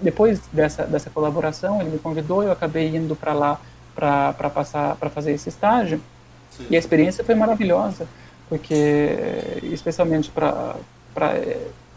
depois 0.00 0.40
dessa, 0.52 0.84
dessa 0.84 1.10
colaboração, 1.10 1.80
ele 1.80 1.90
me 1.90 1.98
convidou, 1.98 2.42
eu 2.42 2.50
acabei 2.50 2.88
indo 2.88 3.14
para 3.14 3.32
lá 3.32 3.60
para 3.98 4.50
passar 4.50 4.94
para 4.96 5.10
fazer 5.10 5.32
esse 5.32 5.48
estágio 5.48 6.00
Sim. 6.50 6.66
e 6.70 6.76
a 6.76 6.78
experiência 6.78 7.24
foi 7.24 7.34
maravilhosa 7.34 8.06
porque 8.48 9.18
especialmente 9.64 10.30
para 10.30 10.76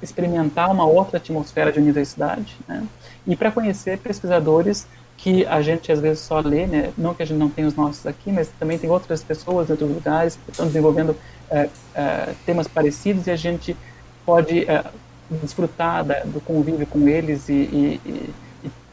experimentar 0.02 0.72
uma 0.72 0.86
outra 0.86 1.18
atmosfera 1.18 1.72
de 1.72 1.80
universidade, 1.80 2.58
né? 2.68 2.84
e 3.26 3.36
para 3.36 3.52
conhecer 3.52 4.00
pesquisadores 4.00 4.88
que 5.16 5.46
a 5.46 5.62
gente 5.62 5.92
às 5.92 6.00
vezes 6.00 6.24
só 6.24 6.40
lê, 6.40 6.66
né? 6.66 6.92
não 6.98 7.14
que 7.14 7.22
a 7.22 7.26
gente 7.26 7.38
não 7.38 7.50
tenha 7.50 7.68
os 7.68 7.76
nossos 7.76 8.08
aqui, 8.08 8.32
mas 8.32 8.50
também 8.60 8.80
tem 8.80 8.90
outras 8.90 9.24
pessoas 9.24 9.70
em 9.70 9.74
outros 9.74 9.90
lugares 9.90 10.40
que 10.44 10.52
estão 10.52 10.66
desenvolvendo 10.66 11.16
é, 11.50 11.70
é, 11.94 12.34
temas 12.46 12.68
parecidos 12.68 13.28
e 13.28 13.32
a 13.32 13.36
gente 13.36 13.78
pode 14.26 14.64
é, 14.70 14.84
desfrutar 15.30 16.04
da, 16.04 16.22
do 16.22 16.42
convívio 16.42 16.88
com 16.88 17.08
eles 17.08 17.48
e, 17.48 17.54
e, 17.54 18.02
e, 18.04 18.10
e, 18.10 18.34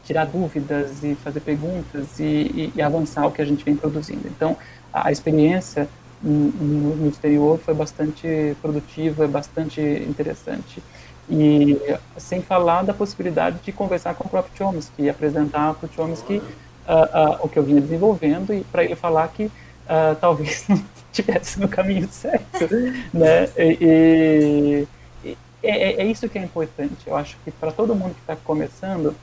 tirar 0.09 0.25
dúvidas 0.25 1.03
e 1.03 1.13
fazer 1.13 1.39
perguntas 1.39 2.19
e, 2.19 2.73
e 2.75 2.81
avançar 2.81 3.27
o 3.27 3.31
que 3.31 3.43
a 3.43 3.45
gente 3.45 3.63
vem 3.63 3.75
produzindo. 3.75 4.27
Então, 4.27 4.57
a 4.91 5.11
experiência 5.11 5.87
no, 6.19 6.95
no 6.95 7.07
exterior 7.07 7.59
foi 7.59 7.75
bastante 7.75 8.57
produtiva, 8.59 9.27
bastante 9.27 9.79
interessante. 9.79 10.81
E 11.29 11.79
sem 12.17 12.41
falar 12.41 12.81
da 12.81 12.91
possibilidade 12.91 13.59
de 13.59 13.71
conversar 13.71 14.15
com 14.15 14.25
o 14.25 14.29
próprio 14.29 14.51
Chomsky 14.57 15.03
e 15.03 15.09
apresentar 15.11 15.75
para 15.75 15.85
o 15.85 15.93
Chomsky 15.93 16.37
uh, 16.37 16.41
uh, 16.41 17.45
o 17.45 17.47
que 17.47 17.59
eu 17.59 17.63
vinha 17.63 17.79
desenvolvendo 17.79 18.51
e 18.51 18.63
para 18.63 18.83
ele 18.83 18.95
falar 18.95 19.27
que 19.27 19.43
uh, 19.43 20.15
talvez 20.19 20.65
não 20.67 20.83
estivesse 21.11 21.59
no 21.59 21.67
caminho 21.67 22.09
certo, 22.11 22.67
né? 23.13 23.47
E, 23.55 24.87
e 25.23 25.37
é, 25.61 26.01
é, 26.01 26.05
isso 26.05 26.27
que 26.27 26.39
é 26.39 26.41
importante. 26.41 27.05
Eu 27.05 27.15
acho 27.15 27.37
que 27.45 27.51
para 27.51 27.71
todo 27.71 27.93
mundo 27.93 28.15
que 28.15 28.21
está 28.21 28.35
começando, 28.35 29.15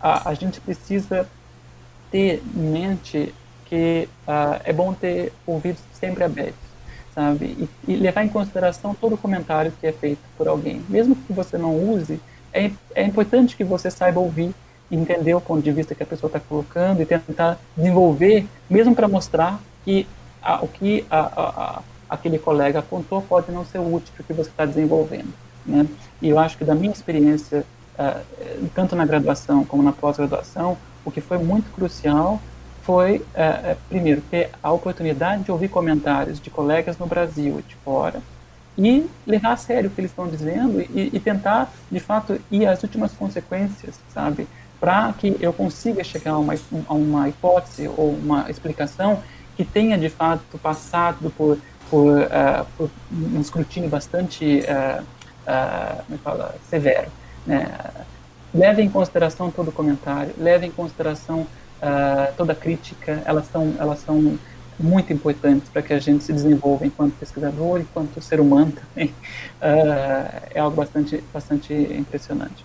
a, 0.00 0.30
a 0.30 0.34
gente 0.34 0.60
precisa 0.60 1.28
ter 2.10 2.42
em 2.54 2.60
mente 2.60 3.34
que 3.66 4.08
é 4.64 4.72
bom 4.72 4.94
ter 4.94 5.32
ouvidos 5.46 5.82
sempre 5.92 6.24
abertos 6.24 6.68
sabe? 7.18 7.68
E, 7.86 7.92
e, 7.92 7.96
levar 7.96 8.24
em 8.24 8.28
consideração 8.28 8.94
todo 8.94 9.16
comentário 9.16 9.72
que 9.80 9.86
é 9.88 9.92
feito 9.92 10.20
por 10.36 10.46
alguém. 10.46 10.80
Mesmo 10.88 11.16
que 11.16 11.32
você 11.32 11.58
não 11.58 11.74
use, 11.74 12.20
é, 12.52 12.70
é 12.94 13.02
importante 13.02 13.56
que 13.56 13.64
você 13.64 13.90
saiba 13.90 14.20
ouvir, 14.20 14.54
entender 14.88 15.34
o 15.34 15.40
ponto 15.40 15.60
de 15.60 15.72
vista 15.72 15.96
que 15.96 16.02
a 16.02 16.06
pessoa 16.06 16.28
está 16.28 16.38
colocando 16.38 17.02
e 17.02 17.06
tentar 17.06 17.58
desenvolver, 17.76 18.46
mesmo 18.70 18.94
para 18.94 19.08
mostrar 19.08 19.60
que 19.84 20.06
a, 20.40 20.62
o 20.62 20.68
que 20.68 21.04
a, 21.10 21.18
a, 21.20 21.82
aquele 22.08 22.38
colega 22.38 22.78
apontou 22.78 23.20
pode 23.20 23.50
não 23.50 23.64
ser 23.64 23.80
útil 23.80 24.12
para 24.14 24.22
o 24.22 24.24
que 24.24 24.32
você 24.32 24.48
está 24.48 24.64
desenvolvendo. 24.64 25.34
Né? 25.66 25.86
E 26.22 26.28
eu 26.28 26.38
acho 26.38 26.56
que 26.56 26.64
da 26.64 26.74
minha 26.74 26.92
experiência, 26.92 27.58
uh, 27.58 27.77
tanto 28.74 28.94
na 28.94 29.04
graduação 29.04 29.64
como 29.64 29.82
na 29.82 29.92
pós-graduação, 29.92 30.76
o 31.04 31.10
que 31.10 31.20
foi 31.20 31.38
muito 31.38 31.70
crucial 31.72 32.40
foi, 32.88 33.22
é, 33.34 33.42
é, 33.42 33.76
primeiro, 33.88 34.22
ter 34.30 34.50
a 34.62 34.72
oportunidade 34.72 35.42
de 35.42 35.52
ouvir 35.52 35.68
comentários 35.68 36.40
de 36.40 36.48
colegas 36.48 36.96
no 36.96 37.06
Brasil 37.06 37.58
e 37.58 37.62
de 37.62 37.74
fora 37.84 38.22
e 38.78 39.06
levar 39.26 39.52
a 39.52 39.56
sério 39.58 39.90
o 39.90 39.92
que 39.92 40.00
eles 40.00 40.10
estão 40.10 40.26
dizendo 40.26 40.80
e, 40.80 41.10
e 41.12 41.20
tentar, 41.20 41.70
de 41.90 42.00
fato, 42.00 42.40
ir 42.50 42.64
às 42.64 42.82
últimas 42.82 43.12
consequências, 43.12 44.00
sabe? 44.14 44.48
Para 44.80 45.12
que 45.12 45.36
eu 45.38 45.52
consiga 45.52 46.02
chegar 46.02 46.32
a 46.32 46.38
uma, 46.38 46.54
a 46.88 46.94
uma 46.94 47.28
hipótese 47.28 47.88
ou 47.88 48.12
uma 48.12 48.48
explicação 48.48 49.20
que 49.54 49.66
tenha, 49.66 49.98
de 49.98 50.08
fato, 50.08 50.56
passado 50.56 51.30
por, 51.36 51.58
por, 51.90 52.20
uh, 52.20 52.66
por 52.76 52.88
um 53.12 53.40
escrutínio 53.40 53.90
bastante 53.90 54.60
uh, 54.60 55.02
uh, 55.02 56.18
fala, 56.24 56.54
severo. 56.70 57.10
Né? 57.48 57.66
Leve 58.54 58.82
em 58.82 58.90
consideração 58.90 59.50
todo 59.50 59.68
o 59.68 59.72
comentário, 59.72 60.34
leve 60.38 60.66
em 60.66 60.70
consideração 60.70 61.40
uh, 61.40 62.32
toda 62.36 62.54
crítica, 62.54 63.22
elas 63.24 63.46
são, 63.50 63.74
elas 63.78 64.00
são 64.00 64.38
muito 64.78 65.12
importantes 65.12 65.68
para 65.70 65.82
que 65.82 65.92
a 65.92 65.98
gente 65.98 66.22
se 66.22 66.32
desenvolva 66.32 66.86
enquanto 66.86 67.14
pesquisador, 67.14 67.80
enquanto 67.80 68.20
ser 68.20 68.38
humano 68.38 68.72
também. 68.72 69.08
Uh, 69.08 70.48
é 70.54 70.60
algo 70.60 70.76
bastante, 70.76 71.24
bastante 71.32 71.72
impressionante. 71.72 72.64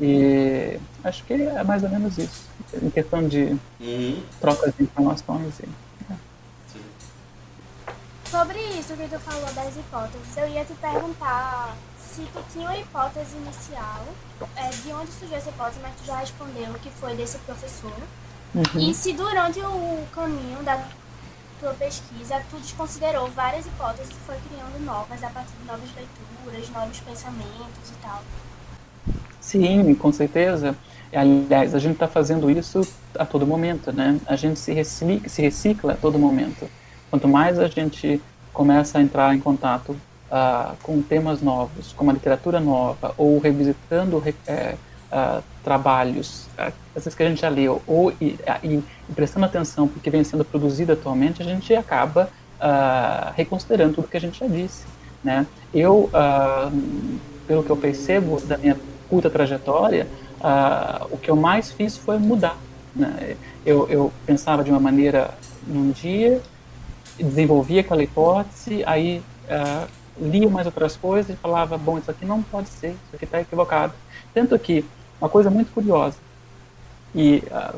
E 0.00 0.78
acho 1.04 1.24
que 1.24 1.34
é 1.34 1.62
mais 1.64 1.82
ou 1.82 1.90
menos 1.90 2.16
isso, 2.16 2.48
em 2.80 2.88
questão 2.88 3.26
de 3.26 3.58
uhum. 3.80 4.22
trocas 4.40 4.72
de 4.76 4.84
informações. 4.84 5.60
E, 5.60 5.68
é. 6.10 6.16
Sobre 8.30 8.58
isso 8.78 8.94
que 8.94 9.08
tu 9.08 9.18
falou 9.18 9.52
das 9.52 9.76
hipóteses, 9.76 10.36
eu 10.36 10.48
ia 10.48 10.64
te 10.64 10.72
perguntar 10.74 11.76
se 12.20 12.26
tu 12.32 12.44
tinha 12.52 12.68
uma 12.68 12.76
hipótese 12.76 13.36
inicial, 13.36 14.04
é, 14.56 14.68
de 14.68 14.92
onde 14.92 15.10
surgiu 15.12 15.36
essa 15.36 15.48
hipótese, 15.48 15.80
mas 15.82 15.92
tu 15.96 16.06
já 16.06 16.16
respondeu 16.18 16.74
que 16.74 16.90
foi 16.90 17.14
desse 17.14 17.38
professor. 17.38 17.92
Uhum. 18.54 18.90
E 18.90 18.92
se 18.92 19.12
durante 19.12 19.60
o 19.60 20.06
caminho 20.12 20.62
da 20.62 20.82
tua 21.58 21.72
pesquisa 21.74 22.42
tu 22.50 22.56
desconsiderou 22.56 23.28
várias 23.28 23.66
hipóteses 23.66 24.10
e 24.10 24.26
foi 24.26 24.36
criando 24.48 24.84
novas 24.84 25.22
a 25.22 25.28
partir 25.28 25.52
de 25.60 25.66
novas 25.66 25.88
leituras, 25.94 26.70
novos 26.70 27.00
pensamentos 27.00 27.90
e 27.90 28.02
tal. 28.02 28.22
Sim, 29.40 29.94
com 29.94 30.12
certeza. 30.12 30.76
Aliás, 31.12 31.74
a 31.74 31.78
gente 31.78 31.94
está 31.94 32.06
fazendo 32.06 32.50
isso 32.50 32.86
a 33.18 33.24
todo 33.24 33.46
momento, 33.46 33.92
né? 33.92 34.20
A 34.26 34.36
gente 34.36 34.58
se 34.58 34.72
recicla, 34.72 35.28
se 35.28 35.42
recicla 35.42 35.92
a 35.94 35.96
todo 35.96 36.18
momento. 36.18 36.68
Quanto 37.08 37.26
mais 37.26 37.58
a 37.58 37.66
gente 37.66 38.22
começa 38.52 38.98
a 38.98 39.02
entrar 39.02 39.34
em 39.34 39.40
contato 39.40 39.96
uh, 40.30 40.76
com 40.82 41.02
temas 41.02 41.42
novos, 41.42 41.92
com 41.92 42.04
uma 42.04 42.12
literatura 42.12 42.60
nova, 42.60 43.12
ou 43.18 43.38
revisitando 43.38 44.16
uh, 44.16 45.42
trabalhos, 45.62 46.46
uh, 46.58 46.72
às 46.94 47.04
vezes 47.04 47.14
que 47.14 47.22
a 47.22 47.28
gente 47.28 47.40
já 47.40 47.48
leu, 47.48 47.82
ou 47.86 48.12
e, 48.20 48.38
e, 48.62 48.82
prestando 49.14 49.46
atenção 49.46 49.88
porque 49.88 50.08
vem 50.08 50.22
sendo 50.22 50.44
produzido 50.44 50.92
atualmente, 50.92 51.42
a 51.42 51.44
gente 51.44 51.74
acaba 51.74 52.30
uh, 52.60 53.32
reconsiderando 53.34 53.94
tudo 53.94 54.08
que 54.08 54.16
a 54.16 54.20
gente 54.20 54.38
já 54.38 54.46
disse. 54.46 54.84
Né? 55.22 55.46
Eu, 55.74 56.08
pelo 57.46 57.62
que 57.62 57.68
eu 57.68 57.76
percebo 57.76 58.40
da 58.40 58.56
minha 58.56 58.74
curta 59.06 59.28
trajetória, 59.28 60.06
o 61.10 61.18
que 61.18 61.30
eu 61.30 61.36
mais 61.36 61.70
fiz 61.70 61.94
foi 61.94 62.18
mudar. 62.18 62.56
Né? 62.96 63.36
Eu, 63.66 63.86
eu 63.90 64.10
pensava 64.24 64.64
de 64.64 64.70
uma 64.70 64.80
maneira 64.80 65.34
num 65.66 65.90
dia, 65.90 66.40
desenvolvia 67.18 67.82
aquela 67.82 68.02
hipótese, 68.02 68.82
aí 68.86 69.22
lia 70.18 70.48
mais 70.48 70.66
outras 70.66 70.96
coisas 70.96 71.34
e 71.34 71.38
falava, 71.38 71.76
bom, 71.78 71.98
isso 71.98 72.10
aqui 72.10 72.24
não 72.24 72.42
pode 72.42 72.68
ser, 72.68 72.90
isso 72.90 73.14
aqui 73.14 73.24
está 73.24 73.40
equivocado. 73.40 73.92
Tanto 74.32 74.58
que 74.58 74.84
uma 75.20 75.28
coisa 75.28 75.50
muito 75.50 75.72
curiosa, 75.72 76.16
e 77.14 77.42
uh, 77.50 77.76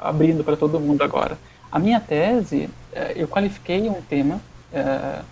abrindo 0.00 0.42
para 0.42 0.56
todo 0.56 0.80
mundo 0.80 1.02
agora. 1.02 1.38
A 1.70 1.78
minha 1.78 2.00
tese, 2.00 2.68
uh, 2.92 3.12
eu 3.14 3.28
qualifiquei 3.28 3.88
um 3.88 4.00
tema, 4.02 4.40
uh, 4.72 5.24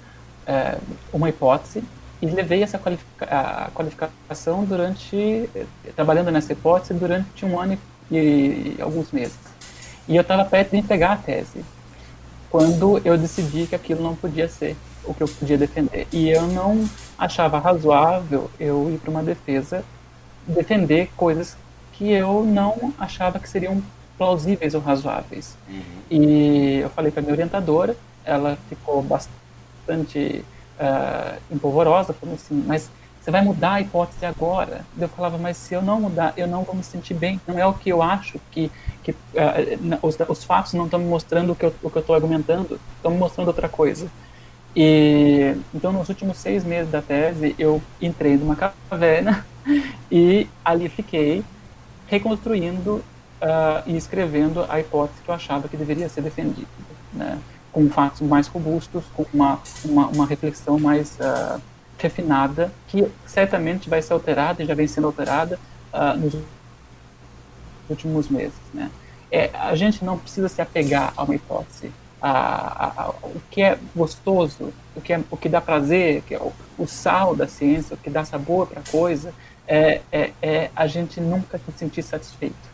uma 1.12 1.28
hipótese, 1.28 1.82
e 2.20 2.26
levei 2.26 2.62
essa 2.62 2.78
qualifica 2.78 3.70
qualificação 3.72 4.64
durante, 4.64 5.48
trabalhando 5.96 6.30
nessa 6.30 6.52
hipótese 6.52 6.92
durante 6.92 7.46
um 7.46 7.58
ano 7.58 7.78
e, 8.10 8.16
e 8.16 8.76
alguns 8.80 9.10
meses. 9.10 9.38
E 10.06 10.16
eu 10.16 10.22
estava 10.22 10.44
perto 10.44 10.72
de 10.72 10.78
entregar 10.78 11.12
a 11.12 11.16
tese, 11.16 11.64
quando 12.50 13.00
eu 13.04 13.16
decidi 13.16 13.66
que 13.66 13.74
aquilo 13.74 14.02
não 14.02 14.14
podia 14.14 14.48
ser 14.48 14.76
o 15.10 15.14
que 15.14 15.22
eu 15.22 15.28
podia 15.28 15.58
defender. 15.58 16.06
E 16.12 16.28
eu 16.28 16.42
não 16.42 16.88
achava 17.18 17.58
razoável 17.58 18.50
eu 18.58 18.90
ir 18.90 18.98
para 18.98 19.10
uma 19.10 19.22
defesa 19.22 19.84
defender 20.46 21.10
coisas 21.16 21.56
que 21.92 22.10
eu 22.10 22.44
não 22.44 22.94
achava 22.98 23.38
que 23.38 23.48
seriam 23.48 23.82
plausíveis 24.16 24.74
ou 24.74 24.80
razoáveis. 24.80 25.56
Uhum. 25.68 25.82
E 26.10 26.78
eu 26.80 26.90
falei 26.90 27.10
para 27.10 27.22
minha 27.22 27.34
orientadora, 27.34 27.96
ela 28.24 28.58
ficou 28.68 29.02
bastante 29.02 30.44
uh, 30.78 31.40
empolvorosa, 31.50 32.12
falou 32.12 32.34
assim, 32.34 32.62
mas 32.66 32.90
você 33.20 33.30
vai 33.30 33.42
mudar 33.42 33.74
a 33.74 33.80
hipótese 33.82 34.24
agora? 34.24 34.80
Eu 34.98 35.08
falava, 35.08 35.36
mas 35.36 35.56
se 35.58 35.74
eu 35.74 35.82
não 35.82 36.00
mudar, 36.00 36.32
eu 36.38 36.46
não 36.46 36.62
vou 36.62 36.74
me 36.74 36.82
sentir 36.82 37.12
bem. 37.12 37.38
Não 37.46 37.58
é 37.58 37.66
o 37.66 37.74
que 37.74 37.90
eu 37.90 38.02
acho 38.02 38.40
que, 38.50 38.72
que 39.02 39.10
uh, 39.10 39.16
os, 40.00 40.16
os, 40.26 40.44
fatos 40.44 40.72
não 40.72 40.86
estão 40.86 40.98
me 40.98 41.06
mostrando 41.06 41.52
o 41.52 41.54
que 41.54 41.66
eu 41.66 42.00
estou 42.00 42.14
argumentando, 42.14 42.80
estão 42.96 43.10
me 43.10 43.18
mostrando 43.18 43.48
outra 43.48 43.68
coisa. 43.68 44.08
E 44.74 45.56
então, 45.74 45.92
nos 45.92 46.08
últimos 46.08 46.36
seis 46.36 46.64
meses 46.64 46.90
da 46.90 47.02
tese, 47.02 47.54
eu 47.58 47.82
entrei 48.00 48.36
numa 48.36 48.56
caverna 48.56 49.44
e 50.10 50.46
ali 50.64 50.88
fiquei 50.88 51.44
reconstruindo 52.06 52.96
uh, 53.40 53.82
e 53.86 53.96
escrevendo 53.96 54.64
a 54.68 54.80
hipótese 54.80 55.22
que 55.22 55.30
eu 55.30 55.34
achava 55.34 55.68
que 55.68 55.76
deveria 55.76 56.08
ser 56.08 56.22
defendida, 56.22 56.68
né? 57.12 57.38
com 57.72 57.88
fatos 57.88 58.20
mais 58.20 58.48
robustos, 58.48 59.04
com 59.14 59.24
uma, 59.32 59.60
uma, 59.84 60.06
uma 60.08 60.26
reflexão 60.26 60.78
mais 60.78 61.16
uh, 61.20 61.60
refinada, 61.98 62.72
que 62.88 63.06
certamente 63.26 63.88
vai 63.88 64.02
ser 64.02 64.12
alterada 64.12 64.62
e 64.62 64.66
já 64.66 64.74
vem 64.74 64.86
sendo 64.86 65.06
alterada 65.06 65.58
uh, 65.92 66.18
nos 66.18 66.36
últimos 67.88 68.28
meses. 68.28 68.58
Né? 68.74 68.90
É, 69.30 69.50
a 69.54 69.74
gente 69.76 70.04
não 70.04 70.18
precisa 70.18 70.48
se 70.48 70.60
apegar 70.60 71.12
a 71.16 71.22
uma 71.22 71.34
hipótese. 71.34 71.92
A, 72.22 73.02
a, 73.02 73.08
o 73.22 73.40
que 73.50 73.62
é 73.62 73.78
gostoso, 73.96 74.72
o 74.94 75.00
que, 75.00 75.12
é, 75.12 75.20
o 75.30 75.36
que 75.36 75.48
dá 75.48 75.60
prazer, 75.60 76.22
que 76.22 76.34
é 76.34 76.38
o, 76.38 76.52
o 76.78 76.86
sal 76.86 77.34
da 77.34 77.46
ciência, 77.46 77.94
o 77.94 77.96
que 77.96 78.10
dá 78.10 78.24
sabor 78.24 78.66
para 78.66 78.80
a 78.80 78.90
coisa, 78.90 79.32
é, 79.66 80.00
é, 80.12 80.30
é 80.42 80.70
a 80.76 80.86
gente 80.86 81.20
nunca 81.20 81.58
se 81.58 81.72
sentir 81.78 82.02
satisfeito. 82.02 82.70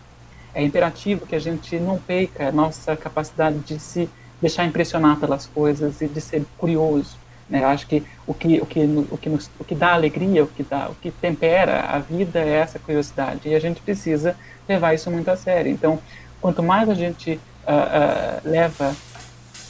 É 0.55 0.63
imperativo 0.63 1.27
que 1.27 1.37
a 1.37 1.39
gente 1.39 1.79
não 1.79 1.99
perca 1.99 2.49
a 2.49 2.53
nossa 2.53 2.97
capacidade 2.97 3.59
de 3.59 3.79
se 3.79 4.09
deixar 4.41 4.65
impressionar 4.65 5.19
pelas 5.19 5.47
coisas 5.47 6.01
e 6.01 6.09
de 6.09 6.21
ser 6.21 6.45
curioso. 6.59 7.17
Né? 7.49 7.63
Eu 7.63 7.69
acho 7.69 7.87
que 7.87 8.03
o 8.27 8.35
que, 8.35 8.61
o, 8.61 8.67
que, 8.67 8.81
o, 9.11 9.19
que 9.19 9.29
nos, 9.29 9.51
o 9.59 9.65
que 9.65 9.75
dá 9.75 9.93
alegria, 9.93 10.43
o 10.45 10.47
que, 10.47 10.63
dá, 10.63 10.89
o 10.89 10.95
que 10.95 11.11
tempera 11.11 11.83
a 11.83 11.99
vida 11.99 12.41
é 12.41 12.55
essa 12.55 12.79
curiosidade. 12.79 13.49
E 13.49 13.55
a 13.55 13.61
gente 13.61 13.81
precisa 13.81 14.37
levar 14.69 14.95
isso 14.95 15.11
muito 15.11 15.31
a 15.31 15.37
sério. 15.37 15.71
Então, 15.71 15.99
quanto 16.41 16.63
mais 16.63 16.89
a 16.89 16.95
gente 16.95 17.33
uh, 17.33 17.37
uh, 17.37 18.49
leva 18.49 18.95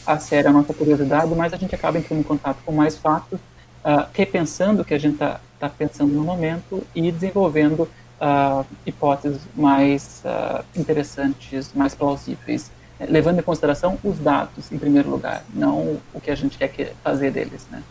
a 0.07 0.19
sério 0.19 0.51
a 0.51 0.53
nossa 0.53 0.73
curiosidade, 0.73 1.35
mais 1.35 1.53
a 1.53 1.57
gente 1.57 1.75
acaba 1.75 1.99
entrando 1.99 2.21
em 2.21 2.23
contato 2.23 2.59
com 2.65 2.73
mais 2.73 2.97
fatos, 2.97 3.39
uh, 3.85 4.07
repensando 4.13 4.83
o 4.83 4.85
que 4.85 4.95
a 4.95 4.99
gente 4.99 5.15
está 5.15 5.41
está 5.57 5.69
pensando 5.69 6.13
no 6.13 6.23
momento 6.23 6.87
e 6.95 7.11
desenvolvendo 7.11 7.83
uh, 7.83 8.65
hipóteses 8.85 9.41
mais 9.55 10.23
uh, 10.25 10.65
interessantes, 10.77 11.71
mais 11.75 11.95
plausíveis, 11.95 12.71
levando 13.01 13.41
em 13.41 13.43
consideração 13.43 13.99
os 14.05 14.19
dados 14.19 14.71
em 14.71 14.79
primeiro 14.79 15.11
lugar, 15.11 15.45
não 15.53 16.01
o 16.15 16.21
que 16.21 16.31
a 16.31 16.35
gente 16.35 16.57
quer 16.57 16.95
fazer 17.03 17.31
deles, 17.31 17.67
né? 17.71 17.83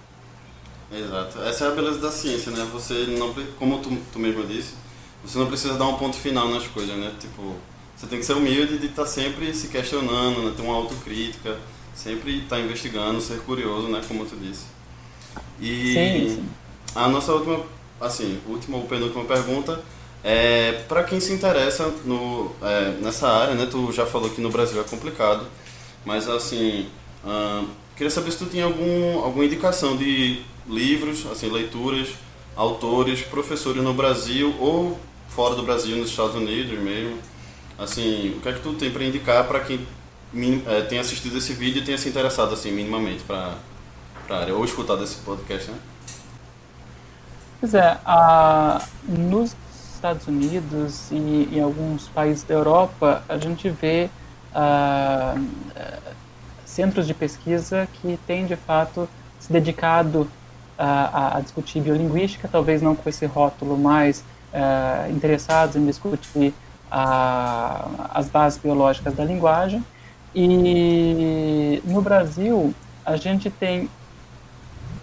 Exato. 0.92 1.42
Essa 1.42 1.66
é 1.66 1.68
a 1.68 1.72
beleza 1.72 2.00
da 2.00 2.12
ciência, 2.12 2.52
né? 2.52 2.68
Você 2.72 2.94
não, 3.20 3.34
como 3.58 3.80
tu, 3.80 3.96
tu 4.14 4.20
mesmo 4.20 4.46
disse, 4.46 4.76
você 5.24 5.38
não 5.38 5.48
precisa 5.48 5.74
dar 5.76 5.88
um 5.88 5.98
ponto 5.98 6.16
final 6.16 6.48
nas 6.50 6.68
coisas, 6.68 6.96
né? 6.96 7.12
Tipo, 7.20 7.56
você 7.96 8.08
tem 8.08 8.20
que 8.20 8.26
ser 8.26 8.34
humilde 8.34 8.78
de 8.78 8.88
estar 8.88 9.04
tá 9.04 9.08
sempre 9.08 9.54
se 9.54 9.68
questionando, 9.68 10.44
né? 10.44 10.54
ter 10.56 10.62
uma 10.62 10.76
autocrítica, 10.76 11.58
sempre 11.96 12.40
estar 12.40 12.58
tá 12.58 12.62
investigando, 12.62 13.22
ser 13.22 13.40
curioso, 13.40 13.88
né? 13.88 14.02
Como 14.08 14.26
tu 14.26 14.36
disse. 14.36 14.66
E 15.60 15.94
sim, 15.94 16.36
sim. 16.36 16.50
a 16.94 17.08
nossa 17.08 17.34
última, 17.34 17.64
assim, 18.00 18.40
última 18.48 18.78
ou 18.78 18.84
penúltima 18.84 19.24
pergunta 19.24 19.82
é 20.24 20.84
para 20.88 21.04
quem 21.04 21.20
se 21.20 21.32
interessa 21.32 21.88
no, 22.04 22.52
é, 22.62 22.98
nessa 23.02 23.28
área, 23.28 23.56
né? 23.56 23.68
Tu 23.70 23.92
já 23.92 24.06
falou 24.06 24.30
que 24.30 24.42
no 24.42 24.50
Brasil 24.50 24.80
é 24.82 24.84
complicado, 24.84 25.46
mas 26.04 26.28
assim, 26.28 26.88
hum, 27.24 27.68
queria 27.96 28.10
saber 28.10 28.32
se 28.32 28.40
tu 28.40 28.46
tinha 28.46 28.66
algum, 28.66 29.20
alguma 29.20 29.46
indicação 29.46 29.96
de 29.96 30.42
livros, 30.68 31.26
assim, 31.32 31.50
leituras, 31.50 32.10
autores, 32.56 33.22
professores 33.22 33.84
no 33.84 33.94
Brasil 33.94 34.54
ou 34.60 35.00
fora 35.30 35.56
do 35.56 35.64
Brasil, 35.64 35.96
nos 35.98 36.10
Estados 36.10 36.36
Unidos 36.36 36.80
mesmo. 36.80 37.18
Assim, 37.78 38.34
o 38.38 38.42
que 38.42 38.50
é 38.50 38.54
que 38.54 38.62
tu 38.62 38.74
tem 38.74 38.90
para 38.90 39.04
indicar 39.04 39.46
para 39.48 39.60
quem 39.60 39.86
é, 40.68 40.82
tem 40.82 41.00
assistido 41.00 41.38
esse 41.38 41.54
vídeo 41.54 41.82
e 41.82 41.86
tenha 41.86 41.98
se 41.98 42.10
interessado 42.10 42.54
assim 42.54 42.72
minimamente 42.72 43.24
para 43.24 43.56
a 44.30 44.36
área 44.36 44.54
ou 44.54 44.66
escutado 44.66 45.04
esse 45.04 45.16
podcast, 45.18 45.72
né? 45.72 45.78
Pois 47.60 47.74
é, 47.74 47.98
a, 48.06 48.82
nos 49.08 49.56
Estados 49.94 50.28
Unidos 50.28 51.10
e 51.10 51.50
em 51.52 51.62
alguns 51.62 52.08
países 52.10 52.44
da 52.44 52.54
Europa 52.54 53.24
a 53.30 53.38
gente 53.38 53.70
vê 53.70 54.10
uh, 54.54 55.42
centros 56.66 57.08
de 57.08 57.14
pesquisa 57.14 57.88
que 57.94 58.20
têm 58.28 58.46
de 58.46 58.56
fato 58.56 59.08
se 59.40 59.52
dedicado 59.52 60.30
a, 60.78 61.38
a, 61.38 61.40
discutir 61.40 61.82
biolinguística, 61.82 62.48
talvez 62.48 62.82
não 62.82 62.96
com 62.96 63.08
esse 63.08 63.26
rótulo 63.26 63.78
mais 63.78 64.20
uh, 64.54 65.10
interessados 65.12 65.76
em 65.76 65.86
discutir 65.86 66.54
as 66.92 68.30
bases 68.30 68.60
biológicas 68.60 69.14
da 69.16 69.24
linguagem. 69.24 69.84
E 70.36 71.82
no 71.86 72.02
Brasil, 72.02 72.74
a 73.06 73.16
gente 73.16 73.50
tem 73.50 73.90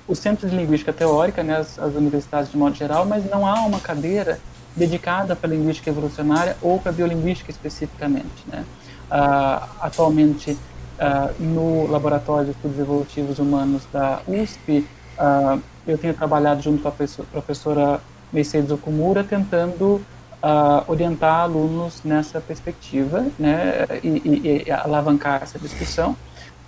o 0.06 0.14
Centro 0.14 0.48
de 0.48 0.54
Linguística 0.54 0.92
Teórica, 0.92 1.42
né, 1.42 1.56
as, 1.56 1.78
as 1.78 1.94
universidades 1.94 2.50
de 2.50 2.56
modo 2.58 2.74
geral, 2.74 3.06
mas 3.06 3.28
não 3.30 3.46
há 3.46 3.64
uma 3.64 3.80
cadeira 3.80 4.38
dedicada 4.76 5.36
para 5.36 5.50
linguística 5.50 5.88
evolucionária 5.88 6.56
ou 6.60 6.78
para 6.78 6.92
biolinguística 6.92 7.50
especificamente. 7.50 8.44
Né? 8.46 8.64
Uh, 9.10 9.68
atualmente, 9.80 10.52
uh, 10.52 11.42
no 11.42 11.90
Laboratório 11.90 12.46
de 12.46 12.50
Estudos 12.52 12.78
Evolutivos 12.78 13.38
Humanos 13.38 13.82
da 13.92 14.20
USP, 14.26 14.86
uh, 15.18 15.60
eu 15.86 15.98
tenho 15.98 16.14
trabalhado 16.14 16.62
junto 16.62 16.82
com 16.82 16.88
a 16.88 16.92
professora 16.92 18.00
Mercedes 18.32 18.70
Okumura, 18.70 19.22
tentando 19.22 20.00
uh, 20.42 20.90
orientar 20.90 21.40
alunos 21.40 22.02
nessa 22.04 22.40
perspectiva 22.40 23.26
né, 23.38 23.86
e, 24.02 24.08
e, 24.08 24.64
e 24.66 24.70
alavancar 24.70 25.42
essa 25.42 25.58
discussão. 25.58 26.12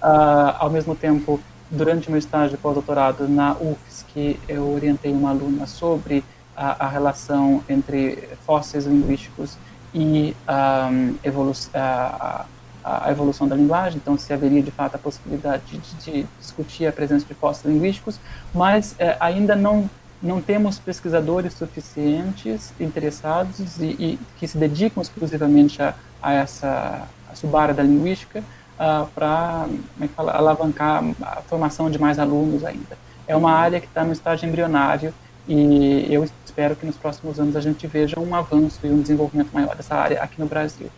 Uh, 0.02 0.54
ao 0.58 0.70
mesmo 0.70 0.94
tempo, 0.94 1.40
durante 1.70 2.10
meu 2.10 2.18
estágio 2.18 2.56
de 2.56 2.62
pós-doutorado 2.62 3.28
na 3.28 3.52
UFSC, 3.52 4.38
eu 4.48 4.70
orientei 4.72 5.12
uma 5.12 5.30
aluna 5.30 5.66
sobre 5.66 6.24
a, 6.56 6.86
a 6.86 6.88
relação 6.88 7.62
entre 7.68 8.28
fósseis 8.46 8.86
linguísticos 8.86 9.56
e 9.92 10.34
um, 10.48 11.14
evolu 11.22 11.52
a, 11.72 12.44
a, 12.84 13.10
evolução 13.10 13.46
da 13.46 13.56
linguagem, 13.56 13.96
então 13.96 14.18
se 14.18 14.32
haveria 14.32 14.62
de 14.62 14.70
fato 14.70 14.96
a 14.96 14.98
possibilidade 14.98 15.78
de, 15.78 15.94
de 15.96 16.26
discutir 16.40 16.86
a 16.86 16.92
presença 16.92 17.24
de 17.24 17.34
fósseis 17.34 17.72
linguísticos, 17.72 18.18
mas 18.52 18.94
eh, 18.98 19.16
ainda 19.20 19.56
não 19.56 19.88
não 20.22 20.40
temos 20.40 20.78
pesquisadores 20.78 21.52
suficientes 21.54 22.72
interessados 22.80 23.78
e, 23.78 23.84
e 23.84 24.20
que 24.38 24.48
se 24.48 24.56
dedicam 24.56 25.02
exclusivamente 25.02 25.82
a, 25.82 25.94
a 26.22 26.32
essa 26.32 27.06
a 27.30 27.36
subárea 27.36 27.74
da 27.74 27.82
linguística 27.82 28.40
uh, 28.40 29.06
para 29.14 29.66
é 30.00 30.08
alavancar 30.16 31.04
a 31.20 31.42
formação 31.42 31.90
de 31.90 31.98
mais 31.98 32.18
alunos 32.18 32.64
ainda. 32.64 32.96
É 33.26 33.34
uma 33.34 33.52
área 33.52 33.80
que 33.80 33.86
está 33.86 34.04
no 34.04 34.12
estágio 34.12 34.48
embrionário 34.48 35.12
e 35.46 36.06
eu 36.08 36.24
espero 36.44 36.76
que 36.76 36.86
nos 36.86 36.96
próximos 36.96 37.38
anos 37.38 37.56
a 37.56 37.60
gente 37.60 37.86
veja 37.86 38.18
um 38.18 38.34
avanço 38.34 38.80
e 38.84 38.90
um 38.90 39.00
desenvolvimento 39.00 39.50
maior 39.52 39.74
dessa 39.74 39.94
área 39.94 40.22
aqui 40.22 40.40
no 40.40 40.46
Brasil. 40.46 40.88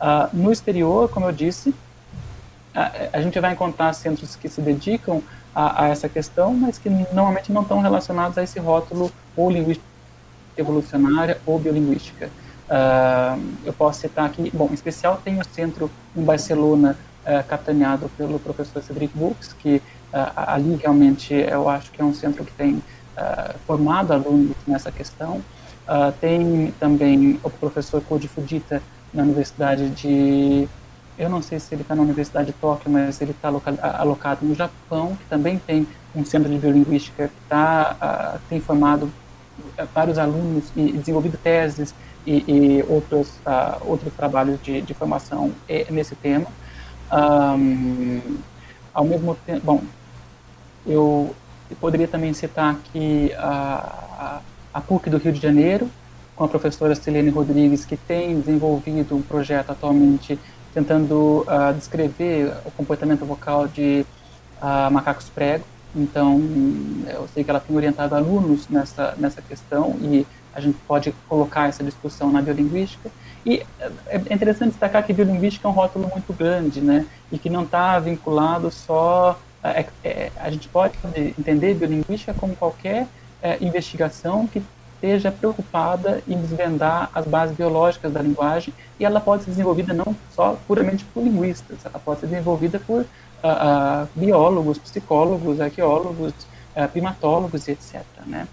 Uh, 0.00 0.28
no 0.32 0.50
exterior, 0.50 1.08
como 1.08 1.26
eu 1.26 1.32
disse, 1.32 1.74
a, 2.74 2.90
a 3.12 3.20
gente 3.20 3.38
vai 3.38 3.52
encontrar 3.52 3.92
centros 3.92 4.36
que 4.36 4.48
se 4.48 4.60
dedicam 4.60 5.22
a, 5.54 5.84
a, 5.84 5.88
essa 5.88 6.08
questão, 6.08 6.54
mas 6.54 6.78
que 6.78 6.88
normalmente 6.88 7.52
não 7.52 7.62
estão 7.62 7.80
relacionados 7.80 8.38
a 8.38 8.42
esse 8.42 8.58
rótulo 8.58 9.10
ou 9.36 9.50
linguística 9.50 9.86
evolucionária 10.56 11.38
ou 11.46 11.58
biolinguística. 11.58 12.30
Uh, 12.68 13.42
eu 13.64 13.72
posso 13.72 14.00
citar 14.00 14.26
aqui, 14.26 14.50
bom, 14.54 14.68
em 14.70 14.74
especial 14.74 15.20
tem 15.22 15.38
o 15.38 15.44
centro 15.44 15.90
em 16.16 16.22
Barcelona, 16.22 16.96
uh, 17.22 17.46
capitaneado 17.46 18.10
pelo 18.16 18.38
professor 18.38 18.82
Cedric 18.82 19.16
Bux, 19.16 19.52
que 19.52 19.76
uh, 19.76 19.82
ali 20.34 20.76
realmente 20.76 21.34
eu 21.34 21.68
acho 21.68 21.90
que 21.90 22.00
é 22.00 22.04
um 22.04 22.14
centro 22.14 22.44
que 22.44 22.52
tem 22.52 22.74
uh, 22.74 23.54
formado 23.66 24.12
alunos 24.12 24.56
nessa 24.66 24.90
questão. 24.90 25.42
tem 26.20 26.72
também 26.78 27.38
o 27.42 27.50
professor 27.50 28.00
Koji 28.02 28.28
Fujita 28.28 28.80
na 29.12 29.22
Universidade 29.24 29.90
de 29.90 30.68
eu 31.18 31.28
não 31.28 31.42
sei 31.42 31.58
se 31.58 31.74
ele 31.74 31.82
está 31.82 31.94
na 31.94 32.02
Universidade 32.02 32.46
de 32.46 32.52
Tóquio, 32.54 32.90
mas 32.90 33.20
ele 33.20 33.32
está 33.32 33.48
alocado 33.98 34.46
no 34.46 34.54
Japão, 34.54 35.16
que 35.16 35.24
também 35.26 35.58
tem 35.58 35.86
um 36.14 36.24
centro 36.24 36.50
de 36.50 36.58
biolinguística 36.58 37.28
que 37.28 37.48
tá, 37.48 37.96
uh, 38.36 38.40
tem 38.48 38.60
formado 38.60 39.04
uh, 39.04 39.86
vários 39.94 40.18
alunos 40.18 40.64
e 40.76 40.92
desenvolvido 40.92 41.38
teses 41.38 41.94
e, 42.26 42.44
e 42.46 42.84
outros, 42.88 43.28
uh, 43.46 43.80
outros 43.86 44.12
trabalhos 44.14 44.62
de, 44.62 44.80
de 44.80 44.94
formação 44.94 45.52
nesse 45.90 46.14
tema. 46.14 46.46
Um, 47.12 48.38
ao 48.94 49.04
mesmo 49.04 49.34
tempo, 49.46 49.60
bom, 49.64 49.82
eu 50.86 51.34
poderia 51.80 52.08
também 52.08 52.32
citar 52.32 52.72
aqui 52.72 53.32
a, 53.34 54.40
a 54.72 54.80
PUC 54.80 55.10
do 55.10 55.18
Rio 55.18 55.32
de 55.32 55.40
Janeiro, 55.40 55.90
com 56.34 56.44
a 56.44 56.48
professora 56.48 56.94
Celene 56.94 57.30
Rodrigues, 57.30 57.84
que 57.84 57.96
tem 57.96 58.40
desenvolvido 58.40 59.14
um 59.14 59.22
projeto 59.22 59.70
atualmente 59.70 60.38
tentando 60.72 61.46
uh, 61.46 61.74
descrever 61.74 62.52
o 62.64 62.70
comportamento 62.70 63.24
vocal 63.24 63.68
de 63.68 64.04
uh, 64.60 64.90
macacos 64.90 65.28
prego. 65.28 65.64
Então, 65.94 66.40
eu 67.06 67.28
sei 67.34 67.44
que 67.44 67.50
ela 67.50 67.60
tem 67.60 67.76
orientado 67.76 68.14
alunos 68.14 68.68
nessa, 68.68 69.14
nessa 69.18 69.42
questão 69.42 69.96
e 70.00 70.26
a 70.54 70.60
gente 70.60 70.78
pode 70.86 71.14
colocar 71.28 71.68
essa 71.68 71.84
discussão 71.84 72.30
na 72.30 72.40
biolinguística. 72.40 73.10
E 73.44 73.62
é 74.06 74.16
interessante 74.32 74.70
destacar 74.70 75.04
que 75.04 75.12
biolinguística 75.12 75.66
é 75.66 75.70
um 75.70 75.74
rótulo 75.74 76.08
muito 76.08 76.32
grande, 76.32 76.80
né? 76.80 77.06
E 77.30 77.38
que 77.38 77.50
não 77.50 77.64
está 77.64 77.98
vinculado 77.98 78.70
só. 78.70 79.38
É, 79.62 79.86
é, 80.02 80.32
a 80.36 80.50
gente 80.50 80.68
pode 80.68 80.94
entender 81.38 81.74
biolinguística 81.74 82.34
como 82.34 82.56
qualquer 82.56 83.06
é, 83.42 83.58
investigação 83.60 84.46
que 84.46 84.62
esteja 85.02 85.32
preocupada 85.32 86.22
em 86.28 86.40
desvendar 86.40 87.10
as 87.12 87.26
bases 87.26 87.56
biológicas 87.56 88.12
da 88.12 88.22
linguagem 88.22 88.72
e 89.00 89.04
ela 89.04 89.20
pode 89.20 89.42
ser 89.42 89.50
desenvolvida 89.50 89.92
não 89.92 90.14
só 90.30 90.56
puramente 90.66 91.04
por 91.06 91.24
linguistas, 91.24 91.78
ela 91.84 91.98
pode 91.98 92.20
ser 92.20 92.28
desenvolvida 92.28 92.78
por 92.78 93.00
uh, 93.00 93.04
uh, 93.04 94.08
biólogos, 94.14 94.78
psicólogos, 94.78 95.60
arqueólogos, 95.60 96.32
uh, 96.76 96.88
primatólogos 96.92 97.66
etc. 97.66 98.02
Né? 98.24 98.46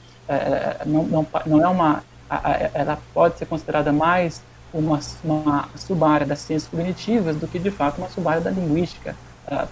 não, 0.85 1.03
não, 1.03 1.27
não 1.47 1.63
é 1.63 1.67
uma, 1.67 2.03
ela 2.75 2.99
pode 3.15 3.39
ser 3.39 3.47
considerada 3.47 3.91
mais 3.91 4.43
uma, 4.71 4.99
uma 5.23 5.69
subárea 5.75 6.25
das 6.25 6.39
ciências 6.39 6.69
cognitivas 6.69 7.35
do 7.35 7.47
que 7.47 7.57
de 7.57 7.71
fato 7.71 7.97
uma 7.97 8.09
subárea 8.09 8.39
da 8.39 8.51
linguística 8.51 9.15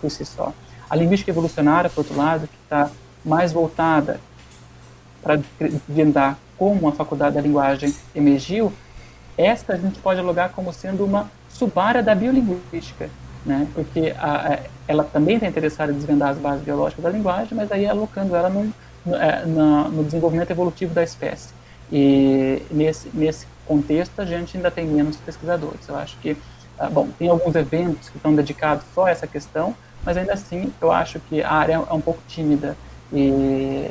por 0.02 0.10
si 0.10 0.26
só. 0.26 0.52
A 0.90 0.96
linguística 0.96 1.30
evolucionária, 1.30 1.92
por 1.92 2.00
outro 2.00 2.18
lado, 2.18 2.48
que 2.48 2.58
está 2.64 2.90
mais 3.24 3.52
voltada 3.52 4.20
para 5.22 5.40
desvendar 5.60 6.40
como 6.58 6.88
a 6.88 6.92
Faculdade 6.92 7.36
da 7.36 7.42
Linguagem 7.42 7.94
emergiu, 8.16 8.72
esta 9.38 9.74
a 9.74 9.78
gente 9.78 10.00
pode 10.00 10.20
alugar 10.20 10.50
como 10.50 10.74
sendo 10.74 11.06
uma 11.06 11.30
subárea 11.50 12.02
da 12.02 12.16
biolinguística, 12.16 13.10
né? 13.46 13.68
porque 13.74 14.14
a, 14.18 14.54
a, 14.54 14.60
ela 14.88 15.04
também 15.04 15.36
está 15.36 15.48
interessada 15.48 15.92
em 15.92 15.96
desvendar 15.96 16.30
as 16.30 16.38
bases 16.38 16.64
biológicas 16.64 17.04
da 17.04 17.10
linguagem, 17.10 17.56
mas 17.56 17.72
aí 17.72 17.86
alocando 17.86 18.36
ela 18.36 18.50
no, 18.50 18.74
no, 19.06 19.16
é, 19.16 19.46
no 19.46 20.04
desenvolvimento 20.04 20.52
evolutivo 20.52 20.94
da 20.94 21.04
espécie. 21.04 21.50
E 21.92 22.62
nesse, 22.70 23.10
nesse 23.14 23.48
contexto 23.66 24.20
a 24.20 24.26
gente 24.26 24.58
ainda 24.58 24.72
tem 24.72 24.86
menos 24.86 25.18
pesquisadores. 25.18 25.88
Eu 25.88 25.96
acho 25.96 26.18
que, 26.18 26.36
ah, 26.78 26.90
bom, 26.90 27.08
tem 27.18 27.30
alguns 27.30 27.56
eventos 27.56 28.10
que 28.10 28.18
estão 28.18 28.34
dedicados 28.34 28.86
só 28.94 29.06
a 29.06 29.10
essa 29.12 29.28
questão, 29.28 29.76
mas 30.04 30.18
ainda 30.18 30.34
assim 30.34 30.72
eu 30.82 30.92
acho 30.92 31.20
que 31.20 31.42
a 31.42 31.52
área 31.52 31.74
é 31.74 31.94
um 31.94 32.02
pouco 32.02 32.22
tímida 32.28 32.76
e 33.14 33.90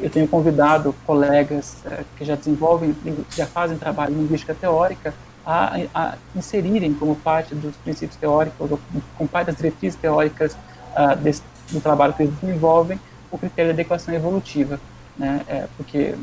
eu 0.00 0.10
tenho 0.10 0.26
convidado 0.28 0.94
colegas 1.06 1.76
é, 1.86 2.04
que 2.16 2.24
já 2.24 2.34
desenvolvem, 2.34 2.94
já 3.30 3.46
fazem 3.46 3.76
trabalho 3.76 4.14
em 4.14 4.18
linguística 4.18 4.54
teórica, 4.54 5.14
a, 5.46 5.76
a, 5.94 6.14
inserirem 6.34 6.94
como 6.94 7.14
parte 7.16 7.54
dos 7.54 7.76
princípios 7.76 8.16
teóricos, 8.16 8.70
ou 8.70 8.80
como 9.16 9.28
parte 9.28 9.48
das 9.48 9.56
diretrizes 9.56 9.98
teóricas 9.98 10.54
uh, 10.96 11.16
desse, 11.16 11.42
do 11.70 11.80
trabalho 11.80 12.14
que 12.14 12.22
eles 12.22 12.34
desenvolvem, 12.40 12.98
o 13.30 13.36
critério 13.36 13.72
de 13.72 13.80
adequação 13.80 14.14
evolutiva. 14.14 14.80
né? 15.16 15.42
É, 15.46 15.66
porque, 15.76 16.14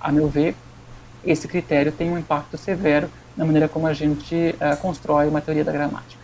a 0.00 0.10
meu 0.10 0.28
ver, 0.28 0.56
esse 1.24 1.46
critério 1.46 1.92
tem 1.92 2.10
um 2.10 2.18
impacto 2.18 2.56
severo 2.56 3.08
na 3.36 3.44
maneira 3.44 3.68
como 3.68 3.86
a 3.86 3.92
gente 3.92 4.54
uh, 4.54 4.76
constrói 4.78 5.28
uma 5.28 5.40
teoria 5.40 5.64
da 5.64 5.72
gramática. 5.72 6.22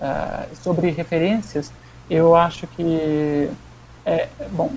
Uh, 0.00 0.56
sobre 0.56 0.90
referências, 0.90 1.70
eu 2.08 2.34
acho 2.34 2.66
que, 2.66 3.50
é, 4.04 4.28
bom, 4.52 4.70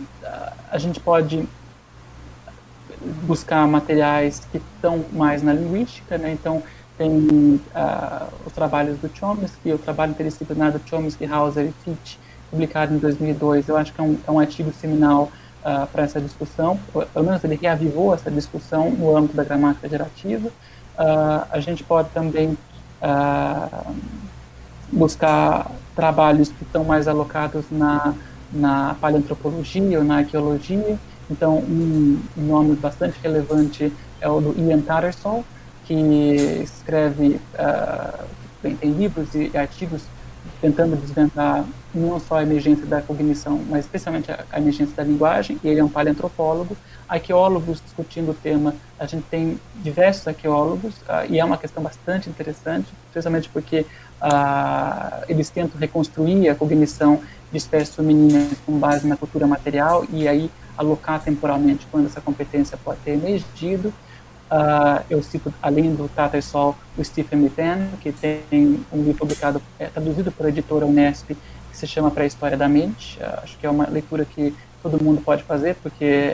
a 0.71 0.77
gente 0.77 0.99
pode 0.99 1.47
buscar 3.23 3.67
materiais 3.67 4.41
que 4.51 4.57
estão 4.57 5.05
mais 5.11 5.43
na 5.43 5.53
linguística, 5.53 6.17
né? 6.17 6.31
então 6.31 6.63
tem 6.97 7.09
uh, 7.09 8.27
os 8.45 8.53
trabalhos 8.53 8.97
do 8.97 9.09
Chomsky, 9.13 9.71
o 9.71 9.77
trabalho 9.77 10.11
interdisciplinar 10.11 10.71
do 10.71 10.81
Chomsky, 10.87 11.25
Hauser 11.25 11.67
e 11.67 11.71
Fitch, 11.83 12.15
publicado 12.49 12.93
em 12.93 12.97
2002, 12.97 13.69
eu 13.69 13.77
acho 13.77 13.93
que 13.93 14.01
é 14.01 14.03
um, 14.03 14.17
é 14.27 14.31
um 14.31 14.39
artigo 14.39 14.71
seminal 14.73 15.31
uh, 15.61 15.85
para 15.87 16.03
essa 16.03 16.19
discussão, 16.19 16.79
pelo 17.13 17.25
menos 17.25 17.43
ele 17.43 17.55
reavivou 17.55 18.13
essa 18.13 18.31
discussão 18.31 18.89
no 18.89 19.15
âmbito 19.15 19.35
da 19.35 19.43
gramática 19.43 19.87
gerativa. 19.87 20.47
Uh, 20.47 21.45
a 21.51 21.59
gente 21.59 21.83
pode 21.83 22.09
também 22.09 22.57
buscar 24.91 25.69
trabalhos 25.95 26.49
que 26.49 26.63
estão 26.63 26.83
mais 26.83 27.07
alocados 27.07 27.65
na, 27.69 28.15
na 28.51 28.95
paleantropologia 28.99 29.99
ou 29.99 30.03
na 30.03 30.17
arqueologia, 30.17 30.97
então 31.29 31.57
um, 31.57 32.19
nome 32.35 32.75
bastante 32.75 33.17
relevante 33.21 33.91
é 34.21 34.29
o 34.29 34.39
do 34.39 34.59
Ian 34.59 34.81
Tattersall, 34.81 35.43
que 35.85 35.93
escreve, 36.63 37.39
uh, 37.53 38.25
tem, 38.61 38.75
tem, 38.75 38.91
livros 38.91 39.33
e 39.35 39.55
artigos 39.55 40.03
tentando 40.61 40.95
desvendar 40.95 41.65
não 41.93 42.19
só 42.19 42.37
a 42.37 42.43
emergência 42.43 42.85
da 42.85 43.01
cognição, 43.01 43.61
mas 43.69 43.85
especialmente 43.85 44.31
a, 44.31 44.43
a 44.51 44.59
emergência 44.59 44.95
da 44.95 45.03
linguagem, 45.03 45.59
e 45.63 45.67
ele 45.67 45.79
é 45.79 45.83
um 45.83 45.89
paleantropólogo. 45.89 46.75
Arqueólogos 47.07 47.81
discutindo 47.81 48.31
o 48.31 48.33
tema, 48.33 48.75
a 48.99 49.05
gente 49.05 49.23
tem 49.29 49.59
diversos 49.75 50.27
arqueólogos, 50.27 50.95
uh, 51.01 51.25
e 51.29 51.39
é 51.39 51.45
uma 51.45 51.57
questão 51.57 51.81
bastante 51.83 52.29
interessante, 52.29 52.87
especialmente 53.07 53.49
porque 53.49 53.85
uh, 54.21 55.23
eles 55.27 55.49
tentam 55.49 55.79
reconstruir 55.79 56.49
a 56.49 56.55
cognição 56.55 57.21
de 57.51 57.57
espécies 57.57 57.95
femininas 57.95 58.57
com 58.65 58.77
base 58.77 59.07
na 59.07 59.15
cultura 59.15 59.47
material, 59.47 60.05
e 60.11 60.27
aí 60.27 60.49
alocar 60.77 61.21
temporalmente 61.21 61.87
quando 61.91 62.05
essa 62.05 62.21
competência 62.21 62.77
pode 62.83 62.99
ter 62.99 63.11
emergido. 63.11 63.89
Uh, 64.49 65.03
eu 65.09 65.21
cito, 65.21 65.53
além 65.61 65.93
do 65.93 66.07
Tata 66.07 66.41
Sol, 66.41 66.75
o 66.97 67.03
Stephen 67.03 67.39
Mitten, 67.39 67.89
que 67.99 68.11
tem 68.11 68.85
um 68.91 69.03
livro 69.03 69.15
publicado, 69.15 69.61
é, 69.77 69.87
traduzido 69.87 70.31
pela 70.31 70.49
editora 70.49 70.85
Unesp, 70.85 71.29
que 71.31 71.77
se 71.77 71.85
chama 71.85 72.09
Para 72.09 72.23
a 72.23 72.27
História 72.27 72.55
da 72.55 72.69
Mente. 72.69 73.19
Uh, 73.19 73.43
acho 73.43 73.57
que 73.57 73.65
é 73.65 73.69
uma 73.69 73.89
leitura 73.89 74.23
que 74.23 74.55
todo 74.81 75.03
mundo 75.03 75.21
pode 75.21 75.43
fazer, 75.43 75.75
porque 75.75 76.33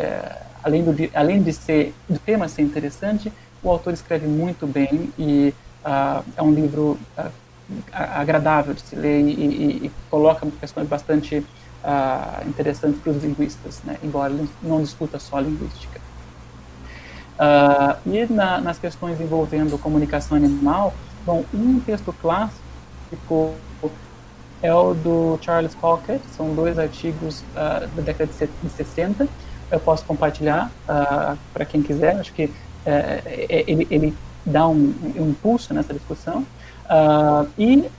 além, 0.63 0.83
do, 0.83 0.93
além 1.13 1.41
de 1.41 1.53
ser, 1.53 1.93
do 2.07 2.19
tema 2.19 2.47
ser 2.47 2.61
interessante, 2.61 3.31
o 3.63 3.69
autor 3.69 3.93
escreve 3.93 4.27
muito 4.27 4.67
bem 4.67 5.11
e 5.17 5.53
uh, 5.83 6.23
é 6.35 6.41
um 6.43 6.51
livro 6.51 6.99
agradável 7.91 8.73
de 8.73 8.81
se 8.81 8.95
ler 8.95 9.21
e, 9.21 9.31
e, 9.31 9.85
e 9.85 9.91
coloca 10.09 10.47
questões 10.59 10.87
bastante 10.87 11.45
interessantes 12.47 13.01
para 13.01 13.11
os 13.11 13.23
linguistas, 13.23 13.81
né? 13.83 13.97
embora 14.01 14.31
ele 14.31 14.49
não 14.61 14.81
discuta 14.81 15.19
só 15.19 15.39
linguística. 15.39 15.99
Uh, 17.33 17.97
e 18.09 18.31
na, 18.31 18.61
nas 18.61 18.77
questões 18.77 19.19
envolvendo 19.19 19.77
comunicação 19.77 20.37
animal, 20.37 20.93
bom, 21.25 21.43
um 21.53 21.79
texto 21.79 22.13
clássico 22.21 23.55
é 24.61 24.73
o 24.73 24.93
do 24.93 25.39
Charles 25.41 25.73
Cockett, 25.75 26.23
são 26.37 26.53
dois 26.53 26.77
artigos 26.77 27.41
uh, 27.41 27.87
da 27.95 28.01
década 28.01 28.31
de 28.31 28.69
60, 28.69 29.27
eu 29.71 29.79
posso 29.79 30.05
compartilhar 30.05 30.71
uh, 30.87 31.37
para 31.51 31.65
quem 31.65 31.81
quiser, 31.81 32.17
acho 32.17 32.31
que 32.33 32.51
ele, 33.49 33.87
ele, 33.89 34.17
dá 34.45 34.67
um, 34.67 34.93
um, 35.15 35.29
impulso 35.29 35.73
nessa 35.73 35.93
discussão, 35.93 36.45
e 37.57 37.89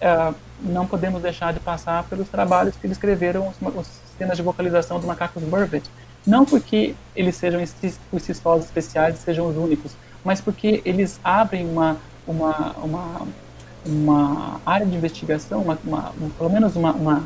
não 0.60 0.86
podemos 0.86 1.20
deixar 1.22 1.52
de 1.52 1.60
passar 1.60 2.04
pelos 2.04 2.28
trabalhos 2.28 2.74
que 2.76 2.86
ele 2.86 2.92
escreveram, 2.92 3.48
os, 3.48 3.56
os 3.76 4.36
de 4.36 4.42
vocalização 4.42 5.00
do 5.00 5.06
Macacos 5.06 5.42
Burbage, 5.42 5.84
não 6.26 6.44
porque 6.44 6.94
eles 7.14 7.36
sejam 7.36 7.62
por 8.10 8.20
si 8.20 8.32
só 8.32 8.56
especiais 8.56 9.18
sejam 9.18 9.46
os 9.46 9.56
únicos, 9.56 9.92
mas 10.24 10.40
porque 10.40 10.80
eles 10.84 11.20
abrem 11.22 11.68
uma, 11.68 11.98
uma, 12.26 12.74
uma, 12.82 13.26
uma 13.84 14.60
área 14.64 14.86
de 14.86 14.96
investigação, 14.96 15.60
uma, 15.62 15.78
uma 15.84 16.12
pelo 16.38 16.48
menos 16.48 16.76
uma, 16.76 16.92
uma, 16.92 17.24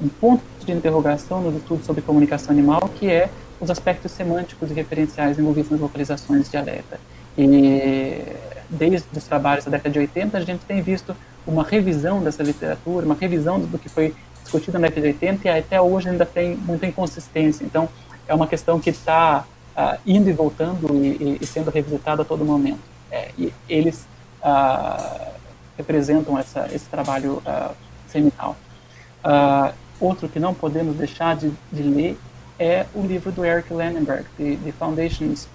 um 0.00 0.08
ponto 0.08 0.42
de 0.64 0.72
interrogação 0.72 1.40
nos 1.40 1.56
estudos 1.56 1.84
sobre 1.84 2.02
comunicação 2.02 2.52
animal, 2.52 2.88
que 2.94 3.10
é 3.10 3.28
os 3.60 3.70
aspectos 3.70 4.12
semânticos 4.12 4.70
e 4.70 4.74
referenciais 4.74 5.38
envolvidos 5.38 5.70
nas 5.70 5.80
localizações 5.80 6.48
de 6.50 6.56
alerta. 6.56 7.00
E 7.36 8.22
desde 8.68 9.06
os 9.16 9.24
trabalhos 9.24 9.64
da 9.64 9.70
década 9.72 9.90
de 9.90 9.98
80, 9.98 10.36
a 10.36 10.40
gente 10.40 10.64
tem 10.64 10.82
visto 10.82 11.16
uma 11.46 11.62
revisão 11.62 12.22
dessa 12.22 12.42
literatura, 12.42 13.06
uma 13.06 13.14
revisão 13.14 13.60
do 13.60 13.78
que 13.78 13.88
foi 13.88 14.14
discutido 14.42 14.78
na 14.78 14.88
década 14.88 15.02
de 15.02 15.06
80 15.08 15.48
e 15.48 15.50
até 15.50 15.80
hoje 15.80 16.08
ainda 16.08 16.26
tem 16.26 16.56
muita 16.56 16.86
inconsistência. 16.86 17.64
Então, 17.64 17.88
é 18.26 18.34
uma 18.34 18.46
questão 18.46 18.80
que 18.80 18.90
está 18.90 19.40
uh, 19.40 19.44
ah, 19.76 19.98
indo 20.06 20.28
e 20.28 20.32
voltando 20.32 20.94
e, 20.94 21.38
e, 21.40 21.46
sendo 21.46 21.70
revisitada 21.70 22.22
a 22.22 22.24
todo 22.24 22.44
momento. 22.44 22.80
É, 23.10 23.30
e 23.38 23.52
eles 23.68 24.06
uh, 24.42 25.32
representam 25.76 26.38
essa, 26.38 26.68
esse 26.72 26.86
trabalho 26.86 27.42
uh, 27.46 27.74
seminal. 28.08 28.56
outro 30.00 30.28
que 30.28 30.40
não 30.40 30.54
podemos 30.54 30.96
deixar 30.96 31.36
de, 31.36 31.52
de, 31.72 31.82
ler 31.82 32.18
é 32.58 32.86
o 32.94 33.02
livro 33.02 33.30
do 33.30 33.44
Eric 33.44 33.72
Landenberg, 33.72 34.24
The, 34.36 34.56
The 34.64 34.72
Foundations, 34.72 35.48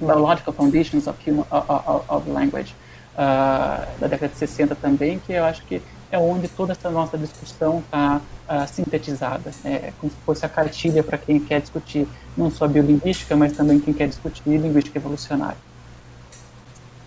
Biological 0.00 0.52
Foundations 0.52 1.06
of, 1.06 1.18
Human, 1.28 1.46
of, 1.50 2.04
of 2.08 2.30
Language, 2.30 2.74
da 3.16 4.06
década 4.08 4.28
de 4.28 4.38
60 4.38 4.74
também, 4.74 5.18
que 5.18 5.32
eu 5.32 5.44
acho 5.44 5.62
que 5.64 5.82
é 6.12 6.18
onde 6.18 6.46
toda 6.46 6.72
essa 6.72 6.90
nossa 6.90 7.16
discussão 7.16 7.78
está 7.78 8.20
uh, 8.46 8.68
sintetizada, 8.68 9.50
é 9.64 9.92
como 9.98 10.12
se 10.12 10.18
fosse 10.26 10.44
a 10.44 10.48
cartilha 10.48 11.02
para 11.02 11.16
quem 11.16 11.40
quer 11.40 11.62
discutir 11.62 12.06
não 12.36 12.50
só 12.50 12.68
biolinguística, 12.68 13.34
mas 13.34 13.54
também 13.54 13.80
quem 13.80 13.94
quer 13.94 14.08
discutir 14.08 14.42
linguística 14.46 14.98
evolucionária. 14.98 15.56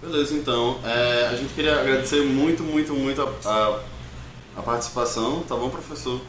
Beleza, 0.01 0.33
então, 0.36 0.79
é, 0.83 1.27
a 1.31 1.36
gente 1.36 1.53
queria 1.53 1.79
agradecer 1.79 2.21
muito, 2.21 2.63
muito, 2.63 2.93
muito 2.93 3.21
a, 3.21 3.49
a, 3.49 3.79
a 4.57 4.61
participação, 4.63 5.43
tá 5.43 5.55
bom, 5.55 5.69
professor? 5.69 6.19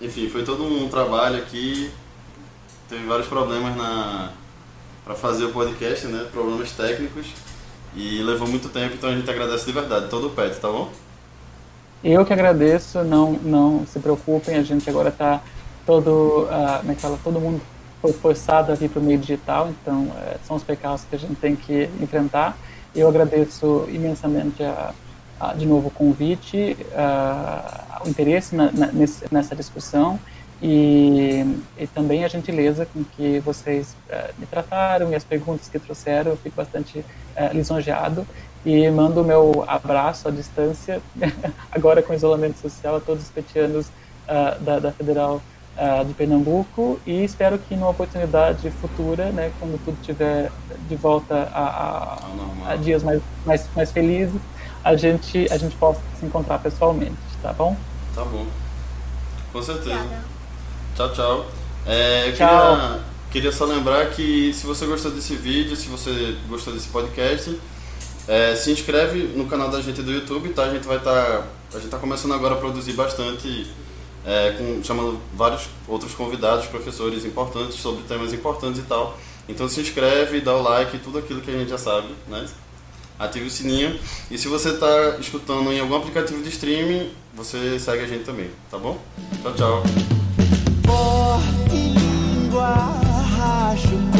Enfim, 0.00 0.28
foi 0.28 0.44
todo 0.44 0.64
um 0.64 0.88
trabalho 0.88 1.38
aqui, 1.38 1.90
teve 2.88 3.04
vários 3.06 3.26
problemas 3.26 3.76
na 3.76 4.32
para 5.08 5.16
fazer 5.16 5.46
o 5.46 5.52
podcast, 5.52 6.06
né? 6.06 6.26
Problemas 6.30 6.70
técnicos 6.72 7.28
e 7.96 8.22
levou 8.22 8.46
muito 8.46 8.68
tempo, 8.68 8.94
então 8.94 9.08
a 9.08 9.14
gente 9.14 9.28
agradece 9.30 9.64
de 9.64 9.72
verdade 9.72 10.10
todo 10.10 10.26
o 10.26 10.30
PET, 10.30 10.60
tá 10.60 10.68
bom? 10.68 10.90
Eu 12.04 12.26
que 12.26 12.32
agradeço, 12.32 13.02
não, 13.02 13.32
não 13.32 13.86
se 13.86 13.98
preocupem, 14.00 14.56
a 14.56 14.62
gente 14.62 14.88
agora 14.90 15.08
está 15.08 15.40
todo, 15.86 16.42
uh, 16.42 16.78
como 16.80 16.92
é 16.92 16.94
que 16.94 17.00
fala, 17.00 17.18
todo 17.24 17.40
mundo 17.40 17.62
foi 18.02 18.12
forçado 18.12 18.70
a 18.70 18.74
vir 18.74 18.90
para 18.90 19.00
o 19.00 19.02
meio 19.02 19.18
digital, 19.18 19.70
então 19.70 20.02
uh, 20.02 20.38
são 20.46 20.56
os 20.56 20.62
pecados 20.62 21.04
que 21.08 21.16
a 21.16 21.18
gente 21.18 21.36
tem 21.36 21.56
que 21.56 21.88
enfrentar. 22.02 22.58
Eu 22.94 23.08
agradeço 23.08 23.88
imensamente 23.88 24.62
a, 24.62 24.92
a 25.40 25.54
de 25.54 25.64
novo 25.64 25.88
o 25.88 25.90
convite, 25.90 26.76
uh, 26.92 28.04
o 28.04 28.08
interesse 28.10 28.54
na, 28.54 28.70
na, 28.70 28.86
nesse, 28.88 29.24
nessa 29.32 29.56
discussão 29.56 30.20
e, 30.60 31.44
e, 31.78 31.86
também 31.86 32.24
a 32.24 32.28
gentileza 32.28 32.84
com 32.86 33.04
que 33.04 33.38
vocês 33.40 33.96
uh, 34.10 34.34
me 34.38 34.46
trataram 34.46 35.10
e 35.10 35.14
as 35.14 35.22
perguntas 35.22 35.68
que 35.68 35.78
trouxeram, 35.78 36.32
eu 36.32 36.36
fico 36.36 36.56
bastante 36.56 36.98
uh, 36.98 37.54
lisonjeado 37.54 38.26
e 38.64 38.90
mando 38.90 39.22
o 39.22 39.24
meu 39.24 39.64
abraço 39.68 40.26
à 40.26 40.30
distância, 40.30 41.00
agora 41.70 42.02
com 42.02 42.12
isolamento 42.12 42.58
social, 42.58 42.96
a 42.96 43.00
todos 43.00 43.24
os 43.24 43.30
petianos 43.30 43.86
uh, 43.86 44.60
da, 44.60 44.80
da, 44.80 44.92
Federal 44.92 45.40
uh, 45.76 46.04
de 46.04 46.12
Pernambuco 46.14 46.98
e 47.06 47.22
espero 47.22 47.58
que 47.58 47.76
numa 47.76 47.90
oportunidade 47.90 48.68
futura, 48.72 49.30
né, 49.30 49.52
quando 49.60 49.82
tudo 49.84 49.96
estiver 50.00 50.50
de 50.88 50.96
volta 50.96 51.48
a, 51.54 52.18
a, 52.66 52.72
a, 52.72 52.76
dias 52.76 53.04
mais, 53.04 53.22
mais, 53.46 53.68
mais 53.76 53.92
felizes, 53.92 54.40
a 54.82 54.96
gente, 54.96 55.46
a 55.52 55.56
gente 55.56 55.76
possa 55.76 56.00
se 56.18 56.26
encontrar 56.26 56.58
pessoalmente, 56.58 57.16
tá 57.40 57.52
bom? 57.52 57.76
Tá 58.14 58.24
bom. 58.24 58.46
Com 59.52 59.62
certeza. 59.62 60.37
Tchau, 60.98 61.12
tchau. 61.12 61.46
É, 61.86 62.32
tchau. 62.32 62.76
Queria, 62.76 63.00
queria 63.30 63.52
só 63.52 63.64
lembrar 63.66 64.10
que 64.10 64.52
se 64.52 64.66
você 64.66 64.84
gostou 64.84 65.12
desse 65.12 65.36
vídeo, 65.36 65.76
se 65.76 65.86
você 65.86 66.36
gostou 66.48 66.74
desse 66.74 66.88
podcast, 66.88 67.56
é, 68.26 68.56
se 68.56 68.72
inscreve 68.72 69.30
no 69.36 69.46
canal 69.46 69.70
da 69.70 69.80
gente 69.80 70.02
do 70.02 70.10
YouTube, 70.10 70.48
tá? 70.48 70.64
A 70.64 70.70
gente 70.70 70.88
vai 70.88 70.96
estar. 70.96 71.12
Tá, 71.12 71.46
a 71.72 71.78
gente 71.78 71.88
tá 71.88 71.98
começando 71.98 72.34
agora 72.34 72.54
a 72.54 72.58
produzir 72.58 72.94
bastante, 72.94 73.70
é, 74.26 74.56
com, 74.58 74.82
chamando 74.82 75.20
vários 75.34 75.68
outros 75.86 76.14
convidados, 76.14 76.66
professores 76.66 77.24
importantes 77.24 77.78
sobre 77.78 78.02
temas 78.02 78.32
importantes 78.32 78.80
e 78.80 78.84
tal. 78.84 79.16
Então 79.48 79.68
se 79.68 79.80
inscreve, 79.80 80.40
dá 80.40 80.56
o 80.56 80.62
like, 80.62 80.98
tudo 80.98 81.18
aquilo 81.18 81.40
que 81.40 81.52
a 81.52 81.56
gente 81.56 81.70
já 81.70 81.78
sabe, 81.78 82.08
né? 82.26 82.44
Ative 83.20 83.46
o 83.46 83.50
sininho. 83.50 83.96
E 84.32 84.36
se 84.36 84.48
você 84.48 84.70
está 84.70 85.16
escutando 85.20 85.72
em 85.72 85.78
algum 85.78 85.94
aplicativo 85.94 86.42
de 86.42 86.48
streaming, 86.48 87.08
você 87.34 87.78
segue 87.78 88.02
a 88.02 88.06
gente 88.08 88.24
também, 88.24 88.50
tá 88.68 88.78
bom? 88.78 89.00
Tchau, 89.44 89.54
tchau. 89.54 90.47
acho 92.62 94.17